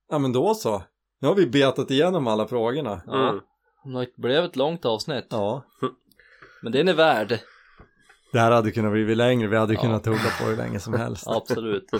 [0.08, 0.82] Ja men då så.
[1.20, 3.02] Nu har vi betat igenom alla frågorna.
[3.06, 3.28] Ja.
[3.30, 3.40] Mm.
[3.94, 5.26] Det blev ett långt avsnitt.
[5.30, 5.64] Ja.
[6.62, 7.38] Men det är värd.
[8.32, 9.80] Det här hade kunnat bli längre, vi hade Ja.
[9.80, 11.26] kunnat tugga på hur länge som helst.
[11.28, 11.90] Absolut.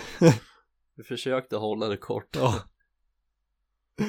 [0.96, 2.36] Vi försökte hålla det kort.
[2.36, 2.54] Ja.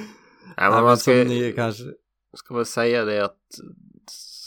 [0.57, 1.83] Nej, men man ska, ni kanske...
[2.33, 3.39] ska väl säga det att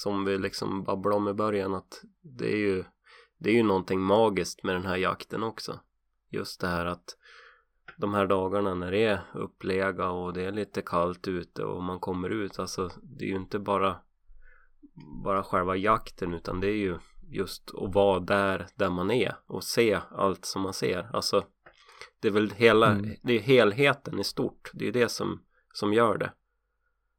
[0.03, 2.85] som vi liksom babblade om i början att det är ju
[3.39, 5.81] det är ju någonting magiskt med den här jakten också.
[6.31, 7.17] Just det här att
[7.99, 12.01] de här dagarna när det är upplega och det är lite kallt ute och man
[12.01, 13.97] kommer ut alltså det är ju inte bara
[15.25, 16.99] bara själva jakten utan det är ju
[17.31, 21.11] just att vara där där man är och se allt som man ser.
[21.13, 21.45] Alltså
[22.21, 23.17] det är väl hela Mm.
[23.23, 24.71] det är helheten i stort.
[24.75, 25.43] Det är det som
[25.73, 26.33] som gör det.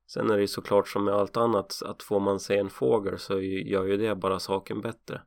[0.08, 3.20] Sen är det ju såklart som med allt annat att får man se en fågel
[3.20, 5.22] så gör ju det bara saken bättre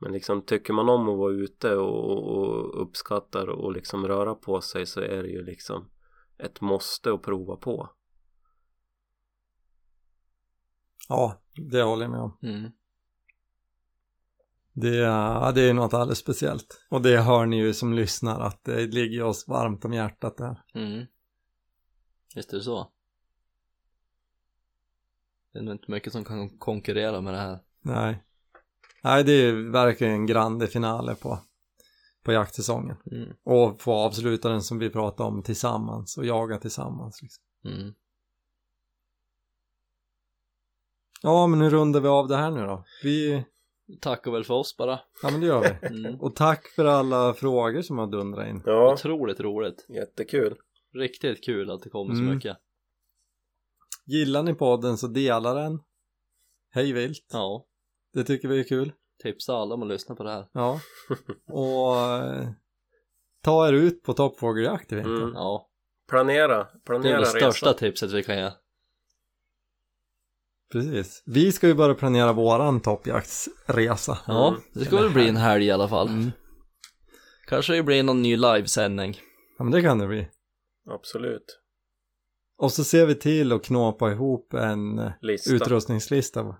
[0.00, 4.60] men liksom tycker man om att vara ute och, och uppskattar och liksom röra på
[4.60, 5.90] sig så är det ju liksom
[6.38, 7.90] ett måste att prova på
[11.10, 12.38] Ja, det håller jag med om.
[12.42, 12.70] Mm.
[14.72, 16.86] Det ja, det är något alldeles speciellt.
[16.90, 20.62] Och det hör ni ju som lyssnar att det ligger oss varmt om hjärtat där.
[20.74, 21.06] Mm.
[22.34, 22.92] Visst är det så.
[25.52, 27.58] Det är nog inte mycket som kan konkurrera med det här.
[27.80, 28.24] Nej.
[29.02, 31.38] Nej, det är verkligen en grande finale på,
[32.24, 32.96] på jaktsäsongen.
[33.12, 33.28] Mm.
[33.44, 37.22] Och få avsluta den som vi pratade om tillsammans och jaga tillsammans.
[37.22, 37.44] Liksom.
[37.64, 37.94] Mm.
[41.22, 42.84] Ja, men nu rundar vi av det här nu då.
[43.02, 43.44] Vi,
[44.00, 45.00] Tackar väl för oss bara.
[45.22, 45.88] ja men det gör vi.
[46.06, 46.20] Mm.
[46.20, 48.62] Och tack för alla frågor som har dundrat in.
[48.66, 49.86] ja Otroligt roligt.
[49.88, 50.56] jättekul
[50.94, 52.34] Riktigt kul att det kommer så Mm.
[52.34, 52.56] mycket.
[54.06, 55.80] Gillar ni podden så dela den.
[56.70, 57.26] Hej vilt.
[57.32, 57.66] Ja.
[58.12, 58.92] Det tycker vi är kul.
[59.22, 60.46] Tipsa alla om att lyssna på det här.
[60.52, 60.80] Ja.
[61.52, 62.48] Och eh,
[63.42, 65.10] ta er ut på toppfågeljakt i vinter.
[65.22, 65.34] Mm.
[65.34, 65.70] Ja.
[66.08, 68.50] planera Det är planera det största resan tipset vi kan ge.
[70.72, 71.22] Precis.
[71.26, 74.18] Vi ska ju börja planera våran toppjaktsresa.
[74.26, 74.60] Ja, Mm.
[74.74, 76.08] det ska väl bli en helg i alla fall.
[76.08, 76.30] Mm.
[77.46, 79.18] Kanske det blir någon ny livesändning.
[79.58, 80.28] Ja men det kan det bli.
[80.90, 81.60] absolut
[82.58, 86.40] Och så ser vi till att knåpa ihop en eh, lista utrustningslista.
[86.40, 86.56] mm.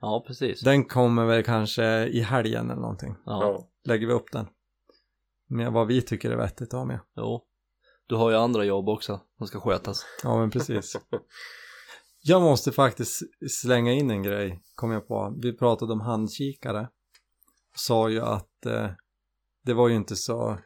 [0.00, 0.60] Ja, precis.
[0.60, 3.16] Den kommer väl kanske i helgen eller någonting.
[3.24, 4.46] Ja, Lägger vi upp den.
[5.48, 7.00] Med vad vi tycker är vettigt att ha med.
[7.16, 7.44] jo.
[8.06, 10.06] Du har ju andra jobb också som ska skötas.
[10.22, 10.96] Ja men precis.
[12.22, 15.34] Jag måste faktiskt slänga in en grej, kom jag på.
[15.42, 16.88] Vi pratade om handkikare.
[17.76, 18.90] Sa ju att eh,
[19.64, 20.58] det var ju inte så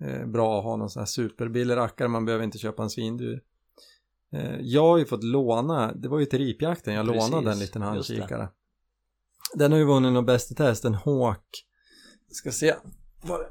[0.00, 3.40] eh, bra att ha någon sån här superbillig rackare, man behöver inte köpa en svindyr.
[4.32, 7.58] Eh, jag har ju fått låna, det var ju till ripjakten, jag Precis, lånade en
[7.58, 8.14] liten just det.
[8.14, 8.48] handkikare.
[9.58, 11.66] Den har ju vunnit något bäst i test, en Hawk.
[12.28, 12.74] Ska se
[13.22, 13.48] vad det,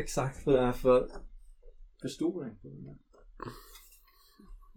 [0.00, 1.08] exakt vad det är för
[2.02, 2.96] förstoring på den här.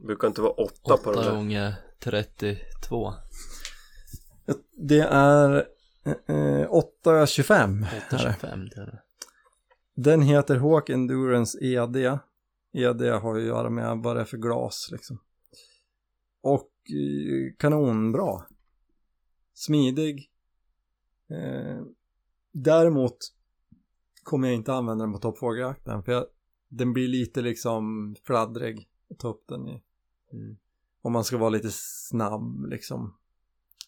[0.07, 3.13] brukar inte vara åtta på den 8 där gånger 32.
[4.71, 5.67] Det är
[6.27, 7.97] eh, 825 är det.
[8.07, 9.01] 825 det är det.
[9.95, 11.95] Den heter Hawk Endurance ED.
[12.73, 15.19] ED har ju att göra med vad det är för glas liksom.
[16.41, 18.43] Och eh, kanonbra.
[19.59, 20.31] Smidig.
[21.29, 21.83] Eh,
[22.51, 23.17] däremot
[24.23, 26.25] kommer jag inte använda den på toppfågeljakten för jag,
[26.67, 29.83] den blir lite liksom fladdrig att ta upp den i.
[30.33, 30.57] Mm.
[31.01, 33.17] Om man ska vara lite snabb liksom.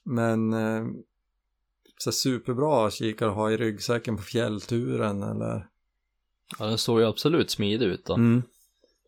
[0.03, 0.85] Men eh,
[1.97, 5.67] så superbra kikare att ha i ryggsäcken på fjällturen eller
[6.59, 8.13] Ja, den såg ju absolut smidig ut då.
[8.13, 8.41] mm.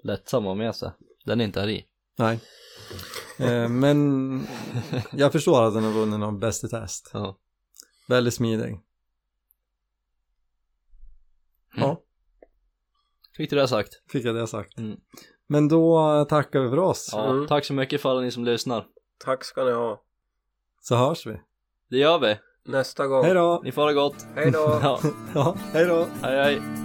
[0.04, 0.92] Lättsam att ha med sig.
[1.26, 1.86] Den är inte här i.
[2.18, 2.40] Nej.
[3.40, 4.48] Eh, men
[5.12, 7.12] jag förstår att den har vunnit någon bäst i test.
[7.14, 7.38] Ja.
[8.08, 8.80] Väldigt smidig.
[11.76, 12.02] Ja,
[13.38, 13.90] Fick du det sagt?
[14.12, 14.78] fick jag det sagt.
[14.78, 14.98] Mm.
[15.48, 17.10] Men då tackar vi för oss.
[17.12, 17.48] Ja, Mm.
[17.48, 18.86] tack så mycket för alla ni som lyssnar.
[19.26, 20.02] tack ska ni ha
[20.82, 21.42] Så hörs vi.
[21.90, 22.38] Det gör vi.
[22.66, 23.62] nästa gång Hej då!
[23.64, 24.26] Ni får ha det gott.
[24.36, 25.00] hej då Ja,
[25.36, 26.08] Ja, hej då!
[26.22, 26.83] hej hej.